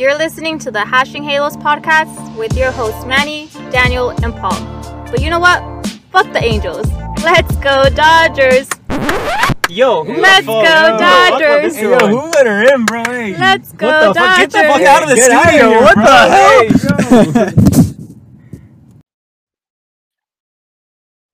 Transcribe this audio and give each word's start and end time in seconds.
You're 0.00 0.16
listening 0.16 0.58
to 0.60 0.70
the 0.70 0.78
Hashin' 0.78 1.22
Halos 1.24 1.58
podcast 1.58 2.34
with 2.38 2.56
your 2.56 2.70
hosts 2.70 3.04
Manny, 3.04 3.50
Daniel, 3.70 4.08
and 4.24 4.32
Paul. 4.34 4.58
But 5.10 5.20
you 5.20 5.28
know 5.28 5.38
what? 5.38 5.60
Fuck 6.10 6.32
the 6.32 6.42
Angels. 6.42 6.86
Let's 7.22 7.54
go 7.56 7.84
Dodgers. 7.90 8.66
Yo, 9.68 10.02
who 10.04 10.16
Let's 10.16 10.46
the 10.46 10.52
fuck- 10.52 10.64
go, 10.64 10.86
Yo, 10.86 10.92
what- 10.92 11.00
what 11.02 11.40
Dodgers. 11.40 11.74
the 11.74 11.80
Hey, 11.80 11.90
yo, 11.90 11.98
who 12.08 12.30
let 12.30 12.46
her 12.46 12.74
in, 12.74 12.84
bro? 12.86 13.02
Hey. 13.04 13.36
Let's 13.36 13.72
go 13.72 13.88
What 13.88 14.14
the 14.14 14.20
fuck? 14.20 14.36
Get 14.38 14.50
the 14.52 14.58
fuck 14.60 14.80
out 14.80 15.02
of 15.02 15.08
the 15.10 15.14
Get 15.16 15.30
outta 15.32 15.48
studio. 15.50 15.68
here, 15.68 15.80
what 15.82 15.94
bro. 15.96 16.04
the 16.04 17.64
hell? 17.66 17.76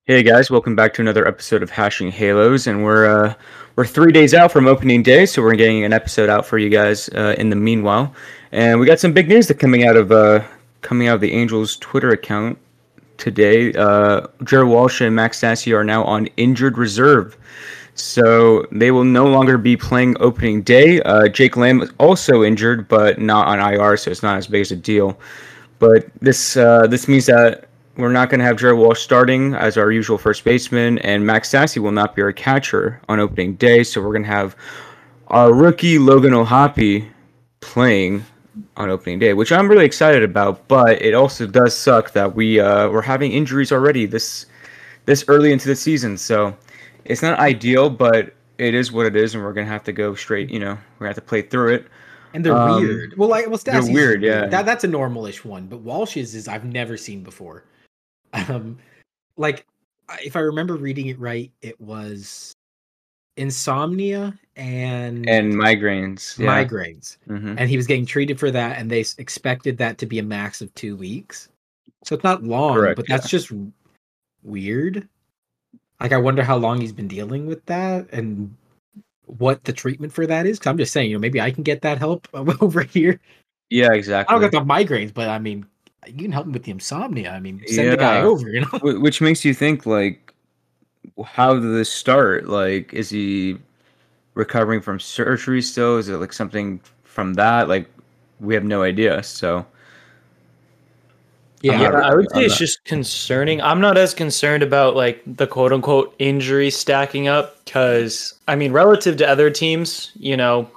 Hey 0.08 0.22
guys, 0.22 0.52
welcome 0.52 0.76
back 0.76 0.94
to 0.94 1.02
another 1.02 1.26
episode 1.26 1.64
of 1.64 1.70
Hashin' 1.72 2.10
Halos, 2.12 2.68
and 2.68 2.84
we're 2.84 3.06
uh, 3.06 3.34
we're 3.74 3.84
three 3.84 4.12
days 4.12 4.34
out 4.34 4.52
from 4.52 4.68
opening 4.68 5.02
day, 5.02 5.26
so 5.26 5.42
we're 5.42 5.56
getting 5.56 5.82
an 5.84 5.92
episode 5.92 6.28
out 6.28 6.46
for 6.46 6.58
you 6.58 6.68
guys 6.68 7.08
uh, 7.08 7.34
in 7.38 7.50
the 7.50 7.56
meanwhile. 7.56 8.14
And 8.56 8.80
we 8.80 8.86
got 8.86 8.98
some 8.98 9.12
big 9.12 9.28
news 9.28 9.48
that 9.48 9.58
coming 9.58 9.84
out 9.84 9.96
of 9.96 10.10
uh, 10.10 10.42
coming 10.80 11.08
out 11.08 11.16
of 11.16 11.20
the 11.20 11.30
Angels 11.30 11.76
Twitter 11.76 12.08
account 12.08 12.56
today. 13.18 13.70
Uh, 13.74 14.28
Jared 14.44 14.68
Walsh 14.68 15.02
and 15.02 15.14
Max 15.14 15.42
Stassi 15.42 15.76
are 15.76 15.84
now 15.84 16.02
on 16.04 16.24
injured 16.38 16.78
reserve, 16.78 17.36
so 17.96 18.66
they 18.72 18.90
will 18.90 19.04
no 19.04 19.26
longer 19.26 19.58
be 19.58 19.76
playing 19.76 20.16
opening 20.20 20.62
day. 20.62 21.02
Uh, 21.02 21.28
Jake 21.28 21.58
Lamb 21.58 21.82
is 21.82 21.90
also 21.98 22.42
injured, 22.42 22.88
but 22.88 23.20
not 23.20 23.46
on 23.46 23.60
IR, 23.60 23.98
so 23.98 24.10
it's 24.10 24.22
not 24.22 24.38
as 24.38 24.46
big 24.46 24.62
as 24.62 24.72
a 24.72 24.76
deal. 24.76 25.20
But 25.78 26.06
this 26.22 26.56
uh, 26.56 26.86
this 26.86 27.08
means 27.08 27.26
that 27.26 27.68
we're 27.98 28.10
not 28.10 28.30
going 28.30 28.40
to 28.40 28.46
have 28.46 28.56
Jared 28.56 28.78
Walsh 28.78 29.00
starting 29.00 29.52
as 29.52 29.76
our 29.76 29.92
usual 29.92 30.16
first 30.16 30.44
baseman, 30.44 30.98
and 31.00 31.26
Max 31.26 31.50
Stassi 31.52 31.76
will 31.76 31.92
not 31.92 32.16
be 32.16 32.22
our 32.22 32.32
catcher 32.32 33.02
on 33.10 33.20
opening 33.20 33.56
day. 33.56 33.84
So 33.84 34.00
we're 34.00 34.12
going 34.12 34.22
to 34.22 34.30
have 34.30 34.56
our 35.26 35.52
rookie 35.52 35.98
Logan 35.98 36.32
O'Hoppe 36.32 37.06
playing 37.60 38.24
on 38.76 38.90
opening 38.90 39.18
day, 39.18 39.34
which 39.34 39.52
I'm 39.52 39.68
really 39.68 39.84
excited 39.84 40.22
about. 40.22 40.66
But 40.68 41.00
it 41.02 41.14
also 41.14 41.46
does 41.46 41.76
suck 41.76 42.12
that 42.12 42.34
we 42.34 42.60
uh, 42.60 42.88
we're 42.90 43.02
having 43.02 43.32
injuries 43.32 43.72
already 43.72 44.06
this 44.06 44.46
this 45.04 45.24
early 45.28 45.52
into 45.52 45.68
the 45.68 45.76
season. 45.76 46.16
So 46.16 46.56
it's 47.04 47.22
not 47.22 47.38
ideal, 47.38 47.90
but 47.90 48.34
it 48.58 48.74
is 48.74 48.92
what 48.92 49.06
it 49.06 49.16
is, 49.16 49.34
and 49.34 49.44
we're 49.44 49.52
going 49.52 49.66
to 49.66 49.72
have 49.72 49.84
to 49.84 49.92
go 49.92 50.14
straight. 50.14 50.50
You 50.50 50.58
know, 50.60 50.78
we're 50.98 51.06
to 51.06 51.08
have 51.08 51.16
to 51.16 51.20
play 51.22 51.42
through 51.42 51.74
it. 51.74 51.86
And 52.34 52.44
they're 52.44 52.54
Um, 52.54 52.82
weird. 52.82 53.16
Well, 53.16 53.28
like, 53.28 53.48
well, 53.48 53.58
they're 53.64 53.82
weird, 53.82 54.22
yeah. 54.22 54.46
That 54.46 54.66
that's 54.66 54.84
a 54.84 54.88
normalish 54.88 55.44
one, 55.44 55.66
but 55.66 55.78
Walsh's 55.80 56.34
is 56.34 56.48
I've 56.48 56.64
never 56.64 56.96
seen 56.96 57.22
before. 57.22 57.64
Um, 58.50 58.76
like, 59.38 59.64
if 60.22 60.36
I 60.36 60.40
remember 60.40 60.76
reading 60.76 61.06
it 61.06 61.18
right, 61.18 61.50
it 61.62 61.80
was 61.80 62.54
insomnia 63.36 64.38
and 64.56 65.28
And 65.28 65.54
migraines, 65.54 66.38
yeah. 66.38 66.64
migraines, 66.64 67.18
hmm 67.26 67.54
and 67.58 67.68
he 67.68 67.76
was 67.76 67.86
getting 67.86 68.06
treated 68.06 68.38
for 68.38 68.50
that, 68.50 68.78
and 68.78 68.90
they 68.90 69.04
expected 69.18 69.78
that 69.78 69.98
to 69.98 70.06
be 70.06 70.18
a 70.18 70.22
max 70.22 70.60
of 70.60 70.74
two 70.74 70.96
weeks. 70.96 71.48
So 72.04 72.14
it's 72.14 72.24
not 72.24 72.44
long, 72.44 72.74
Correct, 72.74 72.96
but 72.96 73.06
that's 73.08 73.28
just 73.28 73.52
weird. 74.42 75.08
Like, 76.00 76.12
I 76.12 76.18
wonder 76.18 76.42
how 76.42 76.56
long 76.56 76.80
he's 76.80 76.92
been 76.92 77.08
dealing 77.08 77.46
with 77.46 77.64
that 77.66 78.06
and 78.12 78.54
what 79.24 79.64
the 79.64 79.72
treatment 79.72 80.12
for 80.12 80.26
that 80.26 80.46
is. 80.46 80.58
Because 80.58 80.70
I'm 80.70 80.78
just 80.78 80.92
saying, 80.92 81.10
you 81.10 81.16
know, 81.16 81.20
maybe 81.20 81.40
I 81.40 81.50
can 81.50 81.62
get 81.62 81.82
that 81.82 81.98
help 81.98 82.28
over 82.34 82.82
here. 82.82 83.18
Yeah, 83.70 83.92
exactly 83.92 84.34
I 84.34 84.38
don't 84.38 84.50
got 84.50 84.66
the 84.66 84.72
migraines, 84.72 85.12
but 85.12 85.28
I 85.28 85.38
mean, 85.38 85.66
you 86.06 86.14
can 86.14 86.32
help 86.32 86.46
me 86.46 86.52
with 86.52 86.64
the 86.64 86.70
insomnia. 86.70 87.32
I 87.32 87.40
mean, 87.40 87.62
send 87.66 87.90
the 87.92 87.96
guy 87.96 88.20
over, 88.20 88.48
you 88.48 88.60
know? 88.60 89.00
Which 89.00 89.20
makes 89.20 89.44
you 89.44 89.54
think 89.54 89.86
like 89.86 90.25
how 91.24 91.54
did 91.54 91.62
this 91.74 91.90
start 91.90 92.46
like 92.48 92.92
is 92.92 93.10
he 93.10 93.56
recovering 94.34 94.80
from 94.80 95.00
surgery 95.00 95.62
still 95.62 95.98
is 95.98 96.08
it 96.08 96.16
like 96.16 96.32
something 96.32 96.80
from 97.04 97.34
that 97.34 97.68
like 97.68 97.88
we 98.40 98.54
have 98.54 98.64
no 98.64 98.82
idea 98.82 99.22
so 99.22 99.64
Yeah, 101.62 101.90
I 101.90 102.14
would 102.14 102.30
say 102.30 102.44
it's 102.44 102.54
that. 102.54 102.58
just 102.58 102.84
concerning. 102.84 103.60
I'm 103.62 103.80
not 103.80 103.96
as 103.96 104.14
concerned 104.14 104.62
about 104.62 104.94
like 104.94 105.22
the 105.26 105.46
quote 105.46 105.72
unquote 105.72 106.14
injury 106.18 106.70
stacking 106.70 107.28
up 107.28 107.64
because 107.64 108.34
I 108.46 108.54
mean, 108.56 108.72
relative 108.72 109.16
to 109.16 109.28
other 109.28 109.50
teams, 109.50 110.12
you 110.14 110.36
know, 110.36 110.70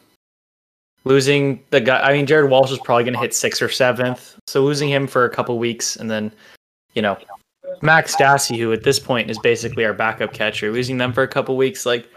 losing 1.04 1.62
the 1.70 1.82
guy. 1.82 2.00
I 2.00 2.14
mean, 2.14 2.26
Jared 2.26 2.50
Walsh 2.50 2.72
is 2.72 2.80
probably 2.80 3.04
going 3.04 3.14
to 3.14 3.20
hit 3.20 3.34
sixth 3.36 3.62
or 3.62 3.70
seventh, 3.70 4.36
so 4.48 4.64
losing 4.64 4.90
him 4.90 5.06
for 5.06 5.26
a 5.26 5.30
couple 5.30 5.60
weeks 5.60 5.96
and 5.98 6.10
then, 6.10 6.32
you 6.94 7.02
know, 7.02 7.18
Max 7.82 8.16
Stassi, 8.16 8.58
who 8.58 8.74
at 8.74 8.84
this 8.84 9.00
point 9.00 9.30
is 9.30 9.40
basically 9.40 9.86
our 9.86 9.94
backup 9.94 10.34
catcher, 10.34 10.72
losing 10.72 10.98
them 10.98 11.14
for 11.14 11.24
a 11.24 11.28
couple 11.28 11.58
weeks, 11.58 11.86
like. 11.86 12.10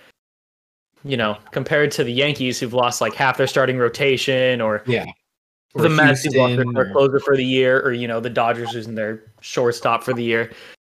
You 1.04 1.16
know, 1.16 1.36
compared 1.50 1.90
to 1.92 2.04
the 2.04 2.12
Yankees, 2.12 2.60
who've 2.60 2.72
lost 2.72 3.00
like 3.00 3.12
half 3.12 3.36
their 3.36 3.48
starting 3.48 3.76
rotation, 3.76 4.60
or 4.60 4.84
yeah. 4.86 5.04
the 5.74 5.88
Mets 5.88 6.22
who 6.22 6.30
lost 6.38 6.54
their, 6.54 6.64
or- 6.76 6.92
closer 6.92 7.18
for 7.18 7.36
the 7.36 7.44
year, 7.44 7.80
or 7.80 7.92
you 7.92 8.06
know 8.06 8.20
the 8.20 8.30
Dodgers 8.30 8.72
losing 8.72 8.94
their 8.94 9.24
shortstop 9.40 10.04
for 10.04 10.14
the 10.14 10.22
year. 10.22 10.52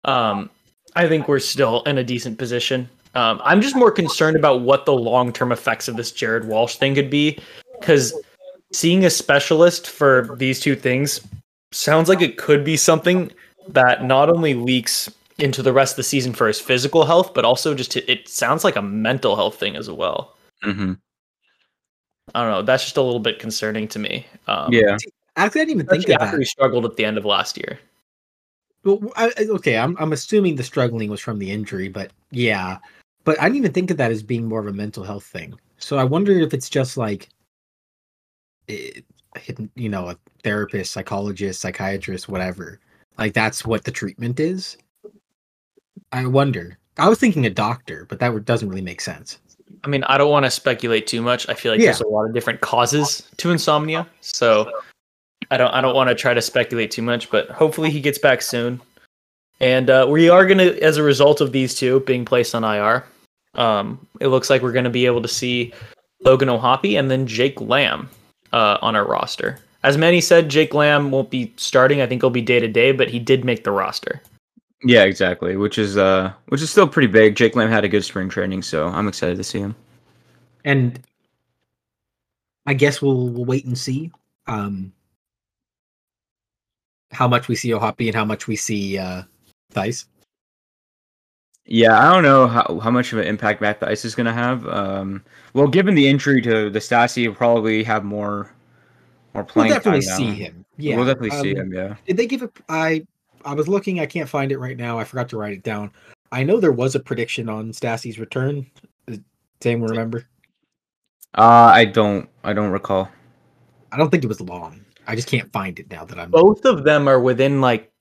Um, 0.04 0.50
I 0.98 1.08
think 1.08 1.30
we're 1.30 1.40
still 1.40 1.84
in 1.84 1.98
a 1.98 2.04
decent 2.04 2.38
position. 2.38 2.90
Um, 3.16 3.40
I'm 3.46 3.62
just 3.62 3.78
more 3.78 3.92
concerned 3.92 4.36
about 4.36 4.60
what 4.60 4.86
the 4.86 4.94
long 4.94 5.32
term 5.32 5.54
effects 5.54 5.88
of 5.88 5.96
this 5.96 6.12
Jared 6.12 6.50
Walsh 6.50 6.76
thing 6.76 6.96
could 6.96 7.10
be, 7.10 7.40
because 7.80 8.14
seeing 8.74 9.06
a 9.06 9.10
specialist 9.10 9.90
for 9.90 10.36
these 10.38 10.60
two 10.60 10.76
things 10.76 11.26
sounds 11.72 12.10
like 12.10 12.22
it 12.22 12.38
could 12.38 12.66
be 12.66 12.76
something 12.76 13.32
that 13.70 14.04
not 14.04 14.30
only 14.30 14.54
leaks 14.54 15.10
into 15.40 15.62
the 15.64 15.74
rest 15.74 15.94
of 15.94 15.98
the 15.98 16.04
season 16.04 16.34
for 16.34 16.48
his 16.48 16.60
physical 16.60 17.06
health, 17.06 17.34
but 17.34 17.44
also 17.46 17.74
just 17.74 17.92
to, 17.92 18.12
it 18.12 18.28
sounds 18.28 18.64
like 18.64 18.76
a 18.76 18.82
mental 18.82 19.36
health 19.36 19.56
thing 19.60 19.76
as 19.76 19.90
well. 19.90 20.36
mhm. 20.64 20.98
I 22.34 22.42
don't 22.42 22.52
know. 22.52 22.62
That's 22.62 22.84
just 22.84 22.98
a 22.98 23.02
little 23.02 23.20
bit 23.20 23.38
concerning 23.40 23.88
to 23.90 24.00
me. 24.00 24.26
Um, 24.48 24.72
yeah 24.72 24.98
Actually, 25.36 25.62
I 25.62 25.66
didn't 25.66 25.70
even 25.82 25.88
think 25.88 26.10
of 26.10 26.22
after 26.22 26.38
that. 26.38 26.40
he 26.40 26.46
struggled 26.46 26.86
at 26.86 26.96
the 26.96 27.04
end 27.06 27.18
of 27.18 27.26
last 27.26 27.58
year. 27.58 27.80
Well, 28.84 29.12
I, 29.16 29.32
I- 29.38 29.46
okay, 29.50 29.78
I'm 29.78 29.98
I'm 30.00 30.14
assuming 30.14 30.56
the 30.56 30.64
struggling 30.64 31.10
was 31.10 31.20
from 31.20 31.40
the 31.40 31.50
injury, 31.52 31.90
but 31.90 32.12
yeah, 32.32 32.78
but 33.24 33.40
I 33.40 33.44
didn't 33.46 33.58
even 33.58 33.74
think 33.74 33.92
of 33.92 33.98
that 33.98 34.12
as 34.12 34.22
being 34.24 34.46
more 34.46 34.60
of 34.60 34.68
a 34.68 34.74
mental 34.74 35.04
health 35.04 35.26
thing. 35.26 35.54
So 35.80 35.98
I 35.98 36.04
wonder 36.04 36.32
if 36.34 36.54
it's 36.54 36.70
just 36.70 36.98
like, 36.98 37.30
it, 38.68 39.04
hidden, 39.36 39.70
you 39.76 39.90
know, 39.90 40.10
a 40.10 40.18
therapist, 40.44 40.92
psychologist, 40.92 41.60
psychiatrist, 41.62 42.30
whatever. 42.30 42.80
Like 43.18 43.34
that's 43.34 43.66
what 43.66 43.84
the 43.84 43.92
treatment 43.92 44.40
is. 44.40 44.78
I 46.12 46.26
wonder. 46.26 46.78
I 46.98 47.10
was 47.10 47.20
thinking 47.20 47.46
a 47.46 47.50
doctor, 47.50 48.06
but 48.10 48.20
that 48.20 48.46
doesn't 48.46 48.70
really 48.70 48.82
make 48.82 49.02
sense. 49.02 49.40
I 49.84 49.88
mean, 49.88 50.04
I 50.06 50.18
don't 50.18 50.32
want 50.32 50.46
to 50.46 50.52
speculate 50.52 51.08
too 51.08 51.22
much. 51.22 51.50
I 51.50 51.54
feel 51.56 51.72
like 51.72 51.82
Yeah. 51.82 51.88
there's 51.88 52.02
a 52.02 52.08
lot 52.08 52.26
of 52.26 52.34
different 52.34 52.62
causes 52.62 53.28
to 53.38 53.52
insomnia, 53.52 54.08
so 54.22 54.72
I 55.52 55.58
don't 55.58 55.72
I 55.72 55.82
don't 55.82 55.96
want 55.96 56.10
to 56.10 56.16
try 56.16 56.34
to 56.34 56.42
speculate 56.42 56.92
too 56.92 57.02
much. 57.02 57.30
But 57.30 57.50
hopefully 57.50 57.90
he 57.90 58.00
gets 58.00 58.18
back 58.18 58.42
soon, 58.42 58.80
and 59.60 59.90
uh, 59.90 60.08
we 60.10 60.30
are 60.30 60.46
gonna, 60.46 60.64
as 60.82 60.98
a 60.98 61.04
result 61.04 61.42
of 61.42 61.52
these 61.52 61.76
two 61.76 62.00
being 62.02 62.24
placed 62.26 62.56
on 62.56 62.64
IR, 62.64 63.04
um, 63.56 64.06
it 64.20 64.28
looks 64.28 64.50
like 64.50 64.62
we're 64.62 64.72
gonna 64.72 64.90
be 64.90 65.06
able 65.06 65.22
to 65.22 65.28
see 65.28 65.74
Logan 66.22 66.50
O'Hoppe 66.50 66.98
and 66.98 67.10
then 67.12 67.28
Jake 67.28 67.60
Lamb 67.60 68.10
uh, 68.54 68.78
on 68.82 68.96
our 68.96 69.06
roster. 69.06 69.60
As 69.84 69.98
many 69.98 70.22
said, 70.22 70.50
Jake 70.50 70.74
Lamb 70.74 71.12
won't 71.12 71.30
be 71.30 71.54
starting. 71.58 72.02
I 72.02 72.08
think 72.08 72.22
he'll 72.22 72.30
be 72.30 72.42
day 72.42 72.60
to 72.60 72.68
day, 72.68 72.92
but 72.94 73.10
he 73.10 73.20
did 73.20 73.44
make 73.46 73.64
the 73.64 73.72
roster. 73.72 74.22
yeah 74.86 75.04
exactly 75.04 75.56
which 75.56 75.78
is 75.78 75.96
uh 75.98 76.30
which 76.50 76.62
is 76.62 76.70
still 76.70 76.86
pretty 76.86 77.08
big 77.08 77.36
jake 77.38 77.56
lamb 77.56 77.70
had 77.70 77.86
a 77.86 77.88
good 77.88 78.04
spring 78.04 78.28
training 78.28 78.62
so 78.62 78.88
i'm 78.88 79.08
excited 79.08 79.38
to 79.38 79.44
see 79.44 79.60
him 79.60 79.74
And 80.66 81.00
I 82.66 82.74
guess 82.74 83.02
we'll 83.02 83.30
we'll 83.30 83.46
wait 83.46 83.64
and 83.66 83.78
see 83.78 84.12
um 84.48 84.92
how 87.12 87.30
much 87.30 87.48
we 87.48 87.56
see 87.56 87.74
O'Hoppe 87.74 88.08
and 88.08 88.16
how 88.16 88.26
much 88.26 88.48
we 88.48 88.58
see 88.58 88.98
uh 88.98 89.24
Thaiss. 89.74 90.04
yeah 91.66 91.96
i 92.04 92.12
don't 92.14 92.24
know 92.24 92.48
how, 92.48 92.80
how 92.84 92.92
much 92.92 93.14
of 93.14 93.20
an 93.20 93.26
impact 93.28 93.62
Matt 93.62 93.80
Thaiss 93.80 94.04
is 94.04 94.16
going 94.16 94.26
to 94.28 94.34
have 94.34 94.68
um 94.68 95.24
well 95.54 95.68
given 95.68 95.96
the 95.96 96.10
injury 96.10 96.42
to 96.42 96.70
the 96.70 96.80
Stassi, 96.80 97.22
he'll 97.24 97.34
probably 97.36 97.84
have 97.84 98.04
more 98.04 98.52
more 99.34 99.48
We'll 99.56 99.68
definitely 99.68 100.02
see 100.02 100.28
now. 100.28 100.34
him. 100.34 100.66
Yeah, 100.78 100.96
we'll 100.96 101.06
definitely 101.06 101.42
see 101.42 101.56
um, 101.56 101.68
him 101.68 101.74
yeah 101.74 101.96
Did 102.08 102.18
they 102.18 102.28
give 102.28 102.42
a? 102.44 102.50
I 102.70 103.06
I 103.46 103.54
was 103.54 103.68
looking. 103.68 104.00
I 104.00 104.06
can't 104.06 104.30
find 104.30 104.52
it 104.52 104.58
right 104.58 104.78
now. 104.78 104.98
I 104.98 105.04
forgot 105.04 105.30
to 105.30 105.38
write 105.38 105.54
it 105.54 105.64
down. 105.64 105.92
I 106.32 106.44
know 106.44 106.60
there 106.60 106.72
was 106.72 106.96
a 106.96 107.00
prediction 107.00 107.50
on 107.50 107.72
Stassi's 107.72 108.18
return. 108.20 108.66
Does 109.08 109.20
anyone 109.66 109.90
remember? 109.90 110.26
uh 111.36 111.72
i 111.74 111.84
don't 111.84 112.30
i 112.44 112.54
don't 112.54 112.70
recall 112.70 113.10
I 113.94 113.98
don't 113.98 114.10
think 114.10 114.24
it 114.24 114.28
was 114.28 114.42
long. 114.42 114.84
I 115.06 115.16
just 115.16 115.28
can't 115.28 115.52
find 115.54 115.80
it 115.80 115.90
now 115.92 116.04
that 116.04 116.18
I'm. 116.18 116.32
both 116.32 116.66
of 116.66 116.84
them 116.84 117.08
are 117.08 117.20
within 117.20 117.62
like 117.62 117.92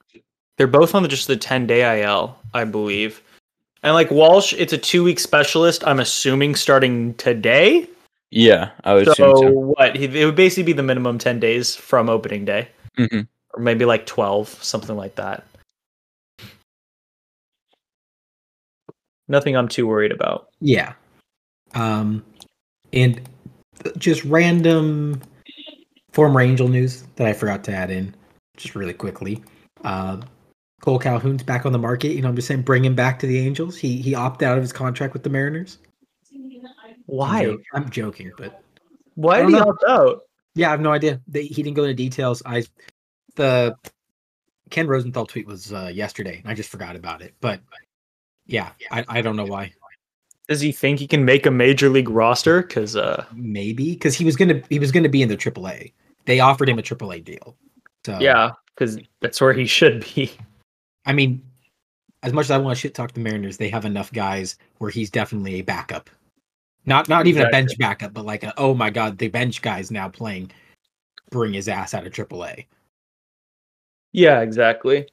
they're 0.56 0.66
both 0.66 0.94
on 0.94 1.02
the, 1.02 1.08
just 1.08 1.26
the 1.26 1.36
10 1.36 1.66
day 1.66 2.02
IL, 2.02 2.38
I 2.54 2.64
believe. 2.64 3.22
And 3.82 3.92
like 3.92 4.10
Walsh, 4.10 4.54
it's 4.54 4.72
a 4.72 4.78
two 4.78 5.04
week 5.04 5.20
specialist. 5.20 5.86
I'm 5.86 6.00
assuming 6.00 6.54
starting 6.54 7.14
today. 7.14 7.88
Yeah 8.34 8.70
i 8.84 8.94
would 8.94 9.06
So, 9.06 9.14
so 9.14 9.50
what? 9.50 9.94
It 9.94 10.24
would 10.24 10.34
basically 10.34 10.62
be 10.64 10.72
the 10.72 10.82
minimum 10.82 11.18
10 11.18 11.38
days 11.38 11.76
from 11.76 12.08
opening 12.08 12.44
day, 12.46 12.68
Mhm. 12.98 13.28
or 13.54 13.62
maybe 13.62 13.84
like 13.84 14.06
12, 14.06 14.48
something 14.64 14.96
like 14.96 15.14
that. 15.16 15.44
Nothing 19.28 19.56
I'm 19.56 19.68
too 19.68 19.86
worried 19.86 20.12
about. 20.12 20.48
Yeah. 20.60 20.94
Um, 21.74 22.24
and 22.92 23.20
just 23.98 24.24
random 24.24 25.20
former 26.12 26.40
Angel 26.40 26.68
news 26.68 27.04
that 27.16 27.26
I 27.26 27.32
forgot 27.32 27.64
to 27.64 27.72
add 27.72 27.90
in, 27.90 28.14
just 28.56 28.74
really 28.74 28.92
quickly. 28.94 29.42
Uh, 29.84 30.20
Cole 30.82 30.98
Calhoun's 30.98 31.42
back 31.42 31.64
on 31.64 31.72
the 31.72 31.78
market. 31.78 32.12
You 32.14 32.22
know, 32.22 32.28
I'm 32.28 32.36
just 32.36 32.48
saying, 32.48 32.62
bring 32.62 32.84
him 32.84 32.94
back 32.94 33.18
to 33.20 33.26
the 33.26 33.38
Angels. 33.38 33.76
He 33.76 34.02
he 34.02 34.14
opted 34.14 34.48
out 34.48 34.56
of 34.58 34.62
his 34.62 34.72
contract 34.72 35.12
with 35.12 35.22
the 35.22 35.30
Mariners. 35.30 35.78
I'm 37.12 37.18
Why? 37.18 37.44
joking, 37.44 37.64
I'm 37.74 37.90
joking 37.90 38.32
but 38.38 38.62
Why 39.16 39.36
did 39.36 39.42
don't 39.42 39.52
he 39.52 39.58
know. 39.58 39.68
opt 39.68 39.84
out? 39.88 40.20
yeah, 40.54 40.68
I 40.68 40.70
have 40.70 40.80
no 40.80 40.92
idea. 40.92 41.20
They, 41.28 41.44
he 41.44 41.62
didn't 41.62 41.76
go 41.76 41.84
into 41.84 41.94
details. 41.94 42.42
I 42.46 42.64
the 43.36 43.76
Ken 44.70 44.86
Rosenthal 44.86 45.26
tweet 45.26 45.46
was 45.46 45.72
uh, 45.72 45.90
yesterday, 45.92 46.38
and 46.42 46.50
I 46.50 46.54
just 46.54 46.70
forgot 46.70 46.96
about 46.96 47.22
it. 47.22 47.34
But 47.40 47.60
yeah, 48.46 48.70
I, 48.90 49.04
I 49.08 49.20
don't 49.22 49.36
know 49.36 49.44
why. 49.44 49.72
Does 50.48 50.60
he 50.60 50.72
think 50.72 50.98
he 50.98 51.06
can 51.06 51.24
make 51.24 51.46
a 51.46 51.50
major 51.50 51.88
league 51.88 52.08
roster? 52.08 52.62
Because 52.62 52.96
uh, 52.96 53.24
Maybe 53.34 53.92
because 53.92 54.14
he 54.14 54.24
was 54.24 54.36
gonna 54.36 54.62
he 54.70 54.78
was 54.78 54.90
gonna 54.90 55.08
be 55.08 55.22
in 55.22 55.28
the 55.28 55.36
AAA. 55.36 55.92
They 56.24 56.40
offered 56.40 56.68
him 56.68 56.78
a 56.78 56.82
AAA 56.82 57.24
deal. 57.24 57.56
So 58.04 58.18
yeah, 58.20 58.52
because 58.74 58.98
that's 59.20 59.40
where 59.40 59.52
he 59.52 59.66
should 59.66 60.04
be. 60.14 60.32
I 61.06 61.12
mean, 61.12 61.42
as 62.22 62.32
much 62.32 62.44
as 62.46 62.50
I 62.52 62.58
want 62.58 62.76
to 62.76 62.80
shit 62.80 62.94
talk 62.94 63.12
the 63.12 63.20
Mariners, 63.20 63.56
they 63.56 63.68
have 63.70 63.84
enough 63.84 64.12
guys 64.12 64.56
where 64.78 64.90
he's 64.90 65.10
definitely 65.10 65.56
a 65.56 65.62
backup. 65.62 66.10
Not 66.84 67.08
not 67.08 67.26
even 67.26 67.46
a 67.46 67.50
bench 67.50 67.70
backup, 67.78 68.12
but 68.12 68.24
like 68.24 68.42
a 68.42 68.52
oh 68.58 68.74
my 68.74 68.90
god, 68.90 69.18
the 69.18 69.28
bench 69.28 69.62
guy's 69.62 69.90
now 69.90 70.08
playing. 70.08 70.50
Bring 71.30 71.52
his 71.52 71.68
ass 71.68 71.94
out 71.94 72.06
of 72.06 72.12
AAA. 72.12 72.66
Yeah, 74.12 74.40
exactly. 74.40 75.06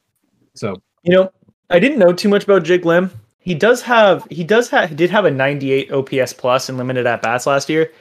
So 0.56 0.82
You 1.04 1.14
know, 1.14 1.32
I 1.70 1.80
didn't 1.80 2.00
know 2.00 2.12
too 2.12 2.30
much 2.30 2.44
about 2.44 2.64
Jake 2.64 2.86
Lamb. 2.86 3.12
He 3.40 3.54
does 3.54 3.82
have 3.84 4.28
he 4.30 4.44
does 4.44 4.70
have 4.70 4.90
he 4.90 4.96
did 4.96 5.10
have 5.10 5.26
a 5.26 5.32
98 5.32 5.92
OPS 5.92 6.34
plus 6.34 6.70
in 6.70 6.78
limited 6.78 7.06
at 7.06 7.22
bats 7.22 7.46
last 7.46 7.70
year. 7.70 7.92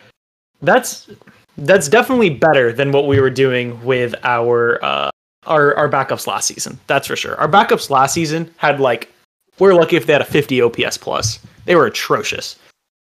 That's 0.63 1.11
that's 1.59 1.89
definitely 1.89 2.31
better 2.31 2.73
than 2.73 2.91
what 2.93 3.07
we 3.07 3.21
were 3.21 3.31
doing 3.31 3.83
with 3.85 4.15
our 4.25 4.83
uh 4.85 5.11
our 5.47 5.77
our 5.77 5.89
backups 5.89 6.27
last 6.27 6.47
season. 6.47 6.79
That's 6.87 7.07
for 7.07 7.17
sure. 7.17 7.37
Our 7.37 7.49
backups 7.49 7.91
last 7.91 8.15
season 8.15 8.53
had 8.57 8.81
like 8.81 9.13
we're 9.59 9.75
lucky 9.75 9.97
if 9.97 10.07
they 10.07 10.13
had 10.13 10.23
a 10.23 10.27
50 10.27 10.63
OPS 10.63 10.99
plus. 10.99 11.39
They 11.65 11.75
were 11.75 11.87
atrocious. 11.87 12.57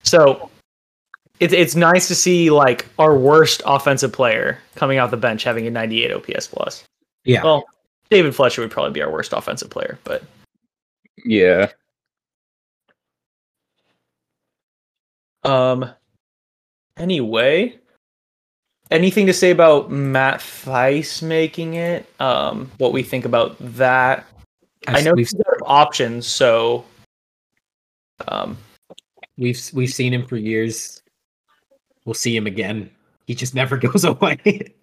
So 0.02 0.50
it's 1.40 1.52
it's 1.52 1.74
nice 1.74 2.08
to 2.08 2.14
see 2.14 2.50
like 2.50 2.86
our 2.98 3.16
worst 3.16 3.62
offensive 3.66 4.12
player 4.12 4.58
coming 4.74 4.98
out 4.98 5.10
the 5.10 5.16
bench 5.16 5.44
having 5.44 5.66
a 5.66 5.70
98 5.70 6.12
OPS 6.12 6.46
plus. 6.48 6.84
yeah, 7.24 7.42
Well, 7.42 7.64
David 8.10 8.34
Fletcher 8.34 8.62
would 8.62 8.70
probably 8.70 8.92
be 8.92 9.02
our 9.02 9.10
worst 9.10 9.32
offensive 9.32 9.70
player, 9.70 9.98
but 10.04 10.22
Yeah. 11.24 11.70
Um. 15.44 15.90
Anyway, 16.96 17.78
anything 18.90 19.26
to 19.26 19.32
say 19.32 19.50
about 19.50 19.90
Matt 19.90 20.40
Thaiss 20.40 21.22
making 21.22 21.74
it? 21.74 22.06
Um, 22.20 22.70
what 22.78 22.92
we 22.92 23.02
think 23.04 23.24
about 23.24 23.56
that? 23.60 24.26
I 24.88 25.00
know 25.02 25.12
we've 25.14 25.30
got 25.32 25.58
options, 25.64 26.26
so. 26.26 26.84
Um. 28.26 28.58
We've 29.38 29.60
we've 29.72 29.90
seen 29.90 30.12
him 30.12 30.26
for 30.26 30.36
years. 30.36 31.02
We'll 32.04 32.14
see 32.14 32.36
him 32.36 32.46
again. 32.46 32.90
He 33.26 33.34
just 33.34 33.54
never 33.54 33.76
goes 33.78 34.04
away. 34.04 34.74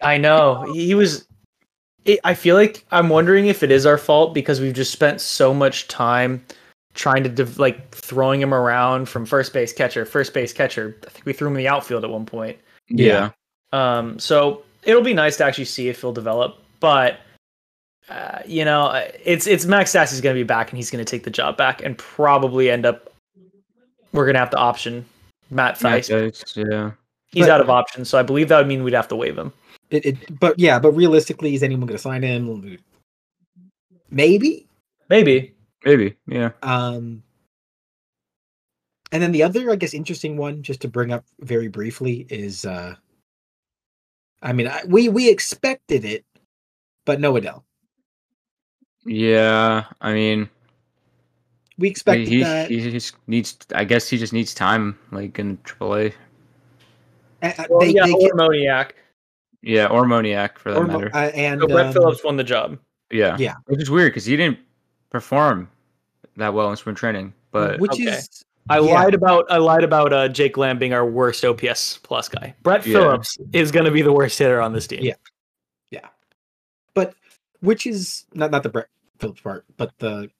I 0.00 0.18
know 0.18 0.72
he 0.72 0.94
was. 0.94 1.26
It, 2.04 2.20
I 2.22 2.34
feel 2.34 2.54
like 2.54 2.86
I'm 2.92 3.08
wondering 3.08 3.46
if 3.46 3.62
it 3.62 3.70
is 3.70 3.84
our 3.84 3.98
fault 3.98 4.32
because 4.32 4.60
we've 4.60 4.74
just 4.74 4.92
spent 4.92 5.20
so 5.20 5.52
much 5.52 5.88
time 5.88 6.44
trying 6.94 7.22
to 7.24 7.28
div- 7.28 7.58
like 7.58 7.90
throwing 7.90 8.40
him 8.40 8.54
around 8.54 9.08
from 9.08 9.26
first 9.26 9.52
base 9.52 9.72
catcher, 9.72 10.04
first 10.04 10.32
base 10.32 10.52
catcher. 10.52 10.96
I 11.06 11.10
think 11.10 11.26
we 11.26 11.32
threw 11.32 11.48
him 11.48 11.54
in 11.54 11.58
the 11.58 11.68
outfield 11.68 12.04
at 12.04 12.10
one 12.10 12.26
point. 12.26 12.56
Yeah. 12.88 13.30
Um, 13.72 14.18
so 14.18 14.62
it'll 14.84 15.02
be 15.02 15.14
nice 15.14 15.36
to 15.38 15.44
actually 15.44 15.64
see 15.64 15.88
if 15.88 16.00
he'll 16.00 16.12
develop, 16.12 16.58
but 16.78 17.18
uh, 18.08 18.40
you 18.46 18.64
know, 18.64 18.90
it's 19.24 19.46
it's 19.46 19.64
Max 19.64 19.92
Stassi's 19.92 20.20
going 20.20 20.34
to 20.34 20.40
be 20.40 20.46
back 20.46 20.70
and 20.70 20.76
he's 20.76 20.90
going 20.90 21.04
to 21.04 21.10
take 21.10 21.24
the 21.24 21.30
job 21.30 21.56
back 21.56 21.82
and 21.82 21.96
probably 21.98 22.70
end 22.70 22.86
up. 22.86 23.12
We're 24.12 24.24
going 24.24 24.34
to 24.34 24.40
have 24.40 24.50
to 24.50 24.58
option 24.58 25.04
Matt 25.50 25.82
Matt 25.82 26.04
Thaiss. 26.04 26.08
Dice, 26.08 26.56
yeah. 26.56 26.92
He's 27.26 27.46
But- 27.46 27.50
out 27.52 27.60
of 27.60 27.70
options, 27.70 28.08
so 28.08 28.18
I 28.18 28.22
believe 28.22 28.48
that 28.48 28.58
would 28.58 28.68
mean 28.68 28.84
we'd 28.84 28.94
have 28.94 29.08
to 29.08 29.16
waive 29.16 29.36
him. 29.36 29.52
It, 29.90 30.06
it, 30.06 30.40
but 30.40 30.58
yeah, 30.58 30.78
but 30.78 30.92
realistically, 30.92 31.54
is 31.54 31.62
anyone 31.62 31.86
going 31.86 31.96
to 31.96 32.02
sign 32.02 32.22
him? 32.22 32.78
Maybe. 34.10 34.66
Maybe. 35.08 35.54
Maybe. 35.84 36.16
Yeah. 36.26 36.50
Um, 36.62 37.22
and 39.12 39.22
then 39.22 39.30
the 39.30 39.44
other, 39.44 39.70
I 39.70 39.76
guess, 39.76 39.94
interesting 39.94 40.36
one, 40.36 40.62
just 40.62 40.80
to 40.80 40.88
bring 40.88 41.12
up 41.12 41.24
very 41.40 41.68
briefly, 41.68 42.26
is 42.28 42.64
uh, 42.64 42.96
I 44.42 44.52
mean, 44.52 44.66
I, 44.66 44.82
we 44.86 45.08
we 45.08 45.28
expected 45.30 46.04
it, 46.04 46.24
but 47.04 47.20
no 47.20 47.34
Adell. 47.34 47.62
Yeah. 49.06 49.84
I 50.00 50.12
mean, 50.12 50.48
We 51.78 51.88
expect 51.88 52.26
he, 52.28 52.42
that. 52.42 52.70
he 52.70 52.90
just 52.90 53.16
needs, 53.26 53.56
I 53.74 53.84
guess 53.84 54.08
he 54.08 54.18
just 54.18 54.32
needs 54.32 54.52
time, 54.54 54.98
like 55.12 55.38
in 55.38 55.56
AAA. 55.58 56.12
Uh, 57.42 57.52
Well, 57.70 57.80
they, 57.80 57.90
yeah, 57.90 58.06
they 58.06 58.12
or 58.12 58.20
get- 58.20 58.32
Moniak. 58.32 58.90
Yeah. 59.62 59.86
Or 59.86 60.04
Moniak 60.04 60.58
for 60.58 60.72
that 60.72 60.78
or 60.78 60.86
matter. 60.86 61.10
uh, 61.14 61.30
and 61.34 61.60
So 61.60 61.66
Brett 61.68 61.86
um, 61.86 61.92
Phillips 61.92 62.22
won 62.24 62.36
the 62.36 62.44
job. 62.44 62.78
yeah. 63.10 63.36
yeah. 63.38 63.54
Which 63.66 63.80
is 63.82 63.90
weird 63.90 64.12
because 64.12 64.24
he 64.24 64.36
didn't 64.36 64.58
perform 65.10 65.70
that 66.36 66.52
well 66.54 66.70
in 66.70 66.76
spring 66.76 66.94
training. 66.96 67.32
But 67.52 67.80
which 67.80 67.92
okay. 67.92 68.04
is 68.04 68.44
I 68.68 68.80
yeah. 68.80 68.92
lied 68.94 69.14
about 69.14 69.46
I 69.50 69.56
lied 69.58 69.84
about 69.84 70.12
uh, 70.12 70.28
Jake 70.28 70.56
Lamb 70.56 70.78
being 70.78 70.92
our 70.92 71.06
worst 71.06 71.44
OPS 71.44 71.98
plus 72.02 72.28
guy. 72.28 72.54
Brett 72.62 72.84
Yeah. 72.86 72.92
Phillips 72.98 73.38
is 73.52 73.70
going 73.70 73.86
to 73.86 73.90
be 73.92 74.02
the 74.02 74.12
worst 74.12 74.38
hitter 74.38 74.60
on 74.60 74.72
this 74.72 74.86
team. 74.86 75.00
Yeah, 75.02 75.14
yeah. 75.90 76.08
but 76.94 77.14
which 77.60 77.86
is 77.86 78.24
not 78.34 78.50
not 78.50 78.62
the 78.64 78.68
Brett 78.68 78.88
Phillips 79.18 79.40
part, 79.40 79.64
but 79.76 79.92
the 79.98 80.30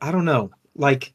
I 0.00 0.12
don't 0.12 0.24
know. 0.24 0.50
Like, 0.76 1.14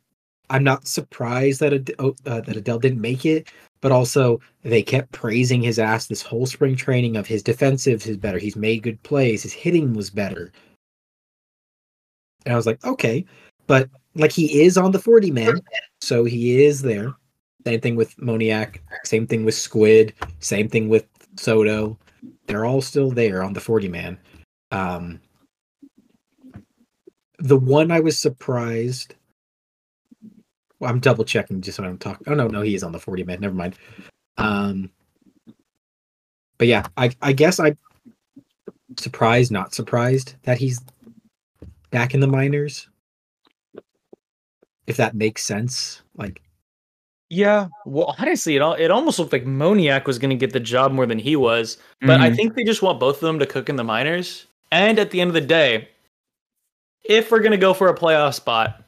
I'm 0.50 0.64
not 0.64 0.88
surprised 0.88 1.60
that 1.60 1.74
Ad- 1.74 1.94
oh, 2.00 2.16
uh, 2.26 2.42
that 2.42 2.56
Adell 2.56 2.82
didn't 2.82 3.02
make 3.02 3.26
it, 3.26 3.52
but 3.82 3.92
also 3.92 4.40
they 4.64 4.82
kept 4.82 5.12
praising 5.12 5.62
his 5.62 5.80
ass 5.80 6.08
this 6.08 6.22
whole 6.22 6.46
spring 6.46 6.76
training 6.76 7.16
of 7.16 7.28
his 7.28 7.44
defensive 7.44 8.06
is 8.08 8.18
better. 8.18 8.40
He's 8.40 8.56
made 8.56 8.84
good 8.84 9.02
plays. 9.04 9.44
His 9.44 9.54
hitting 9.54 9.94
was 9.94 10.10
better. 10.10 10.52
And 12.46 12.54
I 12.54 12.58
was 12.58 12.66
like, 12.66 12.84
okay, 12.84 13.26
but 13.68 13.90
like 14.16 14.32
he 14.32 14.62
is 14.62 14.78
on 14.78 14.92
the 14.92 15.00
40 15.00 15.32
man, 15.32 15.62
so 16.02 16.24
he 16.24 16.64
is 16.64 16.82
there. 16.82 17.14
Same 17.66 17.82
thing 17.82 17.96
with 17.96 18.16
Moniak. 18.18 18.80
Same 19.04 19.28
thing 19.28 19.46
with 19.46 19.54
Squid. 19.54 20.14
Same 20.40 20.68
thing 20.70 20.90
with 20.90 21.06
Soto. 21.38 21.98
They're 22.48 22.66
all 22.66 22.82
still 22.82 23.12
there 23.12 23.44
on 23.44 23.54
the 23.54 23.60
40 23.60 23.90
man. 23.90 24.18
Um, 24.72 25.20
the 27.40 27.58
one 27.58 27.92
I 27.92 28.00
was 28.00 28.18
surprised. 28.18 29.16
Well, 30.80 30.90
I'm 30.92 31.00
double 31.00 31.26
checking 31.26 31.62
just 31.62 31.80
when 31.80 31.88
I'm 31.88 31.98
talking. 31.98 32.26
Oh 32.28 32.34
no, 32.36 32.48
no, 32.48 32.62
he 32.62 32.76
is 32.76 32.84
on 32.84 32.92
the 32.92 33.00
40 33.00 33.24
man. 33.24 33.42
Never 33.42 33.56
mind. 33.56 33.76
Um, 34.38 34.90
but 36.58 36.68
yeah, 36.68 36.88
I 36.98 37.12
I 37.22 37.34
guess 37.34 37.60
I 37.60 37.76
surprised, 38.98 39.52
not 39.52 39.74
surprised 39.74 40.36
that 40.44 40.58
he's 40.58 40.82
back 41.92 42.14
in 42.14 42.20
the 42.20 42.28
minors. 42.28 42.88
If 44.88 44.98
that 44.98 45.16
makes 45.16 45.44
sense, 45.44 46.02
like 46.16 46.42
Yeah. 47.30 47.68
Well, 47.86 48.16
honestly, 48.18 48.56
it 48.56 48.62
all, 48.62 48.74
it 48.74 48.90
almost 48.90 49.20
looked 49.20 49.34
like 49.34 49.46
Moniak 49.46 50.06
was 50.06 50.18
going 50.18 50.32
to 50.32 50.36
get 50.36 50.52
the 50.52 50.60
job 50.60 50.92
more 50.92 51.06
than 51.06 51.20
he 51.20 51.36
was. 51.36 51.78
But 52.02 52.20
I 52.22 52.32
Mhm. 52.32 52.36
think 52.36 52.56
they 52.56 52.64
just 52.64 52.82
want 52.82 53.00
both 53.00 53.18
of 53.18 53.22
them 53.22 53.38
to 53.40 53.46
cook 53.46 53.70
in 53.70 53.76
the 53.76 53.84
minors. 53.84 54.48
And 54.72 54.98
at 54.98 55.12
the 55.12 55.22
end 55.22 55.30
of 55.30 55.36
the 55.36 55.42
day, 55.42 55.90
if 57.04 57.32
we're 57.32 57.40
going 57.40 57.52
to 57.52 57.58
go 57.58 57.74
for 57.74 57.90
a 57.90 57.96
playoff 57.96 58.36
spot, 58.36 58.84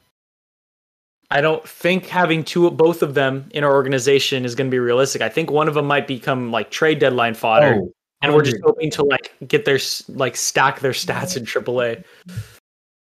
I 1.30 1.40
don't 1.40 1.66
think 1.66 2.06
having 2.06 2.44
two 2.44 2.70
both 2.70 3.02
of 3.02 3.14
them 3.14 3.48
in 3.52 3.64
our 3.64 3.72
organization 3.72 4.44
is 4.44 4.54
going 4.54 4.68
to 4.68 4.70
be 4.70 4.78
realistic. 4.78 5.22
I 5.22 5.28
think 5.28 5.50
one 5.50 5.66
of 5.66 5.74
them 5.74 5.86
might 5.86 6.06
become 6.06 6.50
like 6.50 6.70
trade 6.70 6.98
deadline 6.98 7.34
fodder, 7.34 7.78
Oh, 7.80 7.92
and 8.20 8.34
we're 8.34 8.42
just 8.42 8.58
hoping 8.62 8.90
to 8.90 9.02
like 9.02 9.34
get 9.48 9.64
their 9.64 9.78
like 10.08 10.36
stack 10.36 10.80
their 10.80 10.92
stats 10.92 11.36
in 11.36 11.44
AAA. 11.44 12.04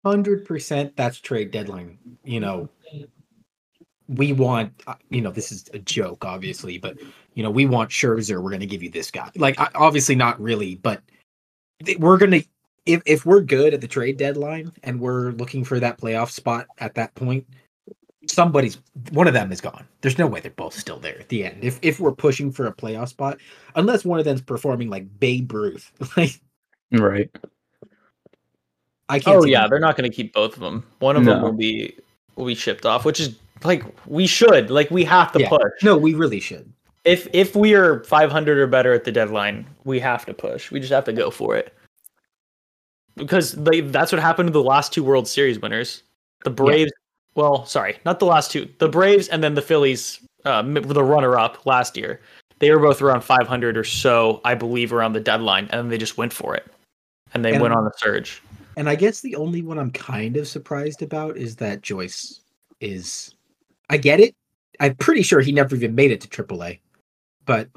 hundred 0.05 0.45
percent 0.45 0.95
that's 0.97 1.19
trade 1.19 1.51
deadline 1.51 1.99
you 2.25 2.39
know 2.39 2.69
we 4.09 4.33
want 4.33 4.73
uh, 4.87 4.95
you 5.11 5.21
know 5.21 5.31
this 5.31 5.51
is 5.53 5.69
a 5.75 5.79
joke 5.79 6.25
obviously 6.25 6.79
but 6.79 6.97
you 7.35 7.43
know 7.43 7.51
we 7.51 7.67
want 7.67 7.91
Scherzer 7.91 8.43
we're 8.43 8.51
going 8.51 8.61
to 8.61 8.67
give 8.67 8.83
you 8.83 8.91
this 8.91 9.11
guy 9.11 9.31
like 9.37 9.59
obviously 9.75 10.15
not 10.15 10.41
really 10.41 10.77
but 10.77 11.03
we're 11.99 12.17
going 12.17 12.31
to 12.31 12.45
if 12.89 13.03
if 13.07 13.25
we're 13.27 13.41
good 13.41 13.75
at 13.75 13.81
the 13.81 13.87
trade 13.87 14.17
deadline 14.17 14.73
and 14.83 14.99
we're 15.01 15.31
looking 15.33 15.63
for 15.65 15.79
that 15.79 15.99
playoff 16.01 16.31
spot 16.31 16.67
at 16.79 16.95
that 16.95 17.15
point 17.15 17.47
somebody's 18.27 18.79
one 19.13 19.27
of 19.29 19.35
them 19.35 19.53
is 19.53 19.61
gone 19.61 19.87
there's 20.01 20.19
no 20.19 20.27
way 20.27 20.41
they're 20.41 20.51
both 20.53 20.75
still 20.75 20.99
there 20.99 21.19
at 21.21 21.29
the 21.29 21.45
end 21.45 21.63
if 21.63 21.79
if 21.83 22.01
we're 22.01 22.13
pushing 22.13 22.51
for 22.51 22.67
a 22.67 22.73
playoff 22.75 23.09
spot 23.09 23.39
unless 23.77 24.05
one 24.05 24.19
of 24.19 24.25
them's 24.25 24.43
performing 24.43 24.91
like 24.91 25.07
Babe 25.21 25.53
Ruth 25.53 25.93
like 26.17 26.41
right. 26.93 27.31
I 29.09 29.19
can't 29.19 29.39
Oh 29.39 29.45
yeah, 29.45 29.63
them- 29.63 29.71
they're 29.71 29.79
not 29.81 29.97
going 29.97 30.11
to 30.11 30.15
keep 30.15 30.35
both 30.35 30.55
of 30.55 30.61
them. 30.61 30.85
One 30.99 31.17
of 31.17 31.25
them 31.25 31.41
will 31.43 31.53
be 31.53 31.97
will 32.37 32.45
be 32.47 32.55
shipped 32.55 32.85
off, 32.85 33.05
which 33.07 33.21
is 33.21 33.37
like 33.65 33.83
we 34.07 34.27
should 34.27 34.71
like 34.71 34.91
we 34.91 35.05
have 35.05 35.33
to 35.33 35.41
Yeah. 35.41 35.49
push. 35.49 35.73
no 35.83 35.97
we 35.97 36.13
really 36.15 36.41
should 36.41 36.71
If 37.05 37.27
if 37.33 37.57
we 37.57 37.75
are 37.75 38.05
500 38.05 38.59
or 38.59 38.67
better 38.67 38.93
at 38.93 39.05
the 39.05 39.13
deadline, 39.13 39.67
we 39.85 39.99
have 40.01 40.27
to 40.27 40.35
push. 40.35 40.71
We 40.71 40.79
just 40.81 40.93
have 40.93 41.05
to 41.05 41.13
go 41.15 41.31
for 41.31 41.57
it. 41.57 41.75
Because 43.19 43.53
they, 43.53 43.81
that's 43.81 44.13
what 44.13 44.21
happened 44.21 44.49
to 44.49 44.53
the 44.53 44.63
last 44.63 44.93
two 44.93 45.05
World 45.05 45.29
Series 45.29 45.59
winners. 45.59 46.03
The 46.45 46.51
Braves, 46.51 46.93
well, 47.35 47.67
sorry, 47.67 47.99
not 48.05 48.19
the 48.21 48.27
last 48.27 48.51
two. 48.51 48.69
The 48.79 48.89
Braves 48.89 49.29
and 49.29 49.43
then 49.43 49.55
the 49.55 49.63
Phillies, 49.63 50.21
uh, 50.45 50.63
the 50.63 51.05
runner-up 51.05 51.67
last 51.67 51.97
year. 51.97 52.21
They 52.61 52.71
were 52.71 52.81
both 52.81 53.03
around 53.03 53.23
500 53.23 53.77
or 53.77 53.85
so, 53.85 54.41
I 54.45 54.55
believe, 54.55 54.93
around 54.93 55.13
the 55.13 55.21
deadline, 55.21 55.69
and 55.71 55.91
they 55.91 55.99
just 55.99 56.17
went 56.17 56.33
for 56.33 56.55
it, 56.57 56.67
and 57.35 57.45
they 57.45 57.53
And- 57.53 57.63
went 57.63 57.75
on 57.75 57.87
a 57.87 57.91
surge. 57.99 58.43
And 58.77 58.89
I 58.89 58.95
guess 58.95 59.21
the 59.21 59.35
only 59.35 59.61
one 59.63 59.77
I'm 59.77 59.91
kind 59.91 60.37
of 60.37 60.47
surprised 60.47 61.03
about 61.03 61.37
is 61.37 61.57
that 61.57 61.83
Joyce 61.83 62.43
is. 62.81 63.35
I 63.91 63.97
get 63.97 64.21
it. 64.21 64.37
I'm 64.79 64.95
pretty 64.95 65.23
sure 65.23 65.41
he 65.41 65.51
never 65.51 65.75
even 65.75 65.97
made 65.97 66.13
it 66.13 66.21
to 66.21 66.29
AAA, 66.29 66.79
but 67.45 67.69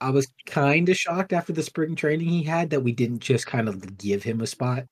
I 0.00 0.10
was 0.10 0.28
kind 0.46 0.88
of 0.88 0.96
shocked 0.96 1.32
after 1.32 1.52
the 1.52 1.62
spring 1.62 1.94
training 1.94 2.28
he 2.28 2.42
had 2.42 2.70
that 2.70 2.80
we 2.80 2.92
didn't 2.92 3.20
just 3.20 3.46
kind 3.46 3.68
of 3.68 3.96
give 3.98 4.22
him 4.22 4.40
a 4.40 4.46
spot. 4.46 4.84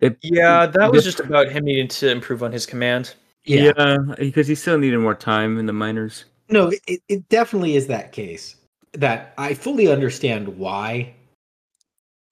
It- 0.00 0.18
Yeah, 0.22 0.66
that 0.66 0.90
was 0.92 1.04
just 1.04 1.20
about 1.20 1.48
him 1.50 1.64
needing 1.64 1.88
to 1.88 2.10
improve 2.10 2.42
on 2.42 2.52
his 2.52 2.66
command. 2.66 3.14
yeah, 3.44 3.96
because 4.18 4.48
he 4.48 4.54
still 4.56 4.78
needed 4.78 4.98
more 4.98 5.14
time 5.14 5.58
in 5.58 5.66
the 5.66 5.72
minors. 5.72 6.24
No, 6.48 6.72
it, 6.86 7.00
it 7.08 7.28
definitely 7.28 7.76
is 7.76 7.86
that 7.88 8.12
case. 8.12 8.56
That 8.92 9.34
I 9.38 9.54
fully 9.54 9.88
understand 9.88 10.48
why. 10.48 11.14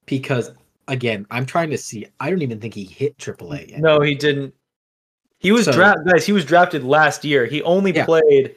Because 0.07 0.53
again, 0.89 1.27
I'm 1.31 1.47
trying 1.47 1.71
to 1.71 1.79
see. 1.79 2.07
I 2.21 2.31
don't 2.31 2.43
even 2.43 2.61
think 2.61 2.75
he 2.75 2.85
hit 2.85 3.17
AAA 3.19 3.71
yet. 3.71 3.81
No, 3.81 4.01
he 4.01 4.15
didn't. 4.15 4.55
He 5.39 5.53
was 5.53 5.67
So- 5.67 5.73
drafted, 5.73 6.07
guys. 6.07 6.27
He 6.27 6.33
was 6.33 6.45
drafted 6.45 6.85
last 6.85 7.25
year. 7.25 7.47
He 7.47 7.63
only 7.63 7.93
Yeah. 7.95 8.05
played 8.07 8.57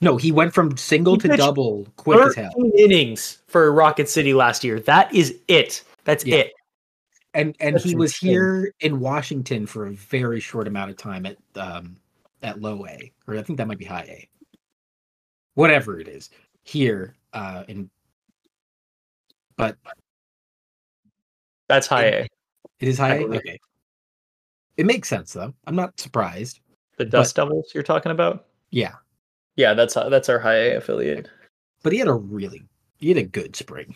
No, 0.00 0.16
he 0.16 0.32
went 0.32 0.54
from 0.54 0.76
single 0.76 1.14
He 1.14 1.20
to 1.28 1.36
double 1.36 1.86
quick 1.96 2.18
as 2.20 2.34
hell. 2.34 2.52
13 2.56 2.72
innings 2.78 3.42
for 3.48 3.70
Rocket 3.72 4.08
City 4.08 4.32
last 4.32 4.64
year. 4.64 4.80
That 4.80 5.14
is 5.14 5.38
it. 5.48 5.84
That's 6.04 6.24
Yeah. 6.24 6.36
it. 6.36 6.52
and 7.34 7.54
and 7.60 7.76
That's 7.76 7.84
he 7.84 7.94
was 7.94 8.12
insane. 8.12 8.30
here 8.30 8.74
in 8.80 8.98
Washington 8.98 9.64
for 9.66 9.86
a 9.86 9.92
very 9.92 10.40
short 10.40 10.66
amount 10.66 10.90
of 10.90 10.96
time 10.96 11.26
at 11.26 11.36
um 11.54 11.96
at 12.42 12.60
low 12.60 12.86
A, 12.86 13.12
or 13.28 13.36
I 13.36 13.42
think 13.42 13.58
that 13.58 13.68
might 13.68 13.78
be 13.78 13.84
high 13.84 14.02
A. 14.08 14.28
Whatever 15.54 16.00
it 16.00 16.08
is, 16.08 16.30
here 16.64 17.14
uh 17.32 17.64
in 17.68 17.90
but 19.56 19.76
That's 21.68 21.86
high 21.86 22.04
A. 22.06 22.20
it 22.80 22.88
is 22.88 22.98
high 22.98 23.18
A. 23.18 23.24
Okay, 23.26 23.58
it 24.76 24.86
makes 24.86 25.08
sense 25.08 25.32
though. 25.34 25.52
I'm 25.66 25.76
not 25.76 26.00
surprised. 26.00 26.60
The 26.96 27.04
Dust 27.04 27.36
Devils 27.36 27.70
you're 27.74 27.82
talking 27.84 28.10
about? 28.12 28.46
Yeah, 28.70 28.94
Yeah, 29.60 29.74
that's 29.74 29.92
that's 29.92 30.30
our 30.30 30.38
high 30.38 30.54
A 30.54 30.76
affiliate. 30.78 31.28
but 31.82 31.92
he 31.92 31.98
had 31.98 32.08
a 32.08 32.14
really 32.14 32.62
he 32.96 33.08
had 33.08 33.18
a 33.18 33.22
good 33.22 33.54
spring 33.54 33.94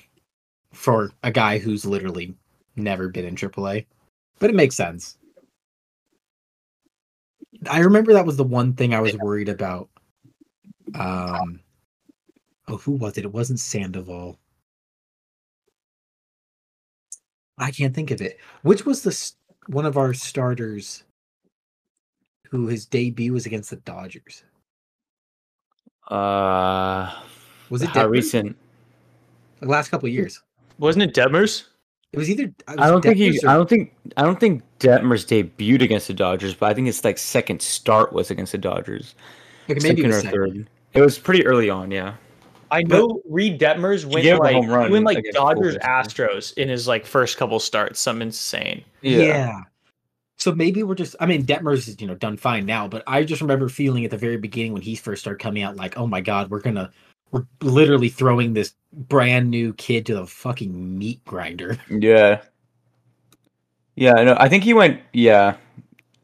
for 0.73 1.11
a 1.23 1.31
guy 1.31 1.57
who's 1.57 1.87
literally 1.87 2.35
never 2.77 3.09
been 3.09 3.25
in 3.25 3.35
AAA. 3.35 3.87
But 4.39 4.51
it 4.51 4.57
makes 4.57 4.77
sense. 4.77 5.17
I 7.71 7.79
remember 7.79 8.13
that 8.13 8.27
was 8.27 8.37
the 8.37 8.45
one 8.45 8.75
thing 8.75 8.93
I 8.93 9.01
was 9.01 9.17
worried 9.17 9.49
about. 9.49 9.89
Um 10.95 11.61
oh 12.69 12.77
who 12.77 12.93
was 12.93 13.17
it? 13.17 13.25
It 13.25 13.33
wasn't 13.33 13.59
Sandoval. 13.59 14.39
I 17.57 17.71
can't 17.71 17.95
think 17.95 18.11
of 18.11 18.21
it. 18.21 18.39
Which 18.65 18.85
was 18.85 19.03
the 19.03 19.33
one 19.73 19.87
of 19.87 19.97
our 19.97 20.13
starters 20.13 21.05
who 22.51 22.67
his 22.67 22.85
debut 22.85 23.33
was 23.33 23.47
against 23.47 23.71
the 23.71 23.77
Dodgers? 23.77 24.45
Uh, 26.09 27.13
Was 27.71 27.83
it 27.83 27.89
how 27.91 28.07
Detmers? 28.07 28.11
recent? 28.11 28.57
The 29.61 29.67
last 29.69 29.89
couple 29.91 30.07
of 30.07 30.13
years. 30.13 30.43
Wasn't 30.79 31.03
it 31.03 31.15
Detmers? 31.15 31.65
It 32.13 32.19
was 32.19 32.31
either 32.31 32.53
I 32.69 32.89
don't 32.89 33.03
think 33.03 33.17
he. 33.17 33.39
Or- 33.43 33.49
I 33.51 33.55
don't 33.55 33.69
think. 33.69 33.93
I 34.17 34.23
don't 34.23 34.39
think 34.39 34.63
Detmers 34.79 35.25
debuted 35.27 35.83
against 35.83 36.07
the 36.07 36.15
Dodgers, 36.15 36.55
but 36.55 36.67
I 36.71 36.75
think 36.75 36.87
his 36.87 37.03
like 37.05 37.19
second 37.19 37.61
start 37.61 38.13
was 38.13 38.31
against 38.31 38.53
the 38.53 38.59
Dodgers. 38.59 39.15
Okay, 39.69 39.81
maybe 39.83 40.03
second 40.03 40.05
it 40.05 40.05
or 40.05 40.09
was 40.09 40.23
second. 40.23 40.31
third. 40.55 40.71
It 40.93 41.01
was 41.01 41.19
pretty 41.19 41.45
early 41.47 41.71
on. 41.71 41.91
Yeah. 41.91 42.15
I 42.71 42.83
know 42.83 43.21
Reid 43.29 43.61
Detmers 43.61 44.05
went 44.05 44.23
gave 44.23 44.35
him 44.35 44.41
a 44.41 44.43
like 44.45 44.55
home 44.55 44.69
run 44.69 44.87
he 44.87 44.93
went 44.93 45.05
like 45.05 45.25
Dodgers 45.33 45.77
Astros 45.79 46.57
in 46.57 46.69
his 46.69 46.87
like 46.89 47.05
first 47.07 47.37
couple 47.37 47.59
starts. 47.61 47.99
Something 48.01 48.29
insane. 48.29 48.85
Yeah. 49.03 49.63
So 50.37 50.53
maybe 50.55 50.83
we're 50.83 50.95
just 50.95 51.17
I 51.21 51.27
mean 51.27 51.45
Detmers 51.45 51.89
is, 51.89 52.01
you 52.01 52.07
know, 52.07 52.15
done 52.15 52.37
fine 52.37 52.67
now, 52.67 52.89
but 52.89 53.03
I 53.07 53.25
just 53.25 53.41
remember 53.41 53.69
feeling 53.69 54.05
at 54.05 54.11
the 54.11 54.19
very 54.19 54.37
beginning 54.37 54.73
when 54.73 54.83
he 54.83 54.95
first 54.97 55.23
started 55.23 55.41
coming 55.41 55.63
out 55.63 55.77
like, 55.77 55.97
"Oh 55.97 56.07
my 56.07 56.21
god, 56.21 56.51
we're 56.51 56.61
going 56.61 56.77
to 56.77 56.91
we're 57.31 57.47
literally 57.63 58.09
throwing 58.09 58.53
this 58.53 58.75
brand 58.93 59.51
new 59.51 59.73
kid 59.75 60.07
to 60.07 60.15
the 60.15 60.27
fucking 60.27 60.99
meat 60.99 61.25
grinder." 61.25 61.79
Yeah. 61.89 62.43
Yeah. 63.97 64.15
No, 64.15 64.37
I 64.39 64.49
think 64.49 64.65
he 64.65 64.75
went. 64.75 65.01
Yeah. 65.13 65.57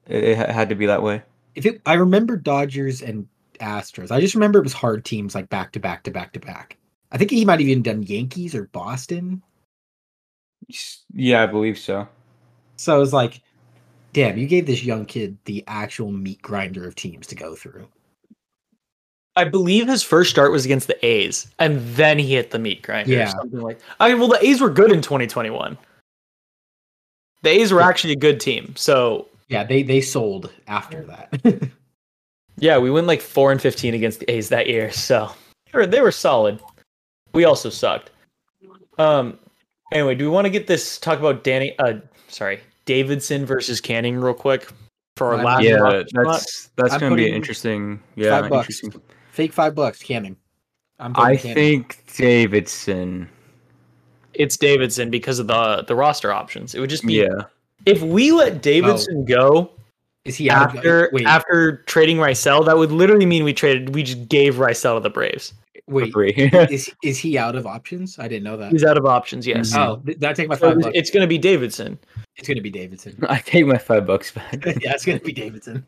It, 0.08 0.24
it 0.24 0.36
had 0.36 0.68
to 0.70 0.74
be 0.74 0.86
that 0.86 1.02
way. 1.02 1.22
If 1.54 1.66
it 1.66 1.80
I 1.86 1.94
remember 1.94 2.36
Dodgers 2.36 3.00
and 3.00 3.28
Astros. 3.60 4.10
I 4.10 4.20
just 4.20 4.34
remember 4.34 4.58
it 4.58 4.64
was 4.64 4.72
hard 4.72 5.04
teams 5.04 5.34
like 5.34 5.48
back 5.48 5.72
to 5.72 5.80
back 5.80 6.02
to 6.04 6.10
back 6.10 6.32
to 6.32 6.40
back. 6.40 6.76
I 7.12 7.18
think 7.18 7.30
he 7.30 7.44
might 7.44 7.60
have 7.60 7.68
even 7.68 7.82
done 7.82 8.02
Yankees 8.02 8.54
or 8.54 8.64
Boston. 8.68 9.42
Yeah, 11.12 11.42
I 11.42 11.46
believe 11.46 11.78
so. 11.78 12.08
So 12.76 12.94
I 12.94 12.98
was 12.98 13.12
like, 13.12 13.40
damn, 14.12 14.38
you 14.38 14.46
gave 14.46 14.66
this 14.66 14.84
young 14.84 15.04
kid 15.04 15.36
the 15.44 15.64
actual 15.66 16.10
meat 16.10 16.40
grinder 16.42 16.86
of 16.86 16.94
teams 16.94 17.26
to 17.28 17.34
go 17.34 17.54
through. 17.54 17.88
I 19.36 19.44
believe 19.44 19.86
his 19.86 20.02
first 20.02 20.30
start 20.30 20.50
was 20.50 20.64
against 20.64 20.86
the 20.86 21.06
A's, 21.06 21.46
and 21.58 21.80
then 21.94 22.18
he 22.18 22.34
hit 22.34 22.50
the 22.50 22.58
meat 22.58 22.82
grinder. 22.82 23.12
Yeah. 23.12 23.28
or 23.28 23.30
something 23.30 23.60
like. 23.60 23.80
I 24.00 24.08
mean, 24.08 24.18
well, 24.18 24.28
the 24.28 24.44
A's 24.44 24.60
were 24.60 24.70
good 24.70 24.90
in 24.90 25.00
2021. 25.00 25.78
The 27.42 27.50
A's 27.50 27.72
were 27.72 27.80
actually 27.80 28.12
a 28.12 28.16
good 28.16 28.40
team, 28.40 28.74
so 28.76 29.28
Yeah, 29.48 29.64
they 29.64 29.82
they 29.82 30.00
sold 30.00 30.52
after 30.66 31.02
that. 31.04 31.70
yeah, 32.58 32.76
we 32.78 32.90
went 32.90 33.06
like 33.06 33.22
four 33.22 33.52
and 33.52 33.62
15 33.62 33.94
against 33.94 34.20
the 34.20 34.30
A's 34.30 34.48
that 34.48 34.66
year, 34.66 34.90
so 34.90 35.30
they 35.72 35.78
were, 35.78 35.86
they 35.86 36.00
were 36.00 36.12
solid. 36.12 36.60
We 37.32 37.44
also 37.44 37.70
sucked. 37.70 38.10
Um. 38.98 39.38
Anyway, 39.92 40.14
do 40.14 40.24
we 40.24 40.30
want 40.30 40.44
to 40.44 40.50
get 40.50 40.66
this 40.66 40.98
talk 40.98 41.18
about 41.18 41.42
Danny? 41.42 41.76
Uh, 41.78 41.94
sorry, 42.28 42.60
Davidson 42.90 43.46
versus 43.46 43.80
Canning 43.80 44.18
real 44.20 44.34
quick 44.34 44.68
for 45.16 45.28
our 45.28 45.36
last. 45.36 45.44
not? 45.44 45.62
Yeah, 45.62 45.74
rock 45.76 46.06
that's 46.12 46.70
that's 46.74 46.94
I'm 46.94 46.98
gonna 46.98 47.14
be 47.14 47.22
putting 47.22 47.34
interesting. 47.36 48.02
Yeah, 48.16 48.40
five 48.40 48.50
bucks. 48.50 48.66
interesting. 48.82 49.02
Fake 49.30 49.52
five 49.52 49.76
bucks, 49.76 50.02
Canning. 50.02 50.36
I'm 50.98 51.12
I 51.14 51.36
Canning. 51.36 51.54
think 51.54 52.04
Davidson. 52.16 53.28
it's 54.34 54.56
Davidson 54.56 55.08
because 55.08 55.38
of 55.38 55.46
the 55.46 55.84
the 55.86 55.94
roster 55.94 56.32
options. 56.32 56.74
It 56.74 56.80
would 56.80 56.90
just 56.90 57.06
be 57.06 57.14
Yeah. 57.14 57.44
if 57.86 58.02
we 58.02 58.32
let 58.32 58.60
Davidson 58.60 59.18
oh. 59.18 59.22
go 59.22 59.70
is 60.24 60.34
he 60.34 60.50
out 60.50 60.70
of- 60.70 60.76
after 60.78 61.10
wait, 61.12 61.26
after 61.26 61.84
trading 61.86 62.16
Raisel, 62.16 62.66
that 62.66 62.76
would 62.76 62.90
literally 62.90 63.24
mean 63.24 63.44
we 63.44 63.52
traded 63.54 63.94
we 63.94 64.02
just 64.02 64.28
gave 64.28 64.56
Raisel 64.56 64.96
to 64.96 65.00
the 65.00 65.10
Braves. 65.10 65.54
Wait, 65.90 66.08
Agree. 66.08 66.32
is 66.70 66.90
is 67.02 67.18
he 67.18 67.36
out 67.36 67.56
of 67.56 67.66
options? 67.66 68.18
I 68.18 68.28
didn't 68.28 68.44
know 68.44 68.56
that. 68.56 68.72
He's 68.72 68.84
out 68.84 68.96
of 68.96 69.06
options, 69.06 69.46
yes. 69.46 69.74
Oh, 69.74 69.96
mm-hmm. 69.96 70.06
th- 70.06 70.18
did 70.20 70.28
I 70.28 70.32
take 70.32 70.48
my 70.48 70.56
So 70.56 70.70
five 70.70 70.80
bucks? 70.80 70.92
it's 70.94 71.10
going 71.10 71.22
to 71.22 71.26
be 71.26 71.38
Davidson. 71.38 71.98
It's 72.40 72.48
gonna 72.48 72.62
be 72.62 72.70
Davidson. 72.70 73.18
I 73.28 73.38
take 73.38 73.66
my 73.66 73.76
five 73.76 74.06
bucks 74.06 74.32
back. 74.32 74.64
yeah, 74.64 74.92
it's 74.94 75.04
gonna 75.04 75.20
be 75.20 75.32
Davidson. 75.32 75.86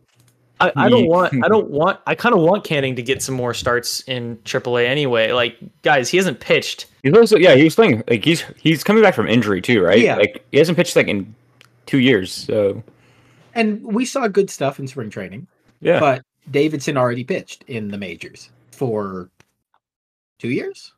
I, 0.60 0.70
I 0.76 0.88
don't 0.88 1.08
want 1.08 1.32
I 1.44 1.48
don't 1.48 1.70
want 1.70 1.98
I 2.06 2.14
kind 2.14 2.34
of 2.34 2.42
want 2.42 2.62
Canning 2.62 2.94
to 2.96 3.02
get 3.02 3.22
some 3.22 3.34
more 3.34 3.54
starts 3.54 4.02
in 4.02 4.36
AAA 4.44 4.86
anyway. 4.86 5.32
Like 5.32 5.58
guys, 5.82 6.08
he 6.08 6.18
hasn't 6.18 6.40
pitched. 6.40 6.86
He's 7.02 7.14
also 7.14 7.36
yeah, 7.36 7.54
he's 7.54 7.74
playing 7.74 8.04
like 8.06 8.24
he's 8.24 8.44
he's 8.56 8.84
coming 8.84 9.02
back 9.02 9.14
from 9.14 9.28
injury 9.28 9.60
too, 9.60 9.82
right? 9.82 9.98
Yeah. 9.98 10.16
Like 10.16 10.44
he 10.52 10.58
hasn't 10.58 10.76
pitched 10.76 10.94
like 10.94 11.08
in 11.08 11.34
two 11.86 11.98
years. 11.98 12.30
So 12.30 12.82
And 13.54 13.82
we 13.82 14.04
saw 14.04 14.28
good 14.28 14.50
stuff 14.50 14.78
in 14.78 14.86
spring 14.86 15.10
training, 15.10 15.46
yeah. 15.80 15.98
but 15.98 16.22
Davidson 16.50 16.96
already 16.96 17.24
pitched 17.24 17.64
in 17.66 17.88
the 17.88 17.98
majors 17.98 18.50
for 18.70 19.30
two 20.42 20.50
years. 20.50 20.92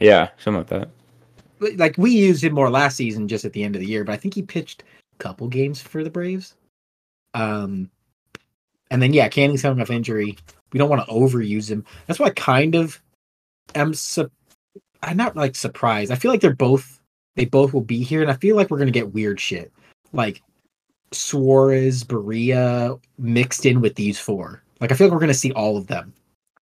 yeah, 0.00 0.28
something 0.36 0.58
like 0.58 0.68
that. 0.68 1.78
Like 1.78 1.96
we 1.96 2.10
used 2.10 2.44
him 2.44 2.52
more 2.52 2.68
last 2.68 2.96
season, 2.96 3.26
just 3.26 3.46
at 3.46 3.54
the 3.54 3.64
end 3.64 3.74
of 3.74 3.80
the 3.80 3.88
year, 3.88 4.04
but 4.04 4.12
I 4.12 4.18
think 4.18 4.34
he 4.34 4.42
pitched 4.42 4.82
a 5.18 5.22
couple 5.22 5.48
games 5.48 5.80
for 5.80 6.04
the 6.04 6.10
Braves. 6.10 6.54
Um, 7.32 7.90
and 8.90 9.00
then 9.00 9.14
yeah, 9.14 9.28
Canning's 9.28 9.62
coming 9.62 9.80
off 9.80 9.90
injury. 9.90 10.36
We 10.72 10.78
don't 10.78 10.90
want 10.90 11.06
to 11.06 11.12
overuse 11.12 11.70
him. 11.70 11.86
That's 12.06 12.20
why 12.20 12.26
I 12.26 12.30
kind 12.30 12.74
of 12.74 13.00
am. 13.74 13.94
Su- 13.94 14.30
I'm 15.02 15.16
not 15.16 15.36
like 15.36 15.56
surprised. 15.56 16.12
I 16.12 16.16
feel 16.16 16.30
like 16.30 16.42
they're 16.42 16.54
both. 16.54 17.00
They 17.36 17.46
both 17.46 17.72
will 17.72 17.80
be 17.80 18.02
here, 18.02 18.20
and 18.20 18.30
I 18.30 18.34
feel 18.34 18.56
like 18.56 18.70
we're 18.70 18.78
gonna 18.78 18.90
get 18.90 19.14
weird 19.14 19.40
shit, 19.40 19.72
like 20.12 20.42
Suarez, 21.12 22.04
Barria 22.04 23.00
mixed 23.16 23.64
in 23.64 23.80
with 23.80 23.94
these 23.94 24.20
four. 24.20 24.62
Like 24.80 24.92
I 24.92 24.96
feel 24.96 25.06
like 25.06 25.14
we're 25.14 25.20
gonna 25.20 25.32
see 25.32 25.52
all 25.52 25.78
of 25.78 25.86
them. 25.86 26.12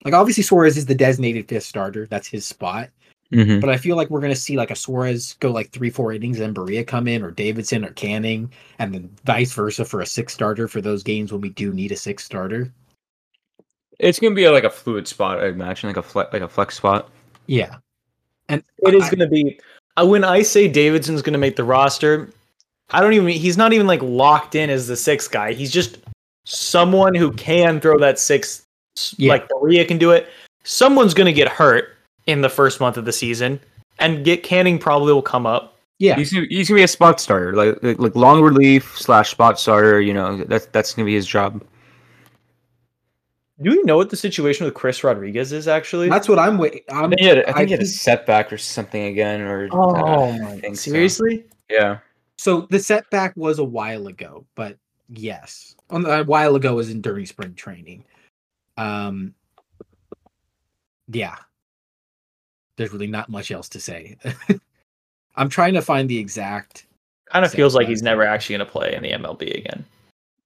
Like 0.05 0.15
obviously 0.15 0.43
Suarez 0.43 0.77
is 0.77 0.87
the 0.87 0.95
designated 0.95 1.49
fifth 1.49 1.65
starter. 1.65 2.07
That's 2.07 2.27
his 2.29 2.45
spot. 2.47 2.91
Mm-hmm. 3.33 3.61
But 3.61 3.71
I 3.71 3.77
feel 3.79 3.97
like 3.97 4.11
we're 4.11 4.21
gonna 4.21 4.35
see 4.37 4.57
like 4.57 4.71
a 4.71 4.77
Suarez 4.77 5.35
go 5.41 5.51
like 5.51 5.71
three, 5.71 5.89
four 5.91 6.13
innings, 6.13 6.39
and 6.41 6.55
Barria 6.55 6.87
come 6.87 7.09
in, 7.09 7.23
or 7.23 7.31
Davidson, 7.31 7.85
or 7.85 7.91
Canning, 7.93 8.53
and 8.79 8.93
then 8.93 9.11
vice 9.25 9.53
versa 9.55 9.85
for 9.87 10.01
a 10.03 10.07
six 10.07 10.35
starter 10.35 10.69
for 10.69 10.81
those 10.83 11.03
games 11.03 11.33
when 11.33 11.41
we 11.41 11.49
do 11.49 11.73
need 11.73 11.93
a 11.93 11.97
six 11.97 12.25
starter. 12.25 12.71
It's 13.99 14.19
gonna 14.19 14.35
be 14.35 14.49
like 14.49 14.65
a 14.65 14.71
fluid 14.71 15.09
spot, 15.09 15.39
I 15.41 15.47
imagine, 15.49 15.89
like 15.89 15.97
a 15.97 16.03
fle- 16.03 16.29
like 16.33 16.43
a 16.43 16.49
flex 16.49 16.77
spot. 16.77 17.09
Yeah, 17.47 17.77
and 18.49 18.63
It 18.79 18.95
is 18.95 19.05
I- 19.05 19.11
going 19.11 19.19
to 19.21 19.27
be 19.29 19.59
uh, 19.97 20.07
when 20.07 20.25
I 20.25 20.43
say 20.43 20.69
Davidson's 20.69 21.23
going 21.23 21.33
to 21.33 21.39
make 21.39 21.57
the 21.57 21.65
roster. 21.65 22.31
I 22.91 23.01
don't 23.01 23.15
even. 23.15 23.29
He's 23.29 23.57
not 23.57 23.73
even 23.73 23.87
like 23.87 24.03
locked 24.03 24.55
in 24.55 24.69
as 24.71 24.87
the 24.89 24.97
sixth 24.97 25.31
guy. 25.31 25.53
He's 25.55 25.73
just 25.73 25.99
someone 26.45 27.15
who 27.15 27.33
can 27.33 27.81
throw 27.81 27.99
that 27.99 28.19
six. 28.19 28.67
Yeah. 29.17 29.33
Like 29.33 29.49
Maria 29.51 29.85
can 29.85 29.99
do 29.99 30.11
it. 30.11 30.29
Someone's 30.65 31.15
going 31.15 31.27
to 31.27 31.33
get 31.33 31.49
hurt 31.49 31.97
in 32.27 32.41
the 32.41 32.49
first 32.49 32.81
month 32.81 32.97
of 32.97 33.05
the 33.05 33.13
season, 33.13 33.59
and 33.99 34.25
get 34.25 34.43
Canning 34.43 34.79
probably 34.79 35.13
will 35.13 35.23
come 35.23 35.47
up. 35.47 35.79
yeah. 35.99 36.17
He's 36.17 36.33
gonna, 36.33 36.47
he's 36.49 36.69
gonna 36.69 36.79
be 36.79 36.85
a 36.85 36.89
spot 36.89 37.21
starter, 37.21 37.55
like 37.55 37.83
like, 37.83 37.99
like 37.99 38.17
long 38.17 38.43
relief 38.43 38.97
slash 38.99 39.31
spot 39.31 39.59
starter. 39.59 40.01
You 40.01 40.15
know, 40.15 40.45
that's 40.45 40.67
that's 40.67 40.95
gonna 40.95 41.07
be 41.07 41.15
his 41.15 41.27
job. 41.27 41.65
Do 43.61 43.71
we 43.71 43.83
know 43.85 43.97
what 43.97 44.11
the 44.11 44.17
situation 44.17 44.65
with 44.65 44.75
Chris 44.75 45.05
Rodriguez 45.05 45.53
is 45.53 45.69
actually? 45.69 46.09
That's 46.09 46.29
what 46.29 46.39
I'm 46.39 46.59
waiting. 46.59 46.81
I 46.91 47.03
I'm, 47.03 47.11
think 47.11 47.21
he 47.21 47.27
had, 47.27 47.39
I 47.39 47.45
think 47.45 47.57
I 47.57 47.65
he 47.67 47.71
had 47.73 47.83
a 47.83 47.87
setback 47.87 48.53
or 48.53 48.59
something 48.59 49.05
again, 49.05 49.41
or 49.41 49.69
oh 49.71 49.95
uh, 49.95 50.39
my! 50.39 50.59
think 50.59 50.77
so. 50.77 50.91
Seriously? 50.91 51.45
yeah. 51.71 51.99
so 52.39 52.67
the 52.71 52.81
setback 52.81 53.37
was 53.37 53.61
a 53.61 53.65
while 53.65 54.09
ago, 54.09 54.45
but 54.57 54.77
yes, 55.09 55.77
a 55.91 56.25
while 56.25 56.57
ago 56.57 56.75
was 56.75 56.91
in 56.91 57.01
during 57.01 57.27
spring 57.27 57.55
training. 57.55 58.05
Um, 58.77 59.35
yeah, 61.09 61.37
there's 62.77 62.93
really 62.93 63.07
not 63.07 63.29
much 63.29 63.51
else 63.51 63.69
to 63.71 63.81
say. 63.81 64.17
I'm 65.37 65.49
trying 65.49 65.75
to 65.75 65.83
find 65.83 66.09
the 66.09 66.19
exact. 66.19 66.87
Kind 67.27 67.45
of 67.45 67.53
feels 67.53 67.75
like 67.75 67.89
he's 67.89 68.03
never 68.03 68.25
actually 68.25 68.57
going 68.59 68.67
to 68.67 68.73
play 68.73 68.95
in 68.95 69.03
the 69.03 69.13
MLB 69.13 69.57
again. 69.57 69.85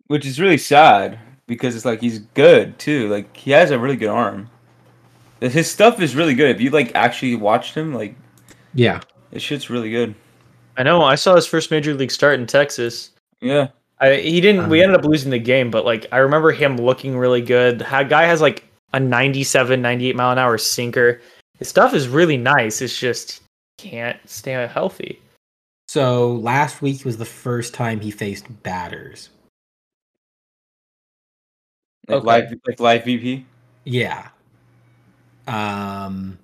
which 0.06 0.25
is 0.25 0.40
really 0.40 0.59
sad 0.59 1.18
because 1.49 1.75
it's 1.75 1.85
like 1.85 2.00
he's 2.00 2.21
good 2.35 2.78
too. 2.78 3.09
Like 3.09 3.37
he 3.37 3.50
has 3.50 3.71
a 3.73 3.78
really 3.78 3.97
good 3.97 4.09
arm. 4.09 4.49
His 5.40 5.71
stuff 5.71 6.00
is 6.00 6.14
really 6.14 6.35
good. 6.35 6.54
If 6.54 6.61
you 6.61 6.71
like 6.71 6.95
actually 6.95 7.35
watched 7.35 7.75
him, 7.75 7.92
like 7.92 8.14
Yeah, 8.75 9.00
his 9.33 9.42
shit's 9.42 9.68
really 9.68 9.90
good. 9.90 10.14
I 10.76 10.83
know. 10.85 11.02
I 11.02 11.16
saw 11.16 11.35
his 11.35 11.47
first 11.47 11.71
major 11.71 11.92
league 11.95 12.11
start 12.12 12.38
in 12.38 12.47
Texas. 12.47 13.11
Yeah, 13.40 13.68
I, 13.99 14.17
he 14.17 14.41
didn't. 14.41 14.69
we 14.69 14.81
Um, 14.83 14.91
ended 14.91 15.00
up 15.00 15.07
losing 15.07 15.31
the 15.31 15.38
game, 15.38 15.71
but 15.71 15.85
like 15.85 16.07
I 16.12 16.19
remember 16.19 16.53
him 16.53 16.76
looking 16.76 17.17
really 17.17 17.41
good. 17.41 17.79
That 17.81 18.09
guy 18.09 18.25
has 18.25 18.41
like 18.41 18.65
a 18.93 19.00
97, 19.00 19.81
98 19.81 20.17
mile 20.17 20.33
an 20.33 20.38
hour 20.38 20.59
sinker. 20.59 21.21
His 21.59 21.69
stuff 21.69 21.95
is 21.95 22.09
really 22.09 22.37
nice. 22.37 22.83
It's 22.83 22.99
just 22.99 23.43
can't 23.79 24.19
stay 24.29 24.53
healthy. 24.67 25.21
So 25.88 26.33
last 26.33 26.83
week 26.83 27.05
was 27.05 27.17
the 27.17 27.25
first 27.25 27.73
time 27.73 28.00
he 28.00 28.11
faced 28.11 28.45
batters. 28.62 29.31
like 32.09 32.19
Okay. 32.19 32.26
live 32.26 32.53
like 32.67 32.81
live 32.81 33.03
BP. 33.05 33.45
Yeah. 33.85 34.29
Um 35.49 36.38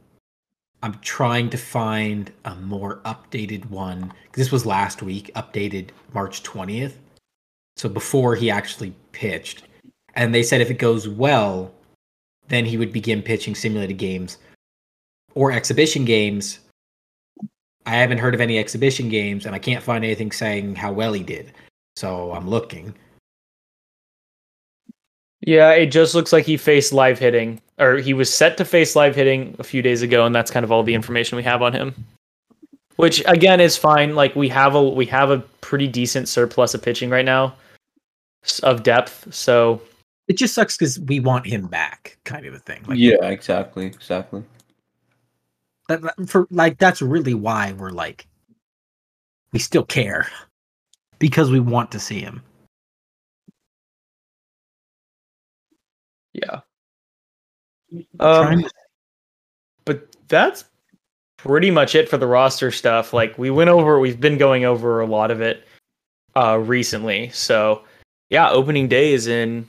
I'm 0.83 0.99
trying 1.01 1.49
to 1.51 1.57
find 1.59 2.33
a 2.45 2.55
more 2.57 2.97
updated 3.05 3.71
one 3.71 4.09
'cause 4.09 4.35
this 4.37 4.51
was 4.53 4.67
last 4.67 5.03
week, 5.03 5.31
updated 5.37 5.91
March 6.13 6.43
20th. 6.43 6.99
So 7.77 7.89
before 7.89 8.35
he 8.35 8.51
actually 8.51 8.95
pitched. 9.13 9.65
And 10.15 10.35
they 10.35 10.43
said 10.43 10.61
if 10.61 10.71
it 10.71 10.79
goes 10.79 11.09
well, 11.09 11.73
then 12.49 12.65
he 12.65 12.77
would 12.77 12.93
begin 12.93 13.23
pitching 13.23 13.55
simulated 13.55 13.97
games 13.97 14.39
or 15.35 15.53
exhibition 15.53 16.05
games. 16.05 16.59
I 17.87 17.93
haven't 17.93 18.19
heard 18.19 18.35
of 18.35 18.41
any 18.41 18.59
exhibition 18.59 19.09
games 19.09 19.47
and 19.47 19.55
I 19.55 19.59
can't 19.59 19.83
find 19.83 20.05
anything 20.05 20.33
saying 20.33 20.77
how 20.77 20.93
well 20.93 21.13
he 21.13 21.23
did. 21.23 21.53
So 21.97 22.33
I'm 22.33 22.49
looking. 22.49 22.95
Yeah, 25.45 25.73
it 25.73 25.87
just 25.87 26.15
looks 26.15 26.33
like 26.33 26.47
he 26.47 26.57
faced 26.57 26.93
live 26.93 27.19
hitting, 27.19 27.61
or 27.79 27.97
he 27.97 28.15
was 28.15 28.33
set 28.33 28.57
to 28.59 28.65
face 28.65 28.95
live 28.95 29.17
hitting 29.17 29.57
a 29.59 29.65
few 29.65 29.83
days 29.83 30.01
ago, 30.03 30.25
and 30.25 30.33
that's 30.33 30.53
kind 30.53 30.63
of 30.63 30.71
all 30.71 30.85
the 30.85 30.95
information 30.95 31.37
we 31.37 31.43
have 31.43 31.63
on 31.63 31.73
him. 31.73 32.07
Which 32.97 33.23
again 33.27 33.61
is 33.61 33.77
fine. 33.77 34.15
Like 34.15 34.37
we 34.37 34.49
have 34.51 34.75
a 34.75 34.83
we 34.83 35.07
have 35.07 35.31
a 35.31 35.39
pretty 35.61 35.89
decent 35.89 36.29
surplus 36.29 36.75
of 36.75 36.83
pitching 36.83 37.11
right 37.11 37.25
now, 37.25 37.55
of 38.63 38.83
depth. 38.83 39.33
So 39.35 39.81
It 40.29 40.37
just 40.37 40.55
sucks 40.55 40.77
because 40.77 41.01
we 41.01 41.19
want 41.21 41.47
him 41.47 41.67
back, 41.67 42.19
kind 42.25 42.47
of 42.47 42.55
a 42.55 42.59
thing. 42.59 42.83
Like, 42.87 42.99
yeah, 42.99 43.25
exactly, 43.25 43.87
exactly. 43.87 44.45
that, 45.89 46.03
that- 46.03 46.29
for 46.29 46.47
like 46.51 46.79
that's 46.79 47.03
really 47.03 47.35
why 47.35 47.73
we're 47.73 47.91
like 47.91 48.27
we 49.53 49.59
still 49.59 49.85
care 49.85 50.29
because 51.19 51.51
we 51.51 51.61
want 51.61 51.91
to 51.93 51.99
see 52.01 52.21
him. 52.21 52.43
yeah. 56.33 56.61
Um, 58.21 58.63
to- 58.63 58.71
but 59.85 60.09
that's 60.29 60.65
pretty 61.43 61.71
much 61.71 61.95
it 61.95 62.09
for 62.09 62.17
the 62.17 62.27
roster 62.27 62.71
stuff. 62.71 63.13
Like 63.13 63.37
we 63.39 63.51
went 63.51 63.71
over, 63.71 63.99
we've 63.99 64.21
been 64.21 64.39
going 64.39 64.65
over 64.65 65.01
a 65.01 65.07
lot 65.07 65.31
of 65.31 65.41
it 65.41 65.67
uh 66.35 66.59
recently. 66.59 67.29
So 67.31 67.83
yeah, 68.31 68.51
opening 68.51 68.89
day 68.89 69.13
is 69.13 69.27
in 69.27 69.69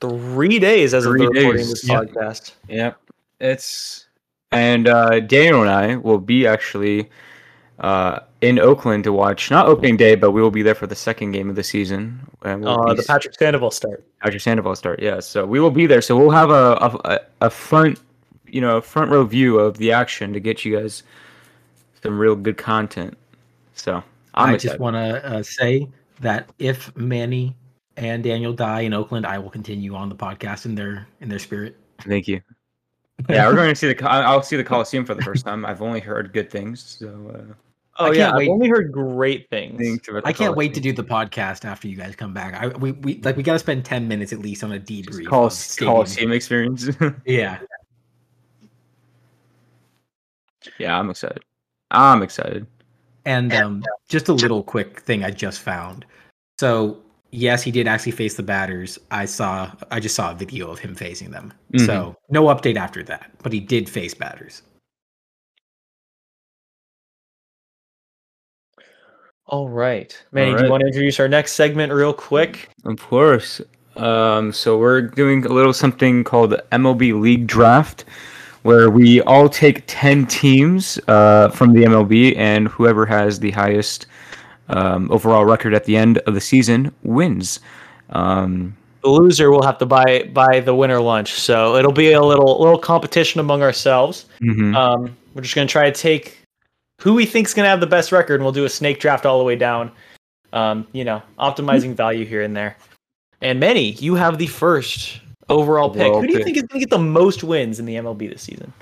three 0.00 0.58
days 0.58 0.94
as 0.94 1.04
Three 1.04 1.26
of 1.26 1.32
the 1.32 1.40
recording 1.40 1.66
this 1.66 1.86
yeah. 1.86 2.00
podcast. 2.00 2.52
Yep, 2.68 3.00
it's 3.40 4.06
and 4.52 4.88
uh, 4.88 5.20
Daniel 5.20 5.60
and 5.62 5.70
I 5.70 5.96
will 5.96 6.18
be 6.18 6.46
actually 6.46 7.10
uh, 7.80 8.20
in 8.40 8.58
Oakland 8.58 9.04
to 9.04 9.12
watch 9.12 9.50
not 9.50 9.66
opening 9.66 9.96
day, 9.96 10.14
but 10.14 10.30
we 10.30 10.40
will 10.40 10.50
be 10.50 10.62
there 10.62 10.74
for 10.74 10.86
the 10.86 10.94
second 10.94 11.32
game 11.32 11.50
of 11.50 11.56
the 11.56 11.62
season. 11.62 12.20
And 12.42 12.62
we'll 12.64 12.88
Uh, 12.88 12.94
the 12.94 13.02
Patrick 13.02 13.34
Sandoval 13.34 13.70
start. 13.70 14.04
Patrick 14.22 14.40
Sandoval 14.40 14.76
start. 14.76 15.00
Yeah, 15.02 15.20
so 15.20 15.44
we 15.44 15.60
will 15.60 15.70
be 15.70 15.86
there. 15.86 16.00
So 16.00 16.16
we'll 16.16 16.30
have 16.30 16.50
a 16.50 16.76
a, 17.04 17.20
a 17.42 17.50
front, 17.50 18.00
you 18.52 18.60
know, 18.60 18.80
front 18.80 19.10
row 19.10 19.24
view 19.24 19.58
of 19.58 19.78
the 19.78 19.92
action 19.92 20.32
to 20.32 20.40
get 20.40 20.64
you 20.64 20.78
guys 20.78 21.02
some 22.02 22.18
real 22.18 22.34
good 22.36 22.56
content. 22.56 23.16
So 23.74 24.02
I'm 24.34 24.50
I 24.50 24.54
excited. 24.54 24.60
just 24.68 24.80
want 24.80 24.94
to 24.96 25.24
uh, 25.26 25.42
say 25.42 25.88
that 26.20 26.48
if 26.58 26.94
Manny 26.96 27.54
and 27.96 28.22
Daniel 28.22 28.52
die 28.52 28.80
in 28.82 28.94
Oakland, 28.94 29.26
I 29.26 29.38
will 29.38 29.50
continue 29.50 29.94
on 29.94 30.08
the 30.08 30.14
podcast 30.16 30.64
in 30.66 30.74
their 30.74 31.06
in 31.20 31.28
their 31.28 31.38
spirit. 31.38 31.76
Thank 32.00 32.28
you. 32.28 32.40
Yeah, 33.28 33.46
we're 33.48 33.54
going 33.54 33.68
to 33.68 33.74
see 33.74 33.92
the. 33.92 34.10
I- 34.10 34.22
I'll 34.22 34.42
see 34.42 34.56
the 34.56 34.64
Coliseum 34.64 35.04
for 35.04 35.14
the 35.14 35.20
first 35.20 35.44
time. 35.44 35.66
I've 35.66 35.82
only 35.82 36.00
heard 36.00 36.32
good 36.32 36.50
things. 36.50 36.80
So 36.82 37.08
uh, 37.34 37.52
Oh 37.98 38.06
I 38.06 38.12
yeah, 38.12 38.30
can't 38.30 38.36
I've 38.40 38.48
only 38.48 38.66
heard 38.66 38.90
great 38.92 39.50
things. 39.50 39.76
things 39.78 40.08
about 40.08 40.26
I 40.26 40.32
can't 40.32 40.56
wait 40.56 40.72
to 40.72 40.80
do 40.80 40.94
the 40.94 41.04
podcast 41.04 41.66
after 41.66 41.86
you 41.86 41.96
guys 41.96 42.16
come 42.16 42.32
back. 42.32 42.54
I 42.54 42.68
we, 42.68 42.92
we 42.92 43.20
like 43.20 43.36
we 43.36 43.42
got 43.42 43.52
to 43.52 43.58
spend 43.58 43.84
ten 43.84 44.08
minutes 44.08 44.32
at 44.32 44.38
least 44.38 44.64
on 44.64 44.72
a 44.72 44.80
debrief. 44.80 45.26
Col- 45.28 45.46
of 45.48 45.52
stadium. 45.52 45.92
Coliseum 45.96 46.32
experience. 46.32 46.88
Yeah, 47.26 47.58
yeah, 50.78 50.98
I'm 50.98 51.10
excited. 51.10 51.42
I'm 51.90 52.22
excited. 52.22 52.66
And 53.24 53.52
um, 53.52 53.84
just 54.08 54.28
a 54.28 54.32
little 54.32 54.62
quick 54.62 55.00
thing 55.00 55.24
I 55.24 55.30
just 55.30 55.60
found. 55.60 56.06
So 56.58 57.02
yes, 57.30 57.62
he 57.62 57.70
did 57.70 57.86
actually 57.86 58.12
face 58.12 58.34
the 58.34 58.42
batters. 58.42 58.98
I 59.10 59.24
saw. 59.24 59.70
I 59.90 60.00
just 60.00 60.14
saw 60.14 60.30
a 60.30 60.34
video 60.34 60.70
of 60.70 60.78
him 60.78 60.94
facing 60.94 61.30
them. 61.30 61.52
Mhm. 61.72 61.86
So 61.86 62.16
no 62.30 62.44
update 62.44 62.76
after 62.76 63.02
that, 63.04 63.30
but 63.42 63.52
he 63.52 63.60
did 63.60 63.88
face 63.88 64.14
batters. 64.14 64.62
All 69.46 69.68
right, 69.68 70.16
Manny, 70.30 70.52
All 70.52 70.58
do 70.58 70.64
you 70.64 70.70
want 70.70 70.82
to 70.82 70.86
introduce 70.86 71.18
our 71.18 71.26
next 71.26 71.52
segment 71.52 71.92
real 71.92 72.14
quick? 72.14 72.68
Of 72.84 73.00
course. 73.00 73.60
Um, 73.96 74.52
so 74.52 74.78
we're 74.78 75.02
doing 75.02 75.44
a 75.44 75.48
little 75.48 75.72
something 75.72 76.22
called 76.22 76.50
the 76.50 76.64
MLB 76.70 77.20
League 77.20 77.48
Draft, 77.48 78.04
where 78.62 78.90
we 78.90 79.20
all 79.22 79.48
take 79.48 79.84
ten 79.86 80.26
teams 80.26 80.98
uh, 81.08 81.48
from 81.50 81.72
the 81.72 81.84
MLB, 81.84 82.36
and 82.36 82.68
whoever 82.68 83.06
has 83.06 83.40
the 83.40 83.50
highest 83.52 84.06
um, 84.68 85.10
overall 85.10 85.44
record 85.44 85.74
at 85.74 85.84
the 85.84 85.96
end 85.96 86.18
of 86.18 86.34
the 86.34 86.40
season 86.40 86.92
wins. 87.02 87.60
Um, 88.10 88.76
The 89.02 89.08
loser 89.08 89.50
will 89.50 89.62
have 89.62 89.78
to 89.78 89.86
buy 89.86 90.30
buy 90.32 90.60
the 90.60 90.74
winner 90.74 91.00
lunch, 91.00 91.32
so 91.32 91.76
it'll 91.76 91.92
be 91.92 92.12
a 92.12 92.20
little 92.22 92.60
little 92.60 92.78
competition 92.78 93.40
among 93.40 93.62
ourselves. 93.62 94.26
mhm. 94.42 94.74
Um, 94.76 95.16
we're 95.34 95.42
just 95.42 95.54
gonna 95.54 95.66
try 95.66 95.90
to 95.90 95.96
take 95.98 96.42
who 97.00 97.14
we 97.14 97.24
think's 97.24 97.54
gonna 97.54 97.68
have 97.68 97.80
the 97.80 97.86
best 97.86 98.12
record, 98.12 98.34
and 98.34 98.42
we'll 98.44 98.52
do 98.52 98.64
a 98.66 98.68
snake 98.68 99.00
draft 99.00 99.24
all 99.24 99.38
the 99.38 99.44
way 99.44 99.56
down. 99.56 99.90
Um, 100.52 100.86
you 100.92 101.04
know, 101.04 101.22
optimizing 101.38 101.94
value 101.94 102.24
here 102.26 102.42
and 102.42 102.54
there. 102.56 102.76
And 103.40 103.58
Manny, 103.60 103.92
you 103.92 104.16
have 104.16 104.36
the 104.36 104.48
first 104.48 105.20
overall 105.50 105.90
pick. 105.90 106.02
Overall 106.02 106.20
Who 106.22 106.26
do 106.26 106.32
you 106.32 106.38
pick. 106.38 106.44
think 106.46 106.56
is 106.58 106.62
gonna 106.64 106.80
get 106.80 106.90
the 106.90 106.98
most 106.98 107.44
wins 107.44 107.78
in 107.78 107.86
the 107.86 107.96
MLB 107.96 108.30
this 108.30 108.42
season? 108.42 108.72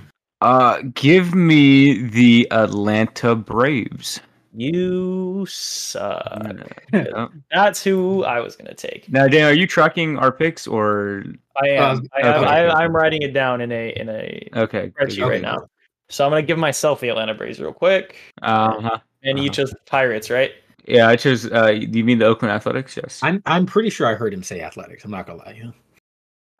Uh, 0.40 0.82
give 0.94 1.34
me 1.34 2.02
the 2.02 2.46
Atlanta 2.52 3.34
Braves. 3.34 4.20
You 4.54 5.44
suck. 5.48 6.42
Yeah. 6.92 7.28
That's 7.50 7.82
who 7.82 8.24
I 8.24 8.40
was 8.40 8.56
gonna 8.56 8.74
take. 8.74 9.10
Now, 9.12 9.28
Dan, 9.28 9.44
are 9.50 9.52
you 9.54 9.66
tracking 9.66 10.16
our 10.18 10.32
picks 10.32 10.66
or? 10.66 11.24
I 11.62 11.68
am. 11.68 11.98
Um, 11.98 12.06
I, 12.16 12.26
have, 12.26 12.36
okay. 12.42 12.46
I, 12.46 12.68
I'm 12.70 12.94
writing 12.96 13.22
it 13.22 13.32
down 13.34 13.60
in 13.60 13.70
a 13.72 13.90
in 13.96 14.08
a 14.08 14.48
Okay. 14.56 14.88
spreadsheet 14.90 15.20
Okay. 15.22 15.28
right 15.28 15.42
now. 15.42 15.66
So 16.08 16.24
I'm 16.24 16.30
gonna 16.30 16.42
give 16.42 16.58
myself 16.58 17.00
the 17.00 17.08
Atlanta 17.10 17.34
Braves 17.34 17.60
real 17.60 17.72
quick. 17.74 18.16
Uh 18.42 18.80
huh. 18.80 18.98
And 19.22 19.38
you 19.38 19.46
Uh-huh. 19.46 19.54
chose 19.54 19.74
Pirates, 19.86 20.30
right? 20.30 20.52
Yeah, 20.86 21.08
I 21.08 21.16
chose. 21.16 21.44
Uh, 21.50 21.72
do 21.72 21.98
you 21.98 22.04
mean 22.04 22.18
the 22.18 22.24
Oakland 22.26 22.52
Athletics? 22.52 22.96
Yes. 22.96 23.20
I'm 23.22 23.42
I'm 23.44 23.66
pretty 23.66 23.90
sure 23.90 24.06
I 24.06 24.14
heard 24.14 24.32
him 24.32 24.42
say 24.42 24.62
athletics. 24.62 25.04
I'm 25.04 25.10
not 25.10 25.26
gonna 25.26 25.40
lie. 25.40 25.60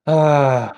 Uh 0.09 0.73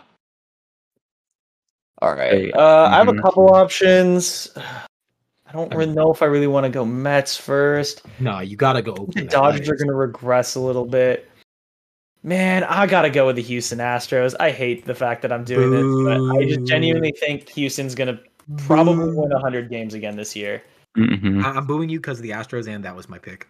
All 2.03 2.15
right. 2.15 2.33
Hey, 2.33 2.53
Uh, 2.53 2.89
I 2.89 2.97
have 2.97 3.09
a 3.09 3.15
couple 3.15 3.55
options. 3.55 4.51
I 4.57 5.53
don't 5.53 5.73
really 5.75 5.93
know 5.93 6.13
if 6.13 6.23
I 6.23 6.27
really 6.27 6.47
want 6.47 6.65
to 6.65 6.71
go 6.71 6.85
Mets 6.85 7.37
first. 7.37 8.03
No, 8.21 8.41
you 8.41 8.57
gotta 8.57 8.83
go. 8.83 9.09
The 9.15 9.25
Dodgers 9.25 9.69
are 9.69 9.75
going 9.77 9.89
to 9.89 9.95
regress 9.95 10.55
a 10.55 10.61
little 10.61 10.85
bit. 10.85 11.29
Man, 12.23 12.63
I 12.65 12.87
got 12.87 13.03
to 13.03 13.11
go 13.11 13.27
with 13.27 13.37
the 13.37 13.43
Houston 13.43 13.79
Astros. 13.79 14.35
I 14.39 14.51
hate 14.51 14.85
the 14.85 14.95
fact 14.95 15.23
that 15.23 15.33
I'm 15.33 15.43
doing 15.43 15.71
this, 15.71 16.05
but 16.05 16.37
I 16.39 16.45
just 16.45 16.69
genuinely 16.69 17.13
think 17.19 17.49
Houston's 17.51 17.95
going 17.95 18.15
to 18.15 18.23
probably 18.67 19.07
Boo. 19.07 19.21
win 19.23 19.31
100 19.31 19.71
games 19.71 19.95
again 19.95 20.17
this 20.17 20.37
year. 20.37 20.63
Mhm. 20.99 21.43
I- 21.43 21.51
I'm 21.53 21.67
booing 21.67 21.89
you 21.89 21.99
because 21.99 22.19
of 22.19 22.23
the 22.23 22.31
Astros, 22.31 22.69
and 22.69 22.85
that 22.85 22.95
was 22.95 23.09
my 23.09 23.19
pick. 23.19 23.49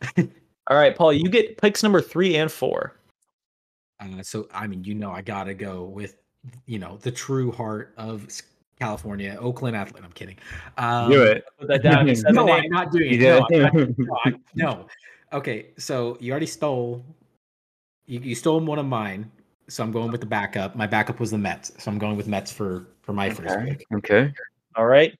All 0.18 0.76
right, 0.76 0.94
Paul, 0.96 1.12
you 1.12 1.28
get 1.30 1.56
picks 1.58 1.82
number 1.82 2.00
three 2.02 2.36
and 2.36 2.50
four. 2.50 2.94
Uh, 4.00 4.22
so 4.22 4.48
I 4.52 4.66
mean, 4.66 4.84
you 4.84 4.94
know, 4.94 5.10
I 5.10 5.22
gotta 5.22 5.54
go 5.54 5.84
with 5.84 6.16
you 6.66 6.78
know 6.78 6.98
the 7.02 7.10
true 7.10 7.50
heart 7.52 7.94
of 7.96 8.26
California, 8.78 9.36
Oakland 9.40 9.76
Athlete. 9.76 10.04
I'm 10.04 10.12
kidding. 10.12 10.36
Um, 10.76 11.10
Do 11.10 11.22
it. 11.24 11.44
Put 11.58 11.68
that 11.68 11.82
down. 11.82 12.06
You 12.08 12.14
said 12.14 12.28
the 12.28 12.32
No, 12.32 12.46
name. 12.46 12.64
I'm 12.64 12.70
not 12.70 12.92
doing 12.92 13.14
it. 13.14 13.20
No. 13.20 13.46
I'm 13.52 13.62
not- 13.62 13.98
no, 13.98 14.16
I- 14.24 14.32
no. 14.54 14.86
Okay, 15.32 15.66
so 15.76 16.16
you 16.20 16.30
already 16.30 16.46
stole. 16.46 17.04
You, 18.06 18.20
you 18.20 18.34
stole 18.34 18.60
one 18.60 18.78
of 18.78 18.86
mine, 18.86 19.30
so 19.68 19.82
I'm 19.82 19.92
going 19.92 20.10
with 20.10 20.20
the 20.22 20.26
backup. 20.26 20.74
My 20.74 20.86
backup 20.86 21.20
was 21.20 21.30
the 21.30 21.36
Mets, 21.38 21.72
so 21.78 21.90
I'm 21.90 21.98
going 21.98 22.16
with 22.16 22.28
Mets 22.28 22.50
for 22.50 22.86
for 23.02 23.12
my 23.12 23.28
first 23.28 23.50
Okay. 23.54 23.70
pick. 23.76 23.84
Okay. 23.96 24.32
All 24.76 24.86
right. 24.86 25.14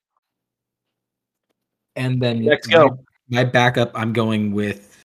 And 1.97 2.23
then 2.23 2.45
Let's 2.45 2.67
my- 2.69 2.75
go. 2.75 2.99
My, 3.31 3.45
backup, 3.45 3.91
I'm 3.95 4.15
going 4.15 4.53
with. 4.53 5.05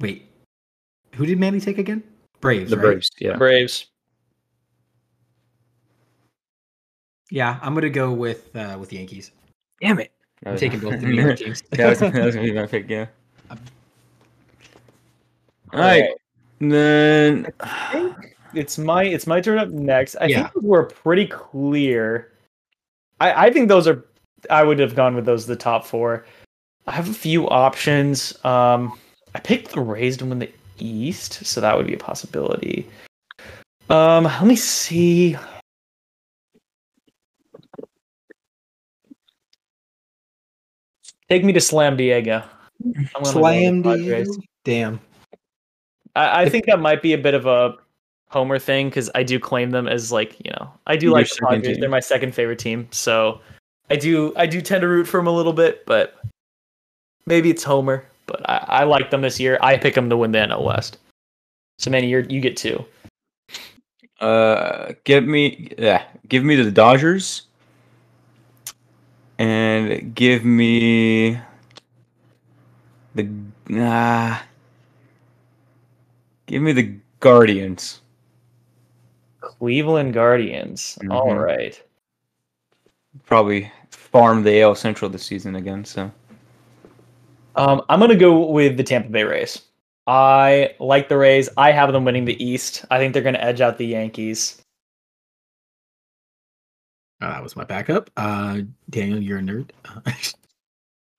Wait, 0.00 0.26
who 1.14 1.26
did 1.26 1.38
Manny 1.38 1.60
take 1.60 1.78
again? 1.78 2.02
Braves. 2.40 2.70
The 2.70 2.76
right? 2.76 2.82
Braves. 2.82 3.10
Yeah. 3.18 3.36
Braves. 3.36 3.86
Yeah, 7.30 7.58
I'm 7.62 7.74
gonna 7.74 7.90
go 7.90 8.12
with 8.12 8.54
uh, 8.54 8.76
with 8.78 8.92
Yankees. 8.92 9.32
Damn 9.80 9.98
it. 9.98 10.12
I'm 10.46 10.56
taking 10.56 10.80
both 10.80 11.00
the 11.00 11.06
New 11.06 11.22
York 11.22 11.38
teams. 11.38 11.62
that 11.70 11.88
was, 11.88 11.98
that 12.00 12.14
was 12.24 12.34
gonna 12.34 12.46
be 12.46 12.52
my 12.52 12.66
pick. 12.66 12.88
Yeah. 12.88 13.06
Um, 13.50 13.58
All 15.72 15.80
right. 15.80 16.10
Then 16.60 17.46
It's 18.54 18.78
my 18.78 19.04
it's 19.04 19.26
my 19.26 19.40
turn 19.40 19.58
up 19.58 19.70
next. 19.70 20.16
I 20.20 20.26
Yeah. 20.26 20.48
think 20.48 20.64
we're 20.64 20.84
pretty 20.86 21.26
clear. 21.26 22.32
I, 23.20 23.46
I 23.46 23.50
think 23.52 23.68
those 23.68 23.88
are 23.88 24.04
I 24.50 24.62
would 24.62 24.78
have 24.78 24.94
gone 24.94 25.14
with 25.16 25.24
those 25.24 25.46
the 25.46 25.56
top 25.56 25.84
four. 25.86 26.26
I 26.86 26.92
have 26.92 27.08
a 27.08 27.14
few 27.14 27.48
options. 27.48 28.32
Um 28.44 28.98
I 29.34 29.40
picked 29.40 29.72
the 29.72 29.80
Rays 29.80 30.16
to 30.18 30.26
win 30.26 30.38
the 30.38 30.50
East, 30.78 31.44
so 31.44 31.60
that 31.60 31.76
would 31.76 31.86
be 31.86 31.94
a 31.94 31.98
possibility. 31.98 32.88
Um 33.90 34.24
let 34.24 34.44
me 34.44 34.56
see. 34.56 35.36
Take 41.28 41.44
me 41.44 41.52
to 41.52 41.60
Slam 41.60 41.96
Diego. 41.96 42.42
I'm 42.84 42.92
gonna 42.92 43.08
go 43.12 43.20
with 43.20 43.28
Slam. 43.28 43.82
Diego. 43.82 44.30
Damn. 44.64 45.00
I, 46.16 46.42
I 46.42 46.48
think 46.48 46.66
that 46.66 46.80
might 46.80 47.02
be 47.02 47.12
a 47.12 47.18
bit 47.18 47.34
of 47.34 47.46
a 47.46 47.76
homer 48.28 48.58
thing 48.58 48.88
because 48.88 49.10
I 49.14 49.22
do 49.22 49.38
claim 49.38 49.70
them 49.70 49.86
as 49.86 50.10
like 50.12 50.38
you 50.44 50.50
know 50.52 50.70
I 50.86 50.96
do 50.96 51.06
Your 51.06 51.14
like 51.14 51.28
the 51.28 51.46
Padres. 51.46 51.66
team. 51.66 51.80
They're 51.80 51.88
my 51.88 52.00
second 52.00 52.34
favorite 52.34 52.58
team, 52.58 52.88
so 52.90 53.40
I 53.90 53.96
do 53.96 54.32
I 54.36 54.46
do 54.46 54.60
tend 54.60 54.82
to 54.82 54.88
root 54.88 55.06
for 55.06 55.18
them 55.18 55.26
a 55.26 55.32
little 55.32 55.52
bit, 55.52 55.84
but 55.86 56.16
maybe 57.26 57.50
it's 57.50 57.62
homer. 57.62 58.04
But 58.26 58.48
I, 58.48 58.56
I 58.80 58.84
like 58.84 59.10
them 59.10 59.20
this 59.22 59.38
year. 59.38 59.58
I 59.60 59.76
pick 59.76 59.94
them 59.94 60.08
to 60.10 60.16
win 60.16 60.32
the 60.32 60.38
NL 60.38 60.64
West. 60.64 60.98
So 61.78 61.90
Manny, 61.90 62.08
you 62.08 62.24
you 62.28 62.40
get 62.40 62.56
two. 62.56 62.84
uh, 64.20 64.92
give 65.04 65.24
me 65.26 65.70
yeah, 65.78 66.04
give 66.28 66.44
me 66.44 66.56
the 66.56 66.70
Dodgers, 66.70 67.42
and 69.38 70.14
give 70.14 70.44
me 70.44 71.38
the 73.14 73.28
ah, 73.72 74.44
give 76.46 76.62
me 76.62 76.72
the 76.72 76.94
Guardians. 77.20 78.00
Cleveland 79.40 80.14
Guardians. 80.14 80.98
All 81.10 81.26
Mhm. 81.26 81.44
right. 81.44 81.82
Probably 83.26 83.70
farm 83.90 84.42
the 84.42 84.60
AL 84.62 84.74
Central 84.74 85.10
this 85.10 85.24
season 85.24 85.56
again. 85.56 85.84
So 85.84 86.10
Um, 87.56 87.82
I'm 87.88 88.00
gonna 88.00 88.16
go 88.16 88.46
with 88.50 88.76
the 88.76 88.82
Tampa 88.82 89.08
Bay 89.10 89.24
Rays. 89.24 89.62
I 90.06 90.74
like 90.80 91.08
the 91.08 91.16
Rays. 91.16 91.48
I 91.56 91.70
have 91.72 91.92
them 91.92 92.04
winning 92.04 92.24
the 92.24 92.42
East. 92.44 92.84
I 92.90 92.98
think 92.98 93.12
they're 93.14 93.22
gonna 93.22 93.38
edge 93.38 93.60
out 93.60 93.78
the 93.78 93.86
Yankees. 93.86 94.60
Uh, 97.20 97.28
that 97.30 97.42
was 97.42 97.56
my 97.56 97.64
backup. 97.64 98.10
Uh, 98.16 98.60
Daniel, 98.90 99.18
you're 99.22 99.38
a 99.38 99.42
nerd. 99.42 99.70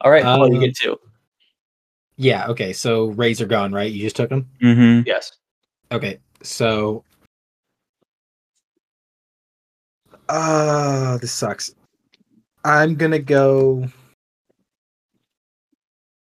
All 0.02 0.12
right, 0.12 0.24
Paul, 0.24 0.50
you 0.50 0.56
Um, 0.56 0.62
get 0.62 0.76
two. 0.76 1.00
yeah. 2.18 2.46
Okay. 2.48 2.74
So 2.74 3.06
Rays 3.08 3.42
are 3.42 3.48
gone, 3.48 3.72
right? 3.72 3.92
You 3.92 4.04
just 4.04 4.16
took 4.16 4.30
them. 4.30 4.48
mm-hmm. 4.62 5.08
Yes. 5.08 5.32
Okay. 5.92 6.20
So. 6.44 7.04
Uh, 10.30 11.18
this 11.20 11.32
sucks. 11.32 11.74
I'm 12.64 12.96
gonna 12.96 13.20
go. 13.20 13.88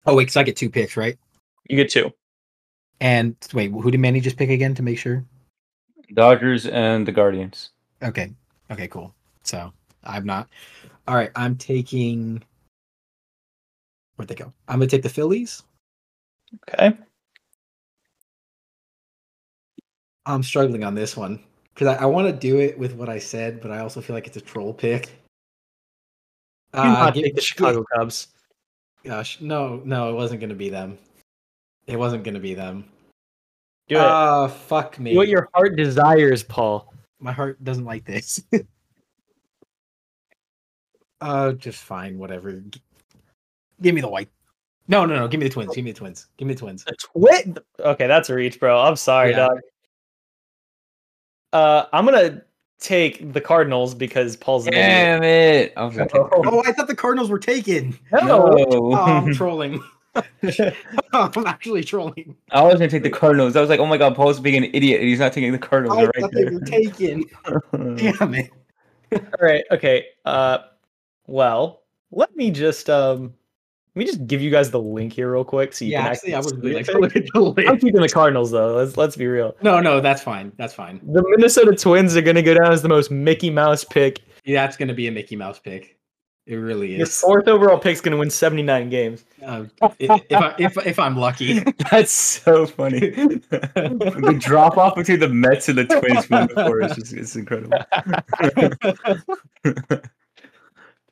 Oh 0.06 0.16
wait, 0.16 0.24
because 0.24 0.38
I 0.38 0.44
get 0.44 0.58
two 0.58 0.70
picks, 0.70 0.98
right? 0.98 1.18
You 1.70 1.78
get 1.78 1.90
two. 1.90 2.12
And 3.00 3.36
wait, 3.54 3.72
who 3.72 3.92
did 3.92 4.00
Manny 4.00 4.20
just 4.20 4.38
pick 4.38 4.50
again 4.50 4.76
to 4.76 4.84
make 4.84 4.98
sure? 4.98 5.24
Dodgers 6.14 6.68
and 6.68 7.08
the 7.08 7.12
Guardians. 7.12 7.72
Okay. 8.02 8.34
Okay, 8.72 8.88
cool. 8.88 9.14
So 9.44 9.72
I'm 10.04 10.26
not. 10.26 10.50
All 11.08 11.16
right, 11.16 11.32
I'm 11.36 11.56
taking. 11.56 12.44
Where'd 14.16 14.30
they 14.30 14.36
go? 14.36 14.54
I'm 14.68 14.80
gonna 14.80 14.88
take 14.88 15.04
the 15.04 15.10
Phillies. 15.10 15.64
Okay. 16.70 16.96
I'm 20.26 20.44
struggling 20.44 20.84
on 20.84 20.96
this 20.96 21.18
one 21.18 21.44
because 21.74 21.88
I, 21.88 22.04
I 22.04 22.06
want 22.06 22.28
to 22.28 22.34
do 22.34 22.60
it 22.60 22.78
with 22.78 22.94
what 22.94 23.10
I 23.10 23.20
said, 23.20 23.60
but 23.62 23.72
I 23.72 23.80
also 23.80 24.02
feel 24.02 24.16
like 24.16 24.28
it's 24.28 24.38
a 24.38 24.42
troll 24.42 24.74
pick. 24.74 25.08
You 26.74 26.80
uh, 26.80 26.84
not 26.84 27.14
give- 27.14 27.24
take 27.26 27.36
the 27.36 27.42
Chicago 27.42 27.84
Cubs. 27.96 28.28
Gosh, 29.06 29.42
no, 29.42 29.82
no, 29.84 30.10
it 30.10 30.14
wasn't 30.14 30.40
gonna 30.42 30.54
be 30.56 30.70
them. 30.70 30.98
It 31.88 31.98
wasn't 31.98 32.24
gonna 32.24 32.40
be 32.40 32.54
them. 32.54 32.86
Do 33.90 33.96
it. 33.98 34.00
Ah, 34.02 34.48
fuck 34.48 34.98
me. 34.98 35.12
Do 35.12 35.18
what 35.18 35.28
your 35.28 35.50
heart 35.54 35.76
desires, 35.76 36.42
Paul. 36.44 36.94
My 37.20 37.32
heart 37.34 37.62
doesn't 37.64 37.84
like 37.86 38.06
this. 38.06 38.42
uh, 41.22 41.52
just 41.58 41.84
fine, 41.84 42.18
whatever. 42.18 42.54
G- 42.54 42.82
Give 43.82 43.94
me 43.94 44.02
the 44.02 44.08
white. 44.08 44.30
No, 44.88 45.06
no, 45.06 45.16
no. 45.16 45.28
Give 45.28 45.40
me 45.40 45.48
the 45.48 45.54
twins. 45.54 45.74
Give 45.76 45.84
me 45.84 45.92
the 45.92 45.98
twins. 45.98 46.28
Give 46.38 46.48
me 46.48 46.54
the 46.54 46.60
twins. 46.60 46.84
The 46.86 46.96
twin. 46.96 47.58
Okay, 47.80 48.08
that's 48.08 48.30
a 48.30 48.36
reach, 48.36 48.60
bro. 48.60 48.80
I'm 48.80 48.96
sorry, 48.96 49.32
Yeah. 49.32 49.48
dog. 49.48 49.60
Uh, 51.52 51.86
I'm 51.94 52.06
gonna 52.06 52.42
take 52.80 53.34
the 53.34 53.42
Cardinals 53.42 53.96
because 53.96 54.36
Paul's 54.36 54.68
an. 54.68 54.74
Damn 54.74 55.24
it! 55.24 55.74
I 55.78 55.84
was 55.84 55.96
gonna 55.96 56.10
take 56.10 56.22
Oh, 56.22 56.64
I 56.66 56.72
thought 56.72 56.88
the 56.88 56.96
Cardinals 56.96 57.30
were 57.30 57.40
taken. 57.40 57.98
No. 58.12 58.54
Oh, 58.70 58.96
I'm 58.96 59.34
trolling. 59.36 59.82
I'm 61.14 61.46
actually 61.46 61.84
trolling. 61.84 62.36
I 62.52 62.62
was 62.62 62.76
gonna 62.76 62.88
take 62.88 63.04
the 63.04 63.10
Cardinals. 63.10 63.56
I 63.56 63.62
was 63.62 63.70
like, 63.70 63.80
oh 63.80 63.86
my 63.86 63.98
god, 63.98 64.16
Paul's 64.16 64.40
being 64.40 64.64
an 64.64 64.70
idiot, 64.74 65.02
he's 65.02 65.20
not 65.20 65.34
taking 65.34 65.52
the 65.52 65.58
Cardinals 65.58 65.98
I 65.98 66.04
right 66.04 66.16
thought 66.20 66.32
they 66.32 66.46
were 66.46 66.60
taken. 66.60 67.24
Damn 67.96 68.36
it. 68.36 68.52
All 69.12 69.20
right. 69.42 69.64
Okay. 69.72 70.08
Uh, 70.26 70.60
well, 71.28 71.84
let 72.12 72.36
me 72.36 72.52
just 72.52 72.90
um, 72.90 73.34
let 73.96 74.00
me 74.00 74.06
just 74.06 74.26
give 74.26 74.42
you 74.42 74.50
guys 74.50 74.72
the 74.72 74.80
link 74.80 75.14
here 75.14 75.32
real 75.32 75.44
quick 75.44 75.72
so 75.74 75.86
you 75.86 75.92
Yeah, 75.92 76.04
can 76.04 76.12
actually, 76.14 76.34
I 76.34 76.38
was 76.38 76.50
see 76.50 76.56
really 76.58 76.80
it. 76.82 76.88
like, 76.88 76.96
look 76.98 77.16
at 77.16 77.26
the 77.34 77.68
I'm 77.70 77.78
keeping 77.80 78.02
the 78.02 78.10
Cardinals 78.14 78.50
though. 78.52 78.76
Let's 78.76 78.98
let's 78.98 79.16
be 79.16 79.28
real. 79.28 79.56
No, 79.62 79.80
no, 79.80 80.00
that's 80.02 80.22
fine. 80.24 80.52
That's 80.58 80.74
fine. 80.74 81.00
The 81.04 81.24
Minnesota 81.28 81.76
Twins 81.76 82.16
are 82.16 82.22
gonna 82.22 82.42
go 82.42 82.54
down 82.56 82.72
as 82.72 82.82
the 82.82 82.90
most 82.90 83.12
Mickey 83.12 83.50
Mouse 83.52 83.84
pick. 83.84 84.22
Yeah, 84.46 84.66
that's 84.66 84.78
gonna 84.78 84.94
be 84.96 85.08
a 85.08 85.12
Mickey 85.12 85.36
Mouse 85.36 85.60
pick. 85.60 85.98
It 86.46 86.56
really 86.56 86.94
is. 86.94 86.98
Your 86.98 87.08
fourth 87.08 87.48
overall 87.48 87.78
pick's 87.80 88.02
gonna 88.02 88.18
win 88.18 88.30
79 88.30 88.90
games. 88.90 89.24
Uh, 89.46 89.64
if, 90.00 90.10
if, 90.30 90.34
I, 90.38 90.56
if 90.60 90.78
if 90.86 91.00
I'm 91.00 91.16
lucky. 91.16 91.60
That's 91.92 92.12
so 92.12 92.66
funny. 92.66 93.00
the 93.12 94.38
drop 94.42 94.78
off 94.78 94.96
between 94.96 95.20
the 95.22 95.30
Mets 95.30 95.70
and 95.70 95.78
the 95.78 95.86
Twins 95.86 96.26
from 96.26 96.48
before 96.48 96.82
is 96.82 96.96
just 96.96 97.14
it's 97.14 97.36
incredible. 97.38 97.78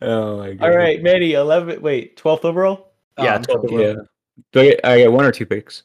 Oh 0.01 0.37
my 0.37 0.53
god. 0.53 0.69
All 0.69 0.75
right, 0.77 1.01
Manny, 1.01 1.33
11. 1.33 1.81
Wait, 1.81 2.17
12th 2.17 2.45
overall. 2.45 2.91
Yeah, 3.19 3.35
Um, 3.35 3.43
12th 3.43 3.65
overall. 3.65 3.81
Yeah. 3.81 3.93
Do 4.51 4.59
I 4.61 4.63
get, 4.65 4.79
I 4.85 4.97
get 4.99 5.11
one 5.11 5.25
or 5.25 5.31
two 5.31 5.45
picks? 5.45 5.83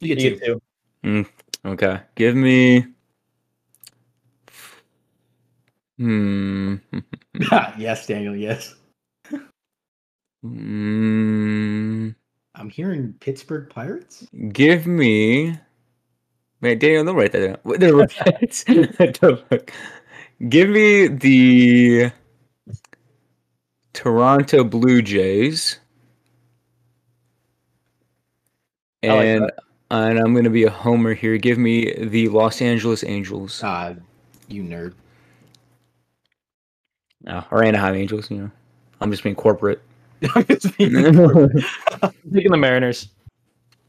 You 0.00 0.08
You 0.08 0.14
get 0.16 0.40
get 0.40 0.46
two. 0.46 0.60
two. 1.02 1.26
Okay. 1.66 2.00
Give 2.16 2.34
me. 2.36 2.86
Hmm. 5.98 6.76
yes, 7.78 8.06
Daniel. 8.06 8.34
Yes. 8.36 8.74
Hmm. 10.42 12.10
I'm 12.56 12.68
hearing 12.68 13.14
Pittsburgh 13.20 13.70
Pirates. 13.70 14.26
Give 14.52 14.86
me. 14.86 15.58
Wait, 16.60 16.78
Daniel, 16.80 17.04
don't 17.04 17.16
write 17.16 17.32
that 17.32 17.46
down. 17.46 17.56
Wait, 17.64 17.80
no, 17.80 17.98
the 18.06 19.44
fuck? 19.48 19.72
Give 20.48 20.68
me 20.68 21.08
the 21.08 22.12
Toronto 23.94 24.62
Blue 24.64 25.00
Jays. 25.00 25.78
I 29.02 29.08
like 29.08 29.26
And 29.26 29.52
and 29.90 30.18
I'm 30.18 30.34
gonna 30.34 30.50
be 30.50 30.64
a 30.64 30.70
homer 30.70 31.14
here. 31.14 31.36
Give 31.38 31.56
me 31.58 31.92
the 31.94 32.28
Los 32.28 32.60
Angeles 32.60 33.04
Angels. 33.04 33.60
Ah, 33.64 33.94
you 34.48 34.62
nerd. 34.62 34.94
Oh, 37.26 37.44
or 37.50 37.64
Anaheim 37.64 37.94
Angels, 37.94 38.30
you 38.30 38.38
know. 38.38 38.50
I'm 39.00 39.10
just 39.10 39.22
being 39.22 39.34
corporate. 39.36 39.80
It's 40.20 40.66
being- 40.72 40.92
Taking 42.32 42.50
the 42.50 42.56
Mariners. 42.58 43.08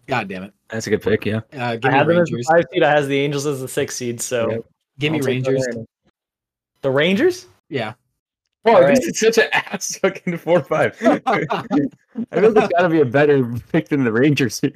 God 0.08 0.28
damn 0.28 0.44
it. 0.44 0.54
That's 0.70 0.86
a 0.88 0.90
good 0.90 1.02
pick, 1.02 1.26
yeah. 1.26 1.38
Uh, 1.54 1.60
I 1.62 1.76
give 1.78 1.92
me 1.92 1.98
had 1.98 2.08
them 2.08 2.18
as 2.20 2.28
the 2.30 2.36
Rangers. 2.36 2.48
five 2.48 2.64
seed. 2.72 2.84
I 2.84 2.90
has 2.92 3.08
the 3.08 3.18
Angels 3.20 3.46
as 3.46 3.62
the 3.62 3.68
six 3.68 3.96
seed. 3.96 4.22
So 4.22 4.52
Yep. 4.52 4.66
Give 5.00 5.12
me 5.12 5.18
I'll 5.20 5.24
the 5.24 5.28
Rangers. 5.30 5.68
The 6.82 6.92
Rangers? 6.92 7.48
Yeah. 7.70 7.94
Oh, 8.66 8.76
Alright. 8.76 8.96
this 8.96 9.06
is 9.06 9.20
such 9.20 9.38
an 9.38 9.50
ass 9.54 9.98
fucking 10.00 10.38
four 10.38 10.62
five. 10.64 10.98
I 11.02 11.46
feel 12.32 12.52
there's 12.54 12.70
gotta 12.70 12.90
be 12.90 13.02
a 13.02 13.06
better 13.06 13.44
pick 13.72 13.90
than 13.90 14.04
the 14.04 14.12
Rangers 14.12 14.60
here. 14.60 14.72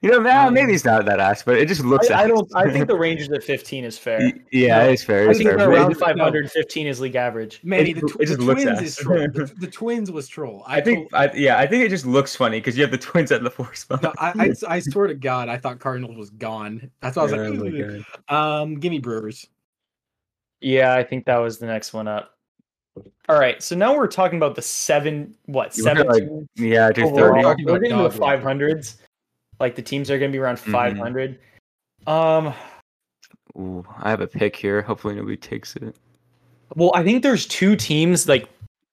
you 0.00 0.10
know, 0.10 0.20
nah, 0.20 0.48
maybe 0.48 0.72
it's 0.72 0.84
not 0.84 1.04
that 1.06 1.18
ass, 1.20 1.42
but 1.42 1.56
it 1.58 1.66
just 1.66 1.84
looks. 1.84 2.08
I, 2.10 2.22
I 2.22 2.26
don't. 2.28 2.48
I 2.54 2.70
think 2.70 2.86
the 2.86 2.96
Rangers 2.96 3.28
at 3.30 3.42
15 3.42 3.84
is 3.84 3.98
fair. 3.98 4.20
Y- 4.20 4.32
yeah, 4.52 4.84
it's 4.84 5.02
fair. 5.02 5.26
I 5.26 5.30
It's 5.30 5.38
think 5.38 5.50
fair. 5.50 5.58
they're 5.58 5.66
but 5.68 5.74
it 5.74 5.78
around 5.78 5.90
just- 5.90 6.00
500. 6.00 6.50
15 6.52 6.86
is 6.86 7.00
league 7.00 7.16
average. 7.16 7.60
Manny, 7.64 7.90
It 7.90 7.94
the, 8.00 8.06
tw- 8.06 8.18
the 8.18 8.36
twins 8.36 8.64
ass. 8.66 8.80
is 8.82 8.96
troll. 8.96 9.28
The, 9.34 9.52
the 9.58 9.66
twins 9.66 10.10
was 10.12 10.28
troll. 10.28 10.62
I 10.66 10.80
think, 10.80 11.10
told- 11.10 11.30
I, 11.30 11.34
yeah, 11.34 11.58
I 11.58 11.66
think 11.66 11.84
it 11.84 11.88
just 11.90 12.06
looks 12.06 12.36
funny 12.36 12.60
because 12.60 12.76
you 12.78 12.82
have 12.82 12.92
the 12.92 12.98
Twins 12.98 13.32
at 13.32 13.42
the 13.42 13.50
four 13.50 13.74
spot. 13.74 14.02
no, 14.04 14.12
I, 14.18 14.32
I, 14.68 14.74
I 14.76 14.78
swear 14.78 15.08
to 15.08 15.14
God, 15.14 15.48
I 15.48 15.58
thought 15.58 15.80
Cardinals 15.80 16.16
was 16.16 16.30
gone. 16.30 16.90
That's 17.00 17.16
why 17.16 17.22
I 17.22 17.24
was 17.24 17.32
Oh 17.34 17.64
like, 17.64 18.04
my 18.28 18.60
um, 18.60 18.78
give 18.78 18.90
me 18.92 19.00
Brewers. 19.00 19.46
Yeah, 20.60 20.94
I 20.94 21.02
think 21.04 21.26
that 21.26 21.36
was 21.38 21.58
the 21.58 21.66
next 21.66 21.92
one 21.92 22.08
up. 22.08 22.37
All 23.28 23.38
right, 23.38 23.62
so 23.62 23.76
now 23.76 23.94
we're 23.96 24.06
talking 24.06 24.38
about 24.38 24.54
the 24.54 24.62
seven, 24.62 25.34
what, 25.46 25.74
seven? 25.74 26.06
like, 26.06 26.24
yeah, 26.56 26.90
two 26.90 27.02
overall. 27.02 27.54
We're 27.64 27.78
getting 27.78 27.98
to 27.98 28.04
the 28.08 28.18
500s. 28.18 28.96
Like 29.60 29.74
the 29.74 29.82
teams 29.82 30.10
are 30.10 30.18
going 30.18 30.30
to 30.30 30.36
be 30.36 30.40
around 30.40 30.56
Mhm. 30.58 30.72
500. 30.72 31.38
Um, 32.06 32.54
Ooh, 33.58 33.84
I 33.98 34.10
have 34.10 34.20
a 34.20 34.26
pick 34.26 34.54
here. 34.56 34.82
Hopefully 34.82 35.14
nobody 35.14 35.36
takes 35.36 35.74
it. 35.76 35.96
well, 36.76 36.92
I 36.94 37.02
think 37.02 37.22
there's 37.22 37.46
two 37.46 37.76
teams. 37.76 38.28
Like, 38.28 38.48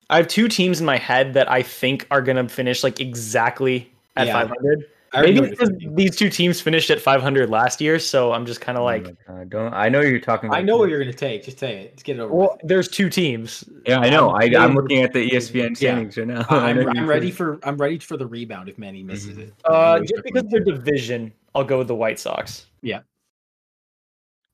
I 0.09 0.17
have 0.17 0.27
two 0.27 0.47
teams 0.47 0.79
in 0.79 0.85
my 0.85 0.97
head 0.97 1.33
that 1.33 1.49
I 1.51 1.61
think 1.61 2.07
are 2.11 2.21
going 2.21 2.37
to 2.37 2.47
finish 2.51 2.83
like 2.83 2.99
exactly 2.99 3.91
at 4.15 4.27
Yeah. 4.27 4.33
500. 4.33 4.51
I 4.57 4.63
already 4.67 4.85
Maybe 5.21 5.41
because 5.49 5.69
these 5.91 6.15
two 6.15 6.29
teams 6.29 6.59
finished 6.61 6.89
at 6.89 6.99
500 7.01 7.49
last 7.49 7.79
year, 7.81 7.99
so 7.99 8.31
I'm 8.33 8.45
just 8.45 8.61
kind 8.61 8.77
of 8.77 8.83
like, 8.83 9.15
Oh 9.27 9.43
don't 9.45 9.73
I 9.73 9.89
know 9.89 10.01
you're 10.01 10.19
talking. 10.19 10.49
I 10.51 10.57
about 10.59 10.65
know 10.65 10.77
what 10.77 10.89
you're 10.89 10.99
gonna 10.99 11.13
take. 11.13 11.43
Just 11.43 11.59
say 11.59 11.81
it. 11.83 11.91
Let's 11.91 12.03
get 12.03 12.17
it 12.17 12.19
over. 12.21 12.33
well, 12.33 12.57
with. 12.61 12.67
there's 12.69 12.87
two 12.87 13.09
teams. 13.09 13.63
Yeah, 13.85 13.99
I 13.99 14.09
know. 14.09 14.29
I'm 14.31 14.35
I, 14.35 14.39
really- 14.45 14.55
I'm 14.57 14.73
looking 14.75 15.01
at 15.03 15.13
the 15.13 15.29
ESPN 15.29 15.69
Yeah. 15.69 15.73
standings 15.75 16.17
right 16.17 16.27
now. 16.27 16.45
I- 16.49 16.55
I 16.57 16.69
I'm, 16.71 16.87
I'm 16.89 17.07
ready 17.07 17.31
for 17.31 17.59
I'm 17.63 17.77
ready 17.77 17.99
for 17.99 18.17
the 18.17 18.25
rebound 18.27 18.69
if 18.69 18.77
Manny 18.77 19.03
misses 19.03 19.37
Mhm. 19.37 19.41
it. 19.47 19.53
Uh, 19.65 19.99
just 19.99 20.23
because 20.23 20.43
going 20.43 20.45
of 20.45 20.49
their 20.51 20.59
division, 20.63 21.31
I'll 21.53 21.63
go 21.63 21.77
with 21.77 21.87
the 21.87 21.95
White 21.95 22.19
Sox. 22.19 22.65
Yeah. 22.81 23.01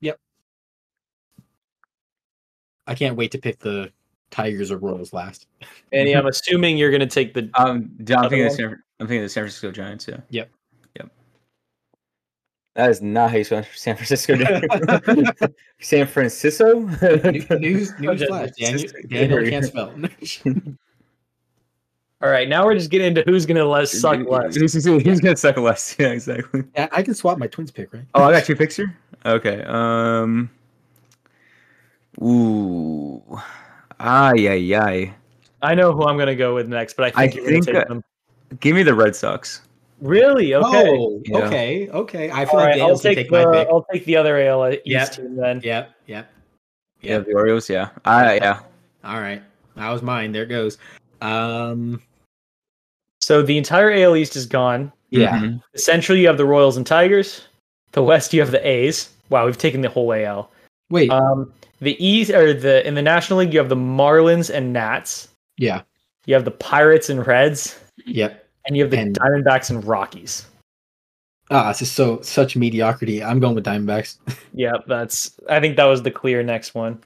Yep. 0.01 0.19
I 2.87 2.95
can't 2.95 3.15
wait 3.15 3.31
to 3.31 3.37
pick 3.37 3.59
the 3.59 3.91
Tigers 4.31 4.71
or 4.71 4.77
Royals 4.77 5.13
last. 5.13 5.47
Andy, 5.91 6.15
I'm 6.15 6.25
assuming 6.27 6.77
you're 6.77 6.89
going 6.91 7.01
to 7.01 7.05
take 7.05 7.33
the. 7.33 7.49
Um, 7.55 7.91
I'm 8.09 8.17
Other 8.17 8.29
thinking, 8.29 8.45
of? 8.47 8.51
San, 8.53 8.83
I'm 9.01 9.07
thinking 9.07 9.23
of 9.23 9.25
the 9.25 9.29
San 9.29 9.41
Francisco 9.43 9.71
Giants. 9.71 10.07
Yeah. 10.07 10.17
Yep. 10.29 10.49
Yep. 10.97 11.09
That 12.75 12.89
is 12.91 13.01
not 13.01 13.31
how 13.31 13.37
you 13.37 13.43
spell 13.43 13.63
San 13.75 13.95
Francisco. 13.95 14.35
San 15.81 16.05
Francisco. 16.05 16.79
New- 16.81 17.59
News 17.59 17.93
news 17.99 18.23
flash. 18.23 18.51
Daniel, 18.51 18.91
Daniel 19.09 19.49
can't 19.49 19.65
spell. 19.65 19.91
All 22.21 22.29
right, 22.29 22.47
now 22.47 22.63
we're 22.63 22.75
just 22.75 22.91
getting 22.91 23.07
into 23.07 23.23
who's 23.25 23.47
going 23.47 23.57
to 23.57 23.65
let 23.65 23.89
suck 23.89 24.19
less. 24.29 24.53
He's, 24.55 24.73
he's- 24.85 25.01
he's 25.03 25.19
gonna 25.19 25.35
suck 25.35 25.57
less. 25.57 25.95
Yeah, 25.97 26.09
exactly. 26.09 26.63
I 26.77 26.89
I 26.91 27.01
can 27.01 27.15
swap 27.15 27.39
my 27.39 27.47
twins 27.47 27.71
pick, 27.71 27.91
right? 27.91 28.03
Oh, 28.13 28.23
I 28.23 28.31
got 28.31 28.43
two 28.45 28.55
picks 28.55 28.75
here. 28.75 28.95
Okay. 29.25 29.63
Um. 29.65 30.47
Ooh. 32.21 33.23
Ay 33.99 34.47
ay 34.47 34.75
ay. 34.75 35.13
I 35.63 35.73
know 35.73 35.91
who 35.93 36.03
I'm 36.03 36.17
going 36.17 36.27
to 36.27 36.35
go 36.35 36.53
with 36.53 36.67
next, 36.67 36.95
but 36.95 37.15
I 37.17 37.23
I 37.23 37.27
think 37.27 37.35
you're 37.35 37.43
going 37.45 37.61
to 37.61 37.65
think, 37.65 37.75
take 37.77 37.85
uh, 37.85 37.87
them. 37.87 38.03
Give 38.59 38.75
me 38.75 38.83
the 38.83 38.93
Red 38.93 39.15
Sox. 39.15 39.61
Really? 40.01 40.53
Okay. 40.55 40.89
Oh, 40.89 41.21
Yeah. 41.25 41.37
okay, 41.45 41.89
okay. 41.89 42.31
I 42.31 42.45
feel 42.45 42.55
All 42.55 42.57
like 42.57 42.65
right, 42.65 42.71
I'll 42.73 42.77
Daniel's 42.79 43.03
gonna 43.03 43.15
take, 43.15 43.25
take 43.25 43.31
my 43.31 43.45
the, 43.45 43.51
pick. 43.51 43.67
I'll 43.69 43.85
take 43.93 44.05
the 44.05 44.17
other 44.17 44.39
AL 44.39 44.69
East 44.73 44.81
Yep. 44.85 45.11
team 45.11 45.35
then. 45.35 45.61
Yep, 45.63 45.91
yep. 46.07 46.31
Yeah, 47.01 47.19
the 47.19 47.33
Orioles. 47.33 47.69
Yeah. 47.69 47.89
I 48.05 48.35
yeah. 48.35 48.59
All 49.03 49.19
right, 49.21 49.41
that 49.75 49.89
was 49.89 50.01
mine. 50.01 50.31
There 50.31 50.43
it 50.43 50.47
goes. 50.49 50.77
Um, 51.21 52.01
So 53.19 53.41
the 53.43 53.57
entire 53.57 53.91
AL 53.91 54.15
East 54.15 54.35
is 54.35 54.45
gone. 54.47 54.91
yeah. 55.11 55.37
Mhm. 55.39 55.61
The 55.73 55.79
Central, 55.79 56.17
you 56.17 56.25
have 56.27 56.37
the 56.37 56.45
Royals 56.45 56.77
and 56.77 56.85
Tigers. 56.87 57.47
The 57.91 58.01
West, 58.01 58.33
you 58.33 58.39
have 58.41 58.51
the 58.51 58.65
A's. 58.67 59.09
Wow, 59.29 59.45
we've 59.45 59.57
taken 59.57 59.81
the 59.81 59.89
whole 59.89 60.11
AL. 60.13 60.49
Wait, 60.89 61.09
Um, 61.11 61.53
the 61.79 61.95
East 62.03 62.31
or 62.31 62.53
the 62.53 62.85
in 62.87 62.95
the 62.95 63.01
National 63.01 63.39
League, 63.39 63.53
you 63.53 63.59
have 63.59 63.69
the 63.69 63.75
Marlins 63.75 64.49
and 64.53 64.73
Nats. 64.73 65.27
yeah, 65.57 65.81
You 66.25 66.33
have 66.33 66.45
the 66.45 66.51
Pirates 66.51 67.09
and 67.09 67.25
Reds, 67.25 67.77
yep. 68.05 68.47
and 68.65 68.75
you 68.77 68.83
have 68.83 68.91
the 68.91 68.99
And- 68.99 69.17
Diamondbacks 69.19 69.69
and 69.69 69.83
Rockies. 69.85 70.45
Ah, 71.49 71.67
this 71.67 71.81
is 71.81 71.91
so 71.91 72.21
such 72.21 72.55
mediocrity. 72.55 73.21
I'm 73.21 73.39
going 73.41 73.55
with 73.55 73.65
Diamondbacks. 73.65 74.17
Yeah, 74.53 74.73
that's. 74.87 75.39
I 75.49 75.59
think 75.59 75.75
that 75.77 75.85
was 75.85 76.01
the 76.03 76.11
clear 76.11 76.43
next 76.43 76.75
one. 76.75 77.01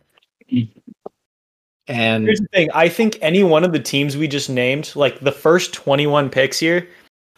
And 1.88 2.26
Here's 2.26 2.40
the 2.40 2.48
thing: 2.52 2.70
I 2.74 2.90
think 2.90 3.18
any 3.22 3.44
one 3.44 3.64
of 3.64 3.72
the 3.72 3.80
teams 3.80 4.18
we 4.18 4.28
just 4.28 4.50
named, 4.50 4.92
like 4.96 5.20
the 5.20 5.32
first 5.32 5.74
21 5.74 6.30
picks 6.30 6.58
here, 6.60 6.88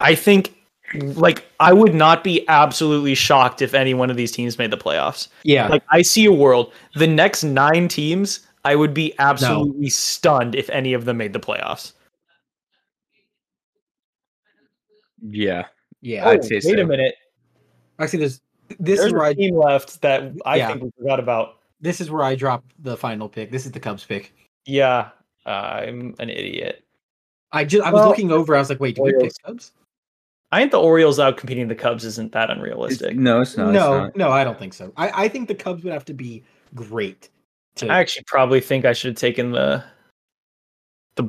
I 0.00 0.14
think, 0.14 0.54
like, 0.94 1.44
I 1.60 1.72
would 1.74 1.94
not 1.94 2.24
be 2.24 2.46
absolutely 2.48 3.14
shocked 3.14 3.60
if 3.60 3.74
any 3.74 3.92
one 3.92 4.08
of 4.10 4.16
these 4.16 4.32
teams 4.32 4.56
made 4.58 4.70
the 4.70 4.78
playoffs. 4.78 5.28
yeah, 5.42 5.68
Like, 5.68 5.82
I 5.90 6.00
see 6.00 6.24
a 6.24 6.32
world. 6.32 6.72
The 6.94 7.06
next 7.06 7.44
nine 7.44 7.88
teams, 7.88 8.40
I 8.64 8.74
would 8.74 8.94
be 8.94 9.14
absolutely 9.18 9.90
stunned 9.90 10.54
if 10.54 10.70
any 10.70 10.94
of 10.94 11.04
them 11.04 11.18
made 11.18 11.34
the 11.34 11.40
playoffs. 11.40 11.92
Yeah. 15.22 15.66
yeah. 16.00 16.28
I'd 16.28 16.40
oh, 16.40 16.42
say 16.42 16.54
Oh, 16.56 16.68
wait 16.68 16.76
so. 16.76 16.82
a 16.82 16.86
minute. 16.86 17.14
Actually, 17.98 18.20
there's 18.20 18.40
this 18.68 18.76
There's 18.78 19.00
is 19.06 19.12
where 19.12 19.22
a 19.22 19.28
I 19.30 19.34
team 19.34 19.56
left 19.56 20.00
that 20.02 20.32
I 20.44 20.56
Yeah. 20.56 20.68
think 20.68 20.82
we 20.84 20.90
forgot 20.98 21.20
about. 21.20 21.56
this 21.80 22.00
is 22.00 22.10
where 22.10 22.22
I 22.22 22.34
drop 22.34 22.64
the 22.80 22.96
final 22.96 23.28
pick. 23.28 23.50
This 23.50 23.66
is 23.66 23.72
the 23.72 23.80
Cubs 23.80 24.04
pick. 24.04 24.32
Yeah, 24.66 25.08
I'm 25.46 26.14
an 26.18 26.28
idiot. 26.30 26.84
I 27.52 27.64
just 27.64 27.82
I 27.84 27.90
was 27.90 28.00
Well, 28.00 28.08
looking 28.10 28.30
over. 28.30 28.54
I 28.54 28.58
was 28.58 28.68
like, 28.68 28.80
wait, 28.80 28.96
do 28.96 29.02
we 29.02 29.10
pick 29.10 29.16
Orioles. 29.16 29.36
Cubs? 29.44 29.72
I 30.52 30.60
think 30.60 30.72
the 30.72 30.80
Orioles 30.80 31.18
out 31.18 31.36
competing 31.38 31.68
the 31.68 31.74
Cubs 31.74 32.04
isn't 32.04 32.32
that 32.32 32.44
It's- 32.50 32.56
unrealistic. 32.58 33.16
no, 33.16 33.40
it's 33.40 33.56
not. 33.56 33.72
no, 33.72 34.04
It's 34.04 34.16
no, 34.16 34.30
I 34.30 34.44
don't 34.44 34.58
think 34.58 34.74
so. 34.74 34.92
I, 34.96 35.24
I 35.24 35.28
think 35.28 35.48
the 35.48 35.54
Cubs 35.54 35.82
would 35.84 35.92
have 35.92 36.04
to 36.06 36.14
be 36.14 36.44
great. 36.74 37.30
To, 37.76 37.88
I 37.88 38.00
actually 38.00 38.24
probably 38.24 38.60
think 38.60 38.84
I 38.84 38.92
should 38.92 39.08
have 39.10 39.16
taken 39.18 39.52
the 39.52 39.82
the 41.16 41.28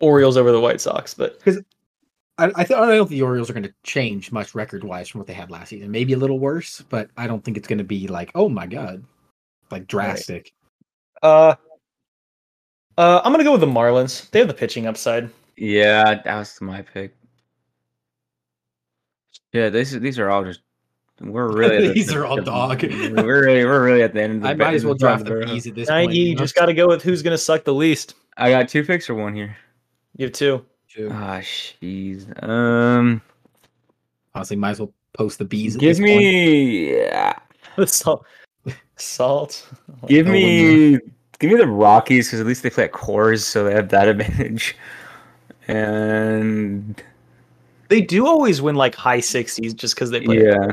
Orioles 0.00 0.36
over 0.36 0.52
the 0.52 0.60
White 0.60 0.80
Sox, 0.80 1.12
but 1.14 1.38
I, 2.38 2.46
I, 2.46 2.64
th- 2.64 2.72
I 2.72 2.80
don't 2.80 2.88
know 2.88 3.02
if 3.02 3.08
the 3.08 3.22
Orioles 3.22 3.48
are 3.48 3.54
going 3.54 3.62
to 3.62 3.72
change 3.82 4.30
much 4.30 4.54
record 4.54 4.84
wise 4.84 5.08
from 5.08 5.20
what 5.20 5.26
they 5.26 5.32
had 5.32 5.50
last 5.50 5.70
season. 5.70 5.90
Maybe 5.90 6.12
a 6.12 6.18
little 6.18 6.38
worse, 6.38 6.82
but 6.90 7.08
I 7.16 7.26
don't 7.26 7.42
think 7.42 7.56
it's 7.56 7.66
going 7.68 7.78
to 7.78 7.84
be 7.84 8.08
like, 8.08 8.30
oh 8.34 8.48
my 8.48 8.66
god, 8.66 9.02
like 9.70 9.86
drastic. 9.86 10.52
uh, 11.22 11.54
uh, 12.98 13.20
I'm 13.24 13.32
gonna 13.32 13.44
go 13.44 13.52
with 13.52 13.60
the 13.60 13.66
Marlins. 13.66 14.30
They 14.30 14.38
have 14.38 14.48
the 14.48 14.54
pitching 14.54 14.86
upside. 14.86 15.28
Yeah, 15.56 16.20
that 16.24 16.36
was 16.38 16.58
my 16.62 16.80
pick. 16.82 17.14
Yeah, 19.52 19.68
these 19.70 19.98
these 20.00 20.18
are 20.18 20.30
all 20.30 20.44
just 20.44 20.60
we're 21.20 21.50
really 21.52 21.76
at 21.76 21.82
the- 21.88 21.92
These 21.92 22.12
are 22.14 22.24
all 22.26 22.36
dog. 22.40 22.82
We're 22.84 23.44
really 23.44 23.64
we're 23.64 23.84
really 23.84 24.02
at 24.02 24.12
the 24.14 24.22
end 24.22 24.36
of 24.36 24.42
the 24.42 24.48
I 24.48 24.54
might 24.54 24.74
as 24.74 24.84
well 24.84 24.94
the 24.94 24.98
draft 24.98 25.24
the 25.24 25.30
barrel. 25.30 25.46
bees 25.46 25.66
at 25.66 25.74
this 25.74 25.88
Now 25.88 26.00
point. 26.02 26.12
you 26.12 26.34
know? 26.34 26.38
just 26.38 26.54
got 26.54 26.66
to 26.66 26.74
go 26.74 26.86
with 26.86 27.02
who's 27.02 27.22
gonna 27.22 27.38
suck 27.38 27.64
the 27.64 27.72
least. 27.74 28.14
I 28.36 28.50
got 28.50 28.68
two 28.68 28.84
picks 28.84 29.08
or 29.08 29.14
one 29.14 29.34
here. 29.34 29.56
You 30.16 30.26
have 30.26 30.32
two. 30.32 30.64
True. 30.96 31.10
Ah, 31.12 31.40
jeez. 31.40 32.26
Um, 32.42 33.20
Honestly, 34.34 34.56
might 34.56 34.70
as 34.70 34.80
well 34.80 34.92
post 35.12 35.38
the 35.38 35.44
bees. 35.44 35.76
Give 35.76 35.90
this 35.90 35.98
point. 35.98 36.08
me, 36.08 36.96
yeah, 36.96 37.34
salt. 37.86 38.24
Salt. 38.96 39.68
give 40.08 40.26
me, 40.26 40.92
give 41.38 41.50
me 41.50 41.56
the 41.58 41.66
Rockies 41.66 42.28
because 42.28 42.40
at 42.40 42.46
least 42.46 42.62
they 42.62 42.70
play 42.70 42.84
at 42.84 42.92
Coors, 42.92 43.40
so 43.42 43.64
they 43.64 43.74
have 43.74 43.90
that 43.90 44.08
advantage. 44.14 44.74
And 45.68 47.02
They 47.88 48.00
do 48.00 48.26
always 48.26 48.62
win 48.62 48.76
like 48.76 48.94
high 48.94 49.18
60s 49.18 49.74
just 49.76 49.94
because 49.94 50.10
they 50.10 50.20
play. 50.20 50.42
yeah, 50.44 50.72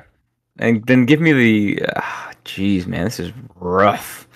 and 0.59 0.85
then 0.87 1.05
give 1.05 1.19
me 1.19 1.33
the. 1.33 1.85
ah, 1.97 2.31
Jeez, 2.45 2.85
man, 2.87 3.05
this 3.05 3.19
is 3.19 3.31
rough. 3.55 4.27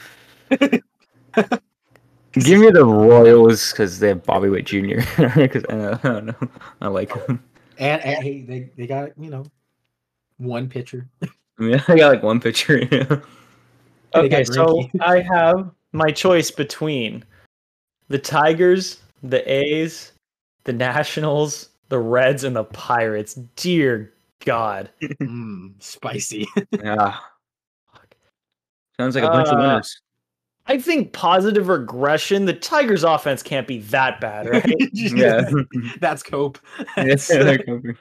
Give 2.33 2.59
me 2.59 2.69
the 2.69 2.85
Royals 2.85 3.71
because 3.71 3.99
they 3.99 4.09
have 4.09 4.23
Bobby 4.23 4.49
Witt 4.49 4.65
Jr. 4.65 5.01
Because 5.35 5.63
I, 5.69 5.75
don't- 5.75 6.05
I 6.05 6.19
know, 6.19 6.35
I 6.81 6.87
like 6.87 7.13
him. 7.13 7.43
And, 7.79 8.01
and 8.03 8.23
hey, 8.23 8.41
they, 8.41 8.71
they 8.77 8.87
got 8.87 9.11
you 9.17 9.29
know 9.29 9.45
one 10.37 10.67
pitcher. 10.69 11.07
yeah, 11.59 11.83
I 11.87 11.97
got 11.97 12.11
like 12.13 12.23
one 12.23 12.39
pitcher. 12.39 12.79
Yeah. 12.91 13.19
Okay, 14.15 14.43
so 14.45 14.87
I 15.01 15.19
have 15.19 15.69
my 15.91 16.09
choice 16.11 16.49
between 16.49 17.23
the 18.07 18.17
Tigers, 18.17 19.01
the 19.21 19.43
A's, 19.51 20.13
the 20.63 20.71
Nationals, 20.73 21.69
the 21.89 21.99
Reds, 21.99 22.43
and 22.45 22.55
the 22.55 22.63
Pirates. 22.63 23.35
Dear 23.57 24.13
God. 24.45 24.89
Mm, 25.01 25.73
spicy. 25.79 26.47
Yeah. 26.71 27.17
Sounds 28.97 29.13
like 29.15 29.25
a 29.25 29.27
bunch 29.27 29.49
of 29.49 29.55
Uh, 29.55 29.61
winners. 29.61 30.01
I 30.67 30.77
think 30.79 31.13
positive 31.13 31.69
regression. 31.69 32.45
The 32.45 32.53
Tigers' 32.53 33.03
offense 33.03 33.41
can't 33.41 33.67
be 33.67 33.79
that 33.79 34.19
bad, 34.19 34.49
right? 34.49 34.65
Yeah. 34.93 35.49
That's 35.99 36.23
cope. 36.23 36.59
Yes, 36.97 37.27
they're 37.29 37.57
coping. 37.59 37.95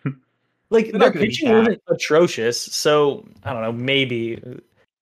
like 0.70 0.90
They're 0.90 0.92
their 0.92 1.00
not 1.00 1.12
gonna 1.14 1.20
be 1.20 1.26
pitching 1.28 1.48
bad. 1.48 1.58
wasn't 1.58 1.82
atrocious, 1.88 2.60
so 2.60 3.26
I 3.44 3.52
don't 3.52 3.62
know. 3.62 3.72
Maybe 3.72 4.42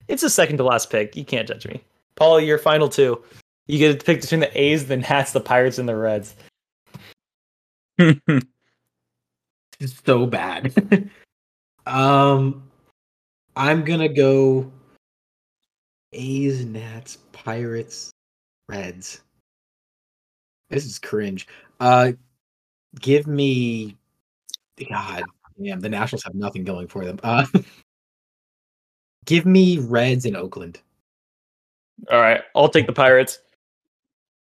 it's 0.09 0.23
a 0.23 0.31
second 0.31 0.59
to 0.59 0.65
last 0.65 0.91
pick. 0.91 1.17
You 1.17 1.25
can't 1.25 1.49
judge 1.49 1.67
me, 1.67 1.83
Paul. 2.17 2.41
Your 2.41 2.59
final 2.59 2.89
two. 2.89 3.23
You 3.67 3.79
get 3.79 3.99
to 3.99 4.05
pick 4.05 4.21
between 4.21 4.41
the 4.41 4.61
A's, 4.61 4.87
the 4.87 4.99
Nats, 4.99 5.33
the 5.33 5.41
Pirates, 5.41 5.79
and 5.79 5.89
the 5.89 5.97
Reds. 5.97 6.35
It's 7.99 8.45
so 10.05 10.27
bad. 10.27 11.11
um, 11.87 12.63
I'm 13.57 13.85
gonna 13.85 14.09
go 14.09 14.71
A's, 16.15 16.65
Nats, 16.65 17.19
Pirates, 17.33 18.11
Reds. 18.69 19.21
This 20.71 20.87
is 20.87 20.99
cringe. 20.99 21.47
Uh, 21.81 22.13
give 23.01 23.27
me, 23.27 23.97
God, 24.89 25.25
damn, 25.63 25.81
the 25.81 25.89
Nationals 25.89 26.25
have 26.25 26.35
nothing 26.35 26.65
going 26.65 26.89
for 26.89 27.05
them. 27.05 27.19
Uh, 27.23 27.47
give 29.27 29.47
me 29.47 29.79
Reds 29.79 30.25
in 30.25 30.37
Oakland. 30.37 30.81
All 32.11 32.21
right, 32.21 32.43
I'll 32.55 32.69
take 32.69 32.87
the 32.87 32.93
Pirates. 32.93 33.41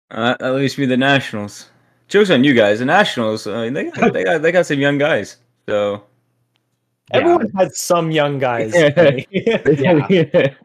Uh, 0.09 0.35
at 0.39 0.55
least 0.55 0.77
be 0.77 0.85
the 0.85 0.97
Nationals. 0.97 1.69
Joke's 2.07 2.29
on 2.29 2.43
you 2.43 2.53
guys. 2.53 2.79
The 2.79 2.85
Nationals, 2.85 3.47
uh, 3.47 3.69
they 3.71 3.85
got, 3.89 4.13
they 4.13 4.23
got 4.23 4.41
they 4.41 4.51
got 4.51 4.65
some 4.65 4.79
young 4.79 4.97
guys. 4.97 5.37
So 5.67 6.03
Everyone 7.13 7.49
has 7.57 7.79
some 7.79 8.11
young 8.11 8.39
guys. 8.39 8.73
Yeah. 8.75 9.21
Yeah. 9.31 10.07
hey, 10.07 10.55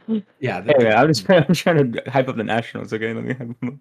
Yeah, 0.40 0.60
man, 0.60 0.96
I'm 0.96 1.08
just 1.08 1.24
trying, 1.26 1.44
I'm 1.48 1.54
trying 1.54 1.92
to 1.92 2.10
hype 2.10 2.28
up 2.28 2.36
the 2.36 2.44
Nationals. 2.44 2.92
Okay, 2.92 3.12
let 3.12 3.24
me 3.24 3.34
hype 3.34 3.60
them 3.60 3.68
up. 3.68 3.74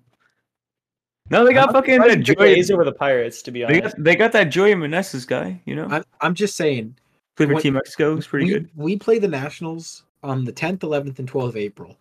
No, 1.31 1.43
they 1.45 1.53
got 1.53 1.71
fucking 1.71 1.95
I'd 2.01 2.09
that 2.11 2.25
pick 2.25 2.37
the 2.37 2.63
Joy. 2.63 2.73
Over 2.73 2.83
the 2.85 2.91
Pirates, 2.91 3.41
to 3.43 3.51
be 3.51 3.61
They 3.61 3.79
honest. 3.79 3.95
got, 3.95 4.03
they 4.03 4.15
got 4.15 4.31
that 4.33 4.45
Joey 4.45 4.73
Meneses 4.73 5.25
guy. 5.27 5.59
You 5.65 5.75
know, 5.75 5.87
I'm, 5.89 6.03
I'm 6.21 6.35
just 6.35 6.55
saying. 6.55 6.95
good 7.35 7.49
for 7.49 7.59
Team 7.59 7.73
Mexico. 7.73 8.15
It's 8.15 8.27
pretty 8.27 8.45
we, 8.45 8.53
good. 8.53 8.69
We 8.75 8.95
play 8.97 9.17
the 9.17 9.27
Nationals 9.27 10.03
on 10.21 10.43
the 10.43 10.53
10th, 10.53 10.79
11th, 10.79 11.19
and 11.19 11.31
12th 11.31 11.49
of 11.49 11.57
April. 11.57 11.97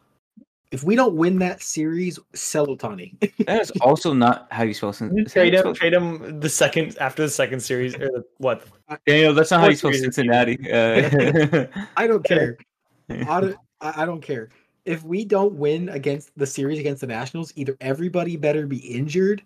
If 0.75 0.83
we 0.83 0.97
don't 0.97 1.15
win 1.15 1.39
that 1.39 1.63
series, 1.63 2.19
sell 2.35 2.67
Ohtani. 2.67 3.15
That 3.47 3.61
is 3.63 3.71
also 3.81 4.13
not 4.13 4.49
how 4.51 4.65
you 4.65 4.75
spell 4.75 4.93
Cincinnati. 4.93 5.31
Trade 5.31 5.55
him, 5.55 5.73
trade 5.73 5.93
him 5.93 6.41
the 6.41 6.49
second 6.49 6.99
after 6.99 7.23
the 7.23 7.29
second 7.29 7.61
series 7.61 7.95
or 7.95 8.09
the, 8.09 8.25
what? 8.39 8.67
Daniel, 9.07 9.33
that's 9.35 9.53
not 9.53 9.61
how 9.61 9.69
you 9.69 9.77
spell. 9.77 9.93
Cincinnati. 9.93 10.59
Uh, 10.69 11.67
I 11.97 12.09
don't 12.09 12.25
care. 12.25 12.59
I 13.09 13.41
don't, 13.41 13.57
I 13.81 14.03
I 14.03 14.05
don't 14.05 14.21
care. 14.21 14.49
If 14.85 15.05
we 15.05 15.25
don't 15.25 15.55
win 15.55 15.91
against 15.91 16.37
the 16.37 16.47
series 16.47 16.81
against 16.81 17.03
the 17.03 17.07
Nationals, 17.07 17.53
either 17.55 17.77
everybody 17.81 18.37
better 18.37 18.67
be 18.67 18.79
injured, 18.79 19.45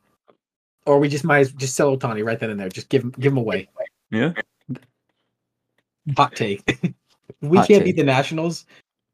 or 0.87 0.99
we 0.99 1.11
just 1.11 1.25
might 1.25 1.41
as 1.41 1.53
just 1.53 1.77
sell 1.77 1.95
Ohtani 1.95 2.25
right 2.25 2.41
then 2.41 2.49
and 2.49 2.59
there. 2.59 2.71
Just 2.71 2.89
give 2.89 3.03
him 3.03 3.11
give 3.21 3.33
him 3.33 3.39
away. 3.39 3.69
yeah. 4.11 4.33
Hot 6.17 6.35
take. 6.35 6.63
we 7.43 7.59
Hot 7.59 7.69
can't 7.69 7.85
take. 7.85 7.85
beat 7.85 7.97
the 7.97 8.05
Nationals, 8.05 8.65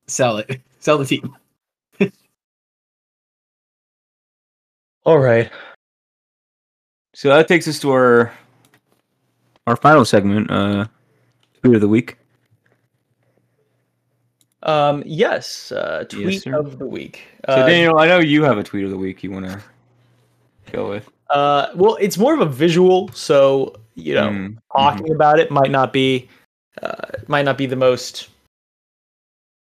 sell 0.06 0.36
it. 0.36 0.60
Sell 0.78 0.96
the 0.96 1.06
team. 1.06 1.34
All 5.04 5.18
right. 5.18 5.50
So 7.14 7.28
that 7.28 7.46
takes 7.48 7.68
us 7.68 7.78
to 7.80 7.90
our 7.92 8.32
our 9.66 9.76
final 9.76 10.04
segment, 10.04 10.50
uh, 10.50 10.86
tweet 11.62 11.74
of 11.76 11.80
the 11.80 11.88
week. 11.88 12.18
Um. 14.62 15.02
Yes. 15.06 15.72
Uh, 15.72 16.04
tweet 16.08 16.42
sir. 16.42 16.58
of 16.58 16.78
the 16.78 16.86
week. 16.86 17.22
So 17.46 17.52
Uh, 17.52 17.66
Daniel, 17.66 17.98
I 17.98 18.06
know 18.08 18.18
you 18.18 18.42
have 18.44 18.56
a 18.58 18.62
tweet 18.62 18.84
of 18.84 18.90
the 18.90 18.96
week 18.96 19.22
you 19.22 19.30
want 19.30 19.46
to 19.46 19.60
go 20.72 20.88
with. 20.88 21.08
Uh. 21.30 21.68
Well, 21.74 21.96
it's 22.00 22.16
more 22.18 22.34
of 22.34 22.40
a 22.40 22.46
visual, 22.46 23.08
so 23.12 23.76
you 23.94 24.14
know, 24.14 24.28
Mm, 24.30 24.58
talking 24.76 25.12
about 25.12 25.38
it 25.38 25.50
might 25.50 25.70
not 25.70 25.92
be, 25.92 26.28
uh, 26.82 27.06
might 27.28 27.44
not 27.44 27.56
be 27.56 27.66
the 27.66 27.76
most 27.76 28.28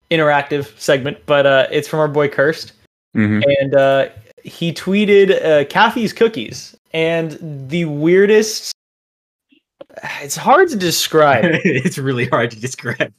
interactive 0.10 0.78
segment, 0.80 1.18
but 1.26 1.46
uh, 1.46 1.68
it's 1.72 1.88
from 1.88 2.00
our 2.00 2.08
boy 2.08 2.30
Cursed. 2.30 2.74
mhm. 3.16 3.44
and 3.60 3.76
uh, 3.76 4.08
he 4.44 4.74
tweeted 4.74 5.44
uh, 5.44 5.66
Kathy's 5.66 6.14
cookies, 6.14 6.76
and 6.94 7.38
the 7.70 7.86
weirdest. 7.86 8.74
It's 10.22 10.36
hard 10.38 10.70
to 10.70 10.76
describe. 10.76 11.46
it's 11.64 11.98
really 11.98 12.26
hard 12.28 12.52
to 12.52 12.60
describe. 12.60 13.14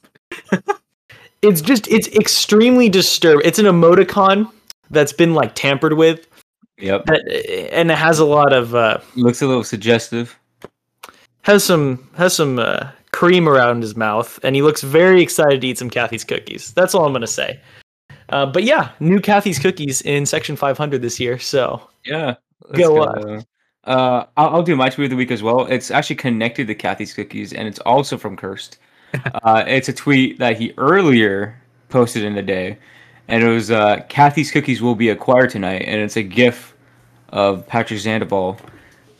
it's 1.41 1.61
just 1.61 1.87
it's 1.87 2.07
extremely 2.09 2.89
disturbing. 2.89 3.45
It's 3.45 3.59
an 3.59 3.65
emoticon 3.65 4.51
that's 4.89 5.13
been 5.13 5.33
like 5.33 5.55
tampered 5.55 5.93
with, 5.93 6.27
Yep. 6.79 7.05
that- 7.05 7.69
and 7.73 7.91
it 7.91 7.97
has 7.97 8.19
a 8.19 8.25
lot 8.25 8.53
of 8.53 8.75
uh, 8.75 8.99
Looks 9.15 9.41
a 9.41 9.47
little 9.47 9.63
suggestive. 9.63 10.37
has 11.43 11.63
some 11.63 12.09
has 12.15 12.33
some 12.35 12.59
uh, 12.59 12.89
cream 13.11 13.47
around 13.47 13.81
his 13.81 13.95
mouth, 13.95 14.39
and 14.43 14.55
he 14.55 14.61
looks 14.61 14.81
very 14.81 15.21
excited 15.21 15.61
to 15.61 15.67
eat 15.67 15.77
some 15.77 15.89
Kathy's 15.89 16.23
cookies. 16.23 16.73
That's 16.73 16.95
all 16.95 17.05
I'm 17.05 17.13
gonna 17.13 17.27
say. 17.27 17.59
Uh, 18.29 18.45
but 18.45 18.63
yeah, 18.63 18.91
new 18.99 19.19
Kathy's 19.19 19.59
cookies 19.59 20.01
in 20.01 20.25
section 20.25 20.55
500 20.55 21.01
this 21.01 21.19
year. 21.19 21.39
So 21.39 21.89
Yeah. 22.05 22.35
Go 22.73 23.03
Uh, 23.03 23.41
uh, 23.83 24.25
I'll, 24.37 24.55
I'll 24.55 24.63
do 24.63 24.75
my 24.75 24.89
tweet 24.89 25.05
of 25.05 25.09
the 25.11 25.15
week 25.15 25.31
as 25.31 25.43
well. 25.43 25.65
It's 25.65 25.91
actually 25.91 26.15
connected 26.15 26.67
to 26.67 26.75
Kathy's 26.75 27.13
cookies, 27.13 27.53
and 27.53 27.67
it's 27.67 27.79
also 27.79 28.17
from 28.17 28.37
Cursed. 28.37 28.77
uh, 29.43 29.63
it's 29.67 29.89
a 29.89 29.93
tweet 29.93 30.39
that 30.39 30.57
he 30.57 30.73
earlier 30.77 31.61
posted 31.89 32.23
in 32.23 32.33
the 32.33 32.41
day, 32.41 32.77
and 33.27 33.43
it 33.43 33.49
was 33.49 33.71
uh, 33.71 34.01
Kathy's 34.09 34.51
cookies 34.51 34.81
will 34.81 34.95
be 34.95 35.09
acquired 35.09 35.49
tonight, 35.49 35.83
and 35.85 36.01
it's 36.01 36.15
a 36.15 36.23
GIF 36.23 36.75
of 37.29 37.67
Patrick 37.67 37.99
Sandoval 37.99 38.57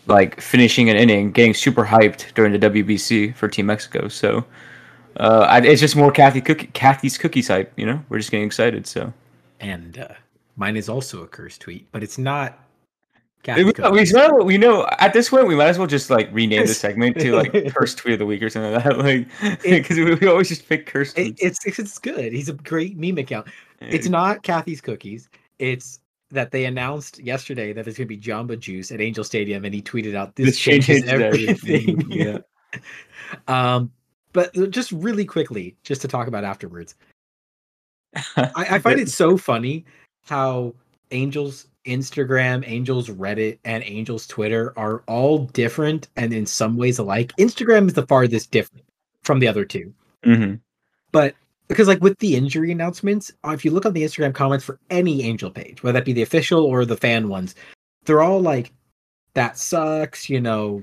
like 0.07 0.39
finishing 0.39 0.89
an 0.89 0.97
inning, 0.97 1.31
getting 1.31 1.53
super 1.53 1.85
hyped 1.85 2.33
during 2.33 2.51
the 2.51 2.69
WBC 2.69 3.35
for 3.35 3.47
Team 3.47 3.65
Mexico. 3.65 4.07
So. 4.07 4.45
Uh, 5.17 5.45
I, 5.49 5.61
it's 5.61 5.81
just 5.81 5.95
more 5.95 6.11
Kathy 6.11 6.41
cookie, 6.41 6.67
Kathy's 6.73 7.17
cookies 7.17 7.47
hype, 7.47 7.71
you 7.77 7.85
know. 7.85 8.03
We're 8.09 8.17
just 8.19 8.31
getting 8.31 8.45
excited. 8.45 8.87
So 8.87 9.13
And 9.59 9.97
uh, 9.99 10.07
mine 10.55 10.75
is 10.77 10.89
also 10.89 11.23
a 11.23 11.27
curse 11.27 11.57
tweet, 11.57 11.87
but 11.91 12.03
it's 12.03 12.17
not. 12.17 12.59
we, 13.13 13.19
Kathy 13.43 13.63
we, 13.65 13.73
Cookies. 13.73 14.13
know, 14.13 14.35
we 14.43 14.57
know 14.57 14.87
at 14.99 15.13
this 15.13 15.29
point 15.29 15.47
we 15.47 15.55
might 15.55 15.67
as 15.67 15.77
well 15.77 15.87
just 15.87 16.09
like 16.09 16.29
rename 16.31 16.65
the 16.65 16.73
segment 16.73 17.19
to 17.19 17.35
like 17.35 17.51
cursed 17.75 17.97
tweet 17.97 18.13
of 18.13 18.19
the 18.19 18.25
week 18.25 18.41
or 18.41 18.49
something 18.49 18.71
like 18.73 18.83
that. 18.85 18.97
Like 18.97 19.61
because 19.63 19.97
we, 19.97 20.15
we 20.15 20.27
always 20.27 20.47
just 20.49 20.67
pick 20.67 20.85
cursed. 20.85 21.17
It- 21.17 21.35
it's 21.39 21.59
it's 21.65 21.99
good. 21.99 22.31
He's 22.33 22.49
a 22.49 22.53
great 22.53 22.97
meme 22.97 23.17
account. 23.17 23.47
It's 23.81 24.07
not 24.07 24.43
Kathy's 24.43 24.79
cookies. 24.81 25.27
It's 25.59 25.99
that 26.31 26.49
they 26.51 26.65
announced 26.65 27.19
yesterday 27.19 27.73
that 27.73 27.83
there's 27.85 27.97
gonna 27.97 28.07
be 28.07 28.17
Jamba 28.17 28.57
Juice 28.57 28.91
at 28.91 28.99
Angel 29.01 29.23
Stadium, 29.25 29.65
and 29.65 29.73
he 29.75 29.81
tweeted 29.81 30.15
out 30.15 30.35
this, 30.35 30.45
This 30.47 30.59
changes, 30.59 30.87
changes 31.03 31.09
everything. 31.09 31.49
everything, 32.01 32.11
yeah. 32.11 32.37
um, 33.75 33.91
but 34.33 34.53
just 34.71 34.91
really 34.91 35.25
quickly, 35.25 35.75
just 35.83 36.01
to 36.01 36.07
talk 36.07 36.27
about 36.27 36.43
afterwards, 36.43 36.95
I, 38.35 38.51
I 38.55 38.79
find 38.79 38.99
it 38.99 39.09
so 39.09 39.37
funny 39.37 39.85
how 40.25 40.73
Angel's 41.11 41.67
Instagram, 41.85 42.67
Angel's 42.67 43.09
Reddit, 43.09 43.59
and 43.65 43.83
Angel's 43.83 44.25
Twitter 44.27 44.73
are 44.77 45.03
all 45.07 45.39
different 45.47 46.07
and 46.15 46.33
in 46.33 46.45
some 46.45 46.77
ways 46.77 46.99
alike. 46.99 47.31
Instagram 47.39 47.87
is 47.87 47.93
the 47.93 48.07
farthest 48.07 48.51
different 48.51 48.83
from 49.23 49.39
the 49.39 49.47
other 49.47 49.65
two. 49.65 49.93
Mhm. 50.25 50.59
but 51.11 51.35
because 51.67 51.87
like 51.87 52.01
with 52.01 52.17
the 52.19 52.35
injury 52.35 52.71
announcements 52.71 53.31
uh, 53.45 53.51
if 53.51 53.65
you 53.65 53.71
look 53.71 53.85
on 53.85 53.91
the 53.91 54.03
instagram 54.03 54.33
comments 54.33 54.63
for 54.63 54.79
any 54.89 55.23
angel 55.23 55.51
page 55.51 55.83
whether 55.83 55.99
that 55.99 56.05
be 56.05 56.13
the 56.13 56.21
official 56.21 56.63
or 56.63 56.85
the 56.85 56.95
fan 56.95 57.27
ones 57.27 57.55
they're 58.05 58.21
all 58.21 58.39
like 58.39 58.71
that 59.33 59.57
sucks 59.57 60.29
you 60.29 60.39
know 60.39 60.81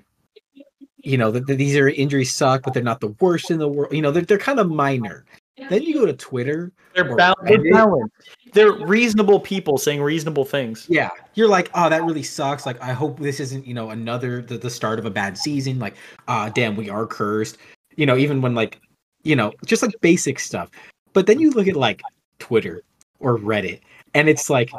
you 1.02 1.16
know 1.18 1.30
that 1.30 1.46
these 1.46 1.76
are 1.76 1.88
injuries 1.88 2.34
suck 2.34 2.62
but 2.62 2.74
they're 2.74 2.82
not 2.82 3.00
the 3.00 3.14
worst 3.20 3.50
in 3.50 3.58
the 3.58 3.68
world 3.68 3.92
you 3.92 4.02
know 4.02 4.10
they're, 4.10 4.22
they're 4.24 4.38
kind 4.38 4.58
of 4.60 4.70
minor. 4.70 5.24
Then 5.68 5.82
you 5.82 5.92
go 5.94 6.06
to 6.06 6.14
twitter 6.14 6.72
they're 6.94 7.10
Or 7.12 7.16
bal- 7.16 7.34
Reddit. 7.42 7.48
they're 7.62 7.72
balanced. 7.72 8.14
They're 8.54 8.72
reasonable 8.72 9.38
people 9.40 9.76
saying 9.78 10.02
reasonable 10.02 10.44
things. 10.44 10.86
yeah. 10.88 11.10
You're 11.34 11.48
like 11.48 11.70
oh 11.74 11.88
that 11.90 12.02
really 12.04 12.22
sucks. 12.22 12.64
Like 12.66 12.80
i 12.82 12.92
hope 12.92 13.18
this 13.18 13.40
isn't 13.40 13.66
you 13.66 13.74
know 13.74 13.90
another 13.90 14.40
the, 14.42 14.56
the 14.58 14.70
start 14.70 14.98
of 14.98 15.04
a 15.04 15.10
bad 15.10 15.36
season. 15.36 15.78
Like 15.78 15.96
ah 16.28 16.48
damn 16.48 16.76
we 16.76 16.88
are 16.88 17.06
cursed. 17.06 17.58
You 17.96 18.06
know 18.06 18.16
even 18.16 18.40
when 18.40 18.54
like 18.54 18.80
you 19.22 19.36
know 19.36 19.52
just 19.66 19.82
like 19.82 19.92
basic 20.00 20.40
stuff. 20.40 20.70
But 21.12 21.26
then 21.26 21.38
you 21.40 21.50
look 21.50 21.68
at 21.68 21.76
like 21.76 22.00
twitter 22.38 22.82
or 23.18 23.38
reddit 23.38 23.80
and 24.14 24.28
it's 24.30 24.48
like 24.48 24.72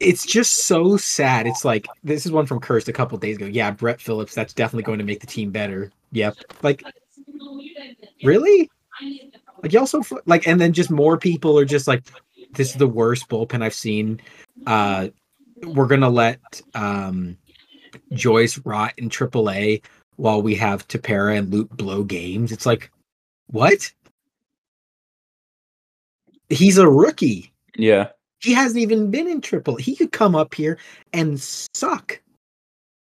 it's 0.00 0.24
just 0.24 0.66
so 0.66 0.96
sad 0.96 1.46
it's 1.46 1.64
like 1.64 1.86
this 2.04 2.24
is 2.24 2.32
one 2.32 2.46
from 2.46 2.60
cursed 2.60 2.88
a 2.88 2.92
couple 2.92 3.18
days 3.18 3.36
ago 3.36 3.46
yeah 3.46 3.70
brett 3.70 4.00
phillips 4.00 4.34
that's 4.34 4.54
definitely 4.54 4.84
going 4.84 4.98
to 4.98 5.04
make 5.04 5.20
the 5.20 5.26
team 5.26 5.50
better 5.50 5.90
yep 6.12 6.36
like 6.62 6.82
really 8.22 8.70
like 9.62 9.72
y'all 9.72 9.86
so 9.86 10.02
like 10.26 10.46
and 10.46 10.60
then 10.60 10.72
just 10.72 10.90
more 10.90 11.18
people 11.18 11.58
are 11.58 11.64
just 11.64 11.88
like 11.88 12.04
this 12.52 12.70
is 12.70 12.76
the 12.76 12.86
worst 12.86 13.28
bullpen 13.28 13.62
I've 13.62 13.74
seen. 13.74 14.20
Uh, 14.66 15.08
we're 15.62 15.86
gonna 15.86 16.08
let 16.08 16.60
um, 16.74 17.36
Joyce 18.12 18.58
rot 18.58 18.94
in 18.96 19.08
AAA 19.08 19.82
while 20.16 20.42
we 20.42 20.54
have 20.56 20.88
Tepera 20.88 21.38
and 21.38 21.52
Loup 21.52 21.76
blow 21.76 22.04
games. 22.04 22.52
It's 22.52 22.66
like, 22.66 22.90
what? 23.48 23.92
He's 26.48 26.78
a 26.78 26.88
rookie. 26.88 27.52
Yeah. 27.76 28.08
He 28.40 28.52
hasn't 28.52 28.80
even 28.80 29.10
been 29.10 29.28
in 29.28 29.40
triple. 29.40 29.76
He 29.76 29.96
could 29.96 30.12
come 30.12 30.34
up 30.34 30.54
here 30.54 30.78
and 31.12 31.40
suck. 31.40 32.20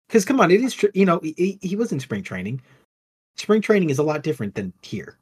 Because 0.06 0.24
come 0.24 0.40
on, 0.40 0.50
it 0.50 0.60
is 0.60 0.84
you 0.94 1.06
know 1.06 1.20
he, 1.22 1.58
he 1.62 1.76
was 1.76 1.92
in 1.92 2.00
spring 2.00 2.22
training. 2.22 2.60
Spring 3.36 3.60
training 3.60 3.90
is 3.90 3.98
a 3.98 4.02
lot 4.02 4.22
different 4.22 4.54
than 4.54 4.72
here. 4.82 5.18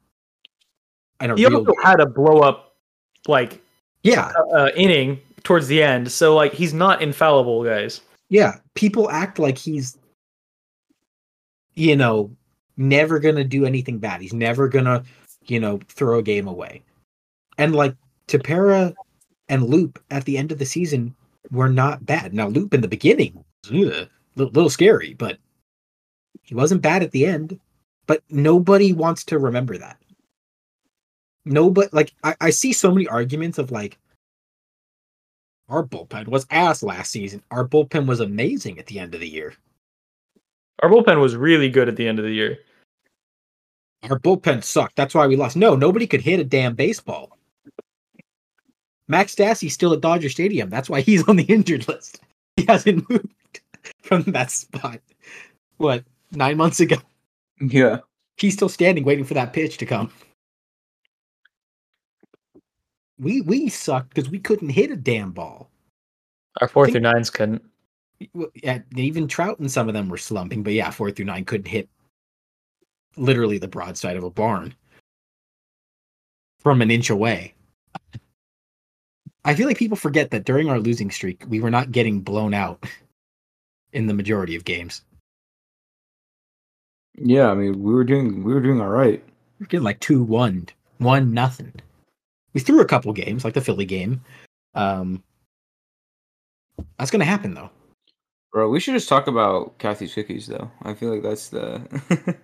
I 1.19 1.27
don't 1.27 1.37
He 1.37 1.45
also 1.45 1.73
had 1.81 1.99
a 1.99 2.05
blow 2.05 2.39
up 2.39 2.75
like 3.27 3.61
yeah 4.03 4.31
uh, 4.53 4.69
inning 4.75 5.19
towards 5.43 5.67
the 5.67 5.81
end, 5.81 6.11
so 6.11 6.35
like 6.35 6.53
he's 6.53 6.73
not 6.73 7.01
infallible, 7.01 7.63
guys. 7.63 8.01
yeah. 8.29 8.57
People 8.75 9.09
act 9.09 9.39
like 9.39 9.57
he's 9.57 9.97
you 11.75 11.95
know 11.95 12.29
never 12.77 13.19
gonna 13.19 13.43
do 13.43 13.65
anything 13.65 13.99
bad. 13.99 14.21
He's 14.21 14.33
never 14.33 14.67
gonna 14.67 15.03
you 15.45 15.59
know 15.59 15.79
throw 15.87 16.19
a 16.19 16.23
game 16.23 16.47
away. 16.47 16.83
And 17.57 17.73
like 17.73 17.95
Tepera 18.27 18.93
and 19.49 19.63
Loup 19.63 20.01
at 20.11 20.25
the 20.25 20.37
end 20.37 20.51
of 20.51 20.59
the 20.59 20.65
season 20.65 21.15
were 21.51 21.69
not 21.69 22.05
bad. 22.05 22.33
Now 22.33 22.47
Loup 22.47 22.73
in 22.73 22.81
the 22.81 22.87
beginning, 22.87 23.43
little, 23.69 24.07
little 24.35 24.69
scary, 24.69 25.13
but 25.13 25.37
he 26.41 26.55
wasn't 26.55 26.81
bad 26.81 27.03
at 27.03 27.11
the 27.11 27.25
end. 27.25 27.59
But 28.05 28.21
nobody 28.29 28.91
wants 28.91 29.23
to 29.25 29.39
remember 29.39 29.77
that. 29.77 29.97
Nobody 31.45 31.87
like 31.91 32.13
I, 32.23 32.35
I 32.41 32.49
see 32.49 32.73
so 32.73 32.91
many 32.91 33.07
arguments 33.07 33.57
of 33.57 33.71
like 33.71 33.97
our 35.69 35.83
bullpen 35.83 36.27
was 36.27 36.45
ass 36.51 36.83
last 36.83 37.11
season. 37.11 37.41
Our 37.49 37.67
bullpen 37.67 38.05
was 38.05 38.19
amazing 38.19 38.77
at 38.79 38.87
the 38.87 38.99
end 38.99 39.13
of 39.13 39.21
the 39.21 39.29
year. 39.29 39.53
Our 40.81 40.89
bullpen 40.89 41.21
was 41.21 41.35
really 41.35 41.69
good 41.69 41.87
at 41.87 41.95
the 41.95 42.07
end 42.07 42.19
of 42.19 42.25
the 42.25 42.31
year. 42.33 42.59
Our 44.03 44.19
bullpen 44.19 44.63
sucked. 44.63 44.97
That's 44.97 45.15
why 45.15 45.27
we 45.27 45.37
lost. 45.37 45.55
No, 45.55 45.75
nobody 45.75 46.07
could 46.07 46.21
hit 46.21 46.39
a 46.39 46.43
damn 46.43 46.75
baseball. 46.75 47.37
Max 49.07 49.35
Stassi's 49.35 49.73
still 49.73 49.93
at 49.93 50.01
Dodger 50.01 50.29
Stadium. 50.29 50.69
That's 50.69 50.89
why 50.89 51.01
he's 51.01 51.27
on 51.27 51.35
the 51.35 51.43
injured 51.43 51.87
list. 51.87 52.21
He 52.55 52.65
hasn't 52.67 53.09
moved 53.09 53.61
from 54.01 54.23
that 54.23 54.51
spot. 54.51 54.99
What, 55.77 56.03
nine 56.31 56.57
months 56.57 56.79
ago? 56.79 56.97
Yeah. 57.59 57.99
He's 58.37 58.53
still 58.53 58.69
standing 58.69 59.03
waiting 59.03 59.25
for 59.25 59.33
that 59.33 59.53
pitch 59.53 59.77
to 59.77 59.85
come. 59.85 60.11
We 63.19 63.41
we 63.41 63.69
sucked 63.69 64.13
because 64.13 64.29
we 64.29 64.39
couldn't 64.39 64.69
hit 64.69 64.91
a 64.91 64.95
damn 64.95 65.31
ball. 65.31 65.69
Our 66.61 66.67
four 66.67 66.85
Think- 66.85 66.93
through 66.93 67.11
nines 67.11 67.29
couldn't. 67.29 67.63
Yeah, 68.55 68.79
even 68.95 69.27
Trout 69.27 69.59
and 69.59 69.71
some 69.71 69.87
of 69.87 69.93
them 69.93 70.07
were 70.07 70.17
slumping, 70.17 70.63
but 70.63 70.73
yeah, 70.73 70.89
four 70.89 71.11
through 71.11 71.25
nine 71.25 71.43
couldn't 71.45 71.67
hit 71.67 71.89
literally 73.17 73.57
the 73.57 73.67
broadside 73.67 74.17
of 74.17 74.23
a 74.23 74.29
barn 74.29 74.73
from 76.59 76.81
an 76.81 76.89
inch 76.89 77.09
away. 77.09 77.53
I 79.45 79.55
feel 79.55 79.67
like 79.67 79.77
people 79.77 79.97
forget 79.97 80.31
that 80.31 80.45
during 80.45 80.69
our 80.69 80.79
losing 80.79 81.11
streak, 81.11 81.43
we 81.49 81.59
were 81.59 81.71
not 81.71 81.91
getting 81.91 82.21
blown 82.21 82.53
out 82.53 82.83
in 83.93 84.07
the 84.07 84.13
majority 84.13 84.55
of 84.55 84.63
games. 84.65 85.01
Yeah, 87.15 87.49
I 87.49 87.53
mean, 87.53 87.81
we 87.83 87.93
were 87.93 88.03
doing 88.03 88.43
we 88.43 88.53
were 88.53 88.61
doing 88.61 88.81
all 88.81 88.89
right. 88.89 89.23
We 89.59 89.63
were 89.63 89.67
getting 89.67 89.83
like 89.83 89.99
two 89.99 90.23
one, 90.23 90.67
one 90.97 91.33
nothing. 91.33 91.73
We 92.53 92.61
threw 92.61 92.81
a 92.81 92.85
couple 92.85 93.13
games, 93.13 93.43
like 93.43 93.53
the 93.53 93.61
Philly 93.61 93.85
game. 93.85 94.21
Um, 94.73 95.21
that's 96.97 97.11
gonna 97.11 97.25
happen 97.25 97.53
though. 97.53 97.69
Bro, 98.51 98.69
we 98.69 98.79
should 98.79 98.93
just 98.93 99.09
talk 99.09 99.27
about 99.27 99.77
Kathy's 99.77 100.13
cookies 100.13 100.47
though. 100.47 100.69
I 100.83 100.93
feel 100.93 101.09
like 101.11 101.21
that's 101.23 101.49
the 101.49 101.81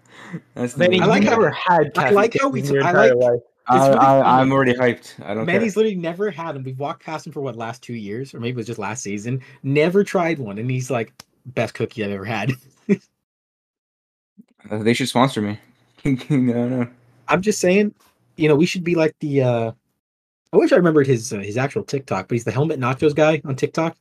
that's 0.53 0.73
the 0.73 0.85
I 1.01 1.05
like 1.05 1.23
you 1.23 1.29
how- 1.29 1.35
never 1.35 1.49
had. 1.51 1.91
I 1.97 2.09
like 2.11 2.35
how 2.39 2.49
we- 2.49 2.61
in 2.61 2.83
I 2.83 2.91
like- 2.91 3.15
life. 3.15 3.39
I, 3.69 3.91
I. 3.91 4.41
I'm 4.41 4.51
already 4.51 4.73
hyped. 4.73 5.23
I 5.23 5.29
don't 5.29 5.37
know. 5.37 5.45
Manny's 5.45 5.73
care. 5.73 5.83
literally 5.83 5.95
never 5.95 6.31
had 6.31 6.55
them. 6.55 6.63
We've 6.63 6.79
walked 6.79 7.03
past 7.03 7.27
him 7.27 7.33
for 7.33 7.41
what 7.41 7.55
last 7.55 7.83
two 7.83 7.93
years, 7.93 8.33
or 8.33 8.39
maybe 8.39 8.51
it 8.51 8.57
was 8.57 8.67
just 8.67 8.79
last 8.79 9.03
season. 9.03 9.41
Never 9.63 10.03
tried 10.03 10.39
one, 10.39 10.57
and 10.57 10.69
he's 10.69 10.89
like 10.89 11.13
best 11.45 11.73
cookie 11.73 12.03
I've 12.03 12.11
ever 12.11 12.25
had. 12.25 12.53
Uh, 14.69 14.77
they 14.79 14.93
should 14.93 15.09
sponsor 15.09 15.41
me. 15.41 15.59
no, 16.05 16.67
no. 16.67 16.87
I'm 17.27 17.41
just 17.41 17.59
saying, 17.59 17.93
you 18.37 18.47
know, 18.47 18.55
we 18.55 18.65
should 18.65 18.83
be 18.83 18.95
like 18.95 19.15
the. 19.19 19.43
uh 19.43 19.71
I 20.51 20.57
wish 20.57 20.71
I 20.71 20.77
remembered 20.77 21.05
his 21.05 21.31
uh, 21.31 21.37
his 21.39 21.57
actual 21.57 21.83
TikTok, 21.83 22.27
but 22.27 22.35
he's 22.35 22.43
the 22.43 22.51
helmet 22.51 22.79
nachos 22.79 23.13
guy 23.13 23.41
on 23.45 23.55
TikTok. 23.55 23.95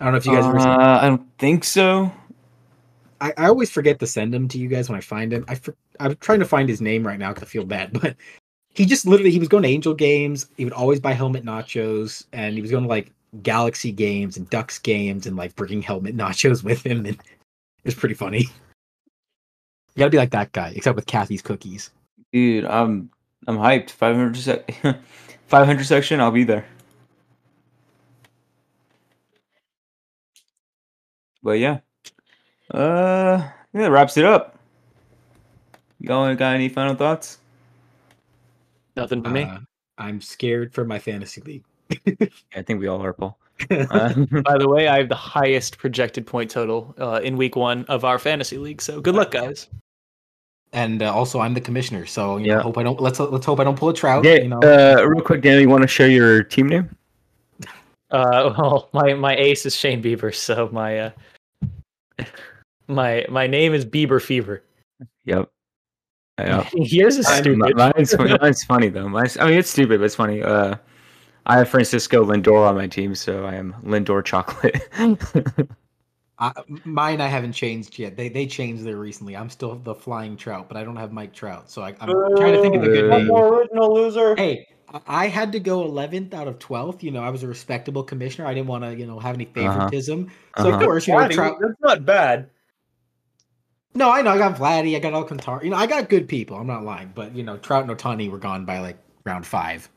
I 0.00 0.04
don't 0.04 0.12
know 0.12 0.18
if 0.18 0.26
you 0.26 0.32
guys. 0.32 0.44
ever 0.44 0.60
seen 0.60 0.68
Uh, 0.68 0.98
I 1.02 1.08
don't 1.08 1.38
think 1.38 1.64
so. 1.64 2.12
I, 3.20 3.32
I 3.36 3.46
always 3.46 3.70
forget 3.70 3.98
to 3.98 4.06
send 4.06 4.32
him 4.32 4.46
to 4.48 4.58
you 4.58 4.68
guys 4.68 4.88
when 4.88 4.96
I 4.96 5.00
find 5.00 5.32
him. 5.32 5.44
I 5.48 5.56
for, 5.56 5.74
I'm 6.00 6.16
trying 6.16 6.40
to 6.40 6.44
find 6.44 6.68
his 6.68 6.80
name 6.80 7.06
right 7.06 7.18
now 7.18 7.28
because 7.28 7.44
I 7.44 7.46
feel 7.46 7.64
bad, 7.64 7.92
but 8.00 8.16
he 8.70 8.86
just 8.86 9.06
literally 9.06 9.30
he 9.30 9.38
was 9.38 9.48
going 9.48 9.62
to 9.62 9.68
Angel 9.68 9.94
games. 9.94 10.46
He 10.56 10.64
would 10.64 10.72
always 10.72 11.00
buy 11.00 11.12
helmet 11.12 11.44
nachos, 11.44 12.24
and 12.32 12.54
he 12.54 12.62
was 12.62 12.70
going 12.70 12.84
to 12.84 12.88
like 12.88 13.12
Galaxy 13.42 13.92
games 13.92 14.36
and 14.36 14.48
Ducks 14.50 14.78
games, 14.78 15.26
and 15.26 15.36
like 15.36 15.54
bringing 15.56 15.82
helmet 15.82 16.16
nachos 16.16 16.62
with 16.62 16.84
him, 16.84 17.06
and 17.06 17.16
it 17.16 17.84
was 17.84 17.94
pretty 17.94 18.14
funny. 18.14 18.48
You 19.94 20.02
gotta 20.02 20.10
be 20.10 20.18
like 20.18 20.30
that 20.30 20.52
guy, 20.52 20.72
except 20.76 20.94
with 20.94 21.06
Kathy's 21.06 21.42
cookies. 21.42 21.90
Dude, 22.32 22.64
I'm 22.64 23.10
I'm 23.48 23.56
hyped. 23.56 23.90
500 23.90 24.36
sec 24.36 24.70
500 25.46 25.84
section, 25.84 26.20
I'll 26.20 26.30
be 26.30 26.44
there. 26.44 26.64
But 31.42 31.58
yeah. 31.58 31.80
Uh 32.70 33.48
yeah, 33.72 33.86
wraps 33.88 34.16
it 34.16 34.24
up. 34.24 34.57
Y'all 36.00 36.34
got 36.34 36.54
any 36.54 36.68
final 36.68 36.94
thoughts? 36.94 37.38
Nothing 38.96 39.22
for 39.22 39.30
me. 39.30 39.42
Uh, 39.42 39.58
I'm 39.98 40.20
scared 40.20 40.72
for 40.72 40.84
my 40.84 40.98
fantasy 40.98 41.40
league. 41.40 41.64
I 42.54 42.62
think 42.62 42.80
we 42.80 42.86
all 42.86 43.02
are, 43.02 43.12
Paul. 43.12 43.38
Uh, 43.70 44.14
By 44.44 44.56
the 44.56 44.68
way, 44.68 44.86
I 44.86 44.98
have 44.98 45.08
the 45.08 45.16
highest 45.16 45.78
projected 45.78 46.24
point 46.24 46.48
total 46.48 46.94
uh, 46.98 47.20
in 47.24 47.36
week 47.36 47.56
one 47.56 47.84
of 47.86 48.04
our 48.04 48.16
fantasy 48.20 48.56
league. 48.56 48.80
So 48.80 49.00
good 49.00 49.16
luck, 49.16 49.32
guys. 49.32 49.66
and 50.72 51.02
uh, 51.02 51.12
also, 51.12 51.40
I'm 51.40 51.54
the 51.54 51.60
commissioner, 51.60 52.06
so 52.06 52.36
you 52.36 52.46
Yeah. 52.46 52.56
know, 52.56 52.62
hope 52.62 52.78
I 52.78 52.84
don't. 52.84 53.00
Let's 53.00 53.18
let's 53.18 53.44
hope 53.44 53.58
I 53.58 53.64
don't 53.64 53.76
pull 53.76 53.88
a 53.88 53.94
trout. 53.94 54.24
yeah, 54.24 54.34
you 54.34 54.48
know, 54.48 54.60
uh, 54.60 55.02
real 55.04 55.24
quick, 55.24 55.42
Danny, 55.42 55.62
you 55.62 55.68
want 55.68 55.82
to 55.82 55.88
share 55.88 56.08
your 56.08 56.44
team 56.44 56.68
name? 56.68 56.88
Uh, 58.12 58.54
well, 58.58 58.88
my 58.92 59.14
my 59.14 59.34
ace 59.36 59.66
is 59.66 59.74
Shane 59.74 60.00
Bieber, 60.00 60.32
so 60.32 60.68
my 60.70 60.98
uh, 61.00 61.10
my 62.86 63.26
my 63.28 63.48
name 63.48 63.74
is 63.74 63.84
Bieber 63.84 64.22
Fever. 64.22 64.62
Yep. 65.24 65.50
Yeah. 66.38 66.68
Yours 66.74 67.16
is 67.18 67.26
stupid. 67.26 67.76
Mine's, 67.76 68.16
mine's 68.40 68.64
funny 68.64 68.88
though. 68.88 69.08
Mine's, 69.08 69.36
I 69.36 69.46
mean, 69.48 69.58
it's 69.58 69.70
stupid, 69.70 69.98
but 70.00 70.04
it's 70.04 70.14
funny. 70.14 70.42
Uh, 70.42 70.76
I 71.46 71.58
have 71.58 71.68
Francisco 71.68 72.24
Lindor 72.24 72.68
on 72.68 72.74
my 72.76 72.86
team, 72.86 73.14
so 73.14 73.44
I 73.44 73.54
am 73.54 73.74
Lindor 73.84 74.24
Chocolate. 74.24 74.88
I, 76.40 76.52
mine 76.84 77.20
I 77.20 77.26
haven't 77.26 77.52
changed 77.54 77.98
yet. 77.98 78.16
They 78.16 78.28
they 78.28 78.46
changed 78.46 78.84
there 78.84 78.96
recently. 78.96 79.36
I'm 79.36 79.50
still 79.50 79.74
the 79.74 79.94
flying 79.94 80.36
trout, 80.36 80.68
but 80.68 80.76
I 80.76 80.84
don't 80.84 80.94
have 80.96 81.10
Mike 81.10 81.32
Trout, 81.32 81.68
so 81.68 81.82
I, 81.82 81.96
I'm 82.00 82.08
trying 82.36 82.52
to 82.52 82.60
think 82.62 82.76
of 82.76 82.84
a 82.84 82.86
good 82.86 83.10
Boo. 83.10 83.18
name. 83.18 83.30
original 83.32 83.92
loser. 83.92 84.36
Hey, 84.36 84.68
I- 84.94 85.00
I 85.06 85.26
had 85.26 85.50
to 85.52 85.58
go 85.60 85.84
11th 85.90 86.32
out 86.34 86.46
of 86.46 86.58
12th. 86.60 87.02
You 87.02 87.10
know, 87.10 87.22
I 87.22 87.30
was 87.30 87.42
a 87.42 87.48
respectable 87.48 88.04
commissioner. 88.04 88.46
I 88.46 88.54
didn't 88.54 88.68
want 88.68 88.84
to, 88.84 88.94
you 88.94 89.06
know, 89.06 89.18
have 89.18 89.34
any 89.34 89.46
favoritism. 89.46 90.30
So 90.58 90.68
of 90.68 90.74
Uh-huh. 90.74 90.84
course, 90.84 91.08
you 91.08 91.14
know, 91.14 91.28
Trout. 91.28 91.58
That's 91.60 91.80
not 91.82 92.06
bad. 92.06 92.50
No, 93.98 94.12
I 94.12 94.22
know. 94.22 94.30
I 94.30 94.38
got 94.38 94.56
Vladdy. 94.56 94.94
I 94.94 95.00
got 95.00 95.12
Alcantara. 95.12 95.64
You 95.64 95.70
know, 95.70 95.76
I 95.76 95.88
got 95.88 96.08
good 96.08 96.28
people. 96.28 96.56
I'm 96.56 96.68
not 96.68 96.84
lying, 96.84 97.10
but 97.16 97.34
you 97.34 97.42
know, 97.42 97.56
Trout 97.56 97.82
and 97.82 97.90
Ohtani 97.90 98.30
were 98.30 98.38
gone 98.38 98.64
by 98.64 98.78
like 98.78 98.96
round 99.24 99.44
five. 99.44 99.88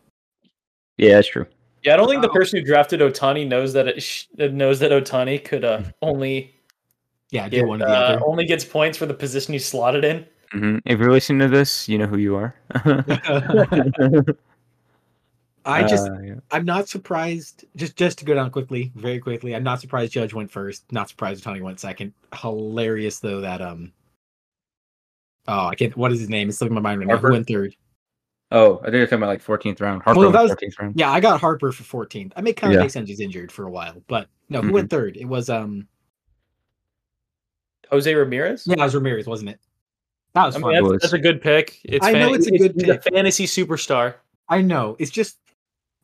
yeah, 0.97 1.13
that's 1.15 1.27
true. 1.27 1.45
Yeah, 1.83 1.93
I 1.93 1.97
don't 1.97 2.09
think 2.09 2.23
the 2.23 2.29
person 2.29 2.59
who 2.59 2.65
drafted 2.65 2.99
Ohtani 2.99 3.47
knows 3.47 3.73
that 3.73 3.87
it 3.87 4.01
sh- 4.01 4.25
knows 4.39 4.79
that 4.79 4.89
Ohtani 4.89 5.45
could 5.45 5.63
uh, 5.63 5.83
only 6.01 6.55
Yeah, 7.29 7.47
get, 7.47 7.67
one 7.67 7.79
or 7.79 7.85
the 7.85 7.91
uh, 7.91 7.95
other. 8.15 8.25
only 8.25 8.45
gets 8.45 8.65
points 8.65 8.97
for 8.97 9.05
the 9.05 9.13
position 9.13 9.53
he's 9.53 9.67
slotted 9.67 10.03
in. 10.03 10.25
hmm 10.51 10.77
If 10.83 10.97
you're 10.99 11.11
listening 11.11 11.47
to 11.47 11.55
this, 11.55 11.87
you 11.87 11.99
know 11.99 12.07
who 12.07 12.17
you 12.17 12.35
are. 12.35 12.55
I 15.65 15.83
just, 15.83 16.09
Uh, 16.09 16.19
yeah. 16.23 16.33
I'm 16.51 16.65
not 16.65 16.89
surprised. 16.89 17.65
Just, 17.75 17.95
just 17.95 18.17
to 18.19 18.25
go 18.25 18.33
down 18.33 18.49
quickly, 18.49 18.91
very 18.95 19.19
quickly. 19.19 19.55
I'm 19.55 19.63
not 19.63 19.79
surprised 19.79 20.11
Judge 20.11 20.33
went 20.33 20.49
first. 20.51 20.91
Not 20.91 21.09
surprised 21.09 21.43
Ohtani 21.43 21.61
went 21.61 21.79
second. 21.79 22.13
Hilarious 22.33 23.19
though 23.19 23.41
that 23.41 23.61
um. 23.61 23.91
Oh, 25.47 25.67
I 25.67 25.75
can't. 25.75 25.95
What 25.97 26.11
is 26.11 26.19
his 26.19 26.29
name? 26.29 26.49
It's 26.49 26.57
slipping 26.57 26.75
my 26.75 26.81
mind 26.81 26.99
right 26.99 27.07
now. 27.07 27.17
Who 27.17 27.31
went 27.31 27.47
third? 27.47 27.75
Oh, 28.51 28.79
I 28.79 28.85
think 28.85 28.95
you're 28.95 29.05
talking 29.05 29.19
about 29.19 29.27
like 29.29 29.43
14th 29.43 29.79
round. 29.81 30.03
Harper 30.03 30.19
Well, 30.19 30.31
that 30.31 30.41
was 30.41 30.51
was- 30.51 30.59
14th 30.59 30.79
round. 30.79 30.93
Yeah, 30.99 31.09
I 31.11 31.19
got 31.19 31.39
Harper 31.39 31.71
for 31.71 32.05
14th. 32.05 32.33
I 32.35 32.41
make 32.41 32.57
kind 32.57 32.73
of 32.73 32.77
Yeah. 32.77 32.83
make 32.83 32.91
sense. 32.91 33.07
He's 33.07 33.19
injured 33.19 33.51
for 33.51 33.65
a 33.65 33.71
while, 33.71 34.01
but 34.07 34.27
no, 34.49 34.61
who 34.61 34.73
went 34.73 34.89
third? 34.89 35.15
It 35.17 35.25
was 35.25 35.49
um. 35.49 35.87
Jose 37.89 38.13
Ramirez. 38.13 38.65
Yeah, 38.67 38.75
it 38.75 38.79
was 38.79 38.95
Ramirez, 38.95 39.27
wasn't 39.27 39.51
it? 39.51 39.59
That 40.33 40.45
was 40.45 40.55
I 40.55 40.59
fun. 40.61 40.71
mean, 40.73 40.89
that's, 40.91 41.03
that's 41.03 41.13
a 41.13 41.19
good 41.19 41.41
pick. 41.41 41.79
It's 41.83 42.05
I 42.05 42.13
know 42.13 42.33
it's 42.33 42.47
a 42.47 42.51
good 42.51 42.73
he's 42.75 42.83
pick. 42.85 43.05
a 43.05 43.11
fantasy 43.11 43.45
superstar. 43.45 44.15
I 44.47 44.61
know. 44.61 44.95
It's 44.99 45.11
just 45.11 45.37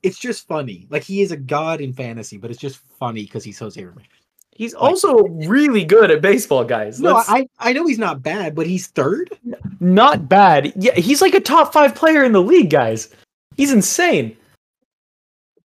it's 0.08 0.18
just 0.20 0.48
funny. 0.48 0.88
Like 0.90 1.04
he 1.04 1.22
is 1.22 1.32
a 1.32 1.38
god 1.38 1.82
in 1.82 1.94
fantasy, 1.94 2.38
but 2.38 2.50
it's 2.50 2.60
just 2.60 2.80
funny 3.00 3.24
because 3.24 3.44
he's 3.44 3.60
Jose 3.60 3.84
Ramirez. 3.84 4.08
He's 4.52 4.74
also 4.74 5.24
really 5.28 5.86
good 5.86 6.10
at 6.10 6.22
baseball, 6.22 6.64
guys. 6.64 7.00
No, 7.00 7.14
Let's- 7.14 7.30
I 7.30 7.48
I 7.60 7.74
know 7.74 7.86
he's 7.86 8.00
not 8.00 8.24
bad, 8.24 8.56
but 8.56 8.66
he's 8.66 8.88
third. 8.88 9.38
not 9.80 10.28
bad. 10.28 10.74
Yeah, 10.76 10.94
he's 10.96 11.22
like 11.22 11.36
a 11.36 11.40
top 11.40 11.72
five 11.74 11.94
player 11.94 12.24
in 12.24 12.32
the 12.32 12.42
league, 12.42 12.72
guys. 12.72 13.10
He's 13.56 13.72
insane. 13.72 14.36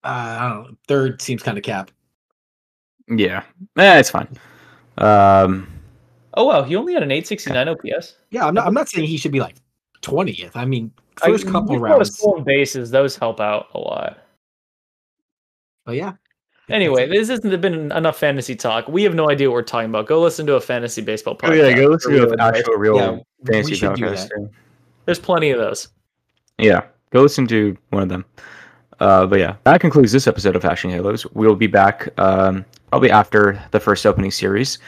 Uh, 0.04 0.06
I 0.40 0.48
don't 0.48 0.70
know. 0.70 0.76
Third 0.86 1.20
seems 1.20 1.42
kind 1.42 1.58
of 1.58 1.64
cap. 1.64 1.90
Yeah, 3.08 3.42
eh, 3.76 3.98
it's 3.98 4.10
fine. 4.10 4.28
Um, 4.98 5.66
Oh 6.34 6.44
wow, 6.44 6.62
he 6.62 6.76
only 6.76 6.92
had 6.94 7.02
an 7.02 7.10
869 7.10 7.68
OPS. 7.68 8.14
Yeah, 8.30 8.46
I'm 8.46 8.54
not. 8.54 8.66
I'm 8.66 8.74
not 8.74 8.88
saying 8.88 9.08
he 9.08 9.16
should 9.16 9.32
be 9.32 9.40
like 9.40 9.56
twentieth. 10.02 10.56
I 10.56 10.64
mean, 10.66 10.92
I- 11.22 11.26
first 11.30 11.46
couple 11.46 11.74
he's 11.74 11.80
rounds. 11.80 12.16
stolen 12.18 12.44
bases, 12.44 12.90
those 12.90 13.16
help 13.16 13.40
out 13.40 13.68
a 13.74 13.78
lot. 13.78 14.18
But 15.84 15.96
yeah. 15.96 16.12
Anyway, 16.70 17.08
this 17.08 17.28
hasn't 17.30 17.60
been 17.62 17.90
enough 17.92 18.18
fantasy 18.18 18.54
talk. 18.54 18.88
We 18.88 19.02
have 19.04 19.14
no 19.14 19.30
idea 19.30 19.48
what 19.48 19.54
we're 19.54 19.62
talking 19.62 19.88
about. 19.88 20.06
Go 20.06 20.20
listen 20.20 20.46
to 20.46 20.56
a 20.56 20.60
fantasy 20.60 21.00
baseball 21.00 21.34
oh 21.42 21.46
podcast. 21.46 21.70
yeah, 21.70 21.76
go 21.76 21.86
listen 21.88 22.10
to 22.12 22.16
real 22.18 22.26
an 22.26 22.32
advice. 22.34 22.58
actual 22.58 22.74
real 22.74 22.96
Yeah, 22.96 23.18
fantasy 23.50 23.74
podcast. 23.86 24.50
There's 25.06 25.18
plenty 25.18 25.50
of 25.50 25.58
those. 25.58 25.88
Yeah, 26.58 26.82
go 27.10 27.22
listen 27.22 27.46
to 27.46 27.74
one 27.88 28.02
of 28.02 28.10
them. 28.10 28.26
Uh, 29.00 29.24
but 29.26 29.38
yeah, 29.38 29.56
that 29.64 29.80
concludes 29.80 30.12
this 30.12 30.26
episode 30.26 30.56
of 30.56 30.62
Hashin' 30.62 30.90
Halos. 30.90 31.24
We'll 31.32 31.54
be 31.54 31.68
back 31.68 32.08
um, 32.18 32.66
probably 32.90 33.10
after 33.10 33.58
the 33.70 33.80
first 33.80 34.04
opening 34.04 34.30
series, 34.30 34.78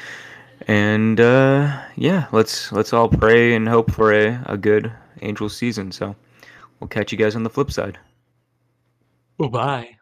and 0.68 1.18
uh, 1.18 1.80
yeah, 1.96 2.26
let's 2.32 2.72
let's 2.72 2.92
all 2.92 3.08
pray 3.08 3.54
and 3.54 3.66
hope 3.66 3.90
for 3.90 4.12
a, 4.12 4.38
a 4.46 4.58
good 4.58 4.92
Angels 5.22 5.56
season. 5.56 5.92
So 5.92 6.14
we'll 6.78 6.88
catch 6.88 7.12
you 7.12 7.18
guys 7.18 7.36
on 7.36 7.42
the 7.42 7.50
flip 7.50 7.70
side. 7.70 7.98
Bye 9.38 9.48
bye. 9.48 9.99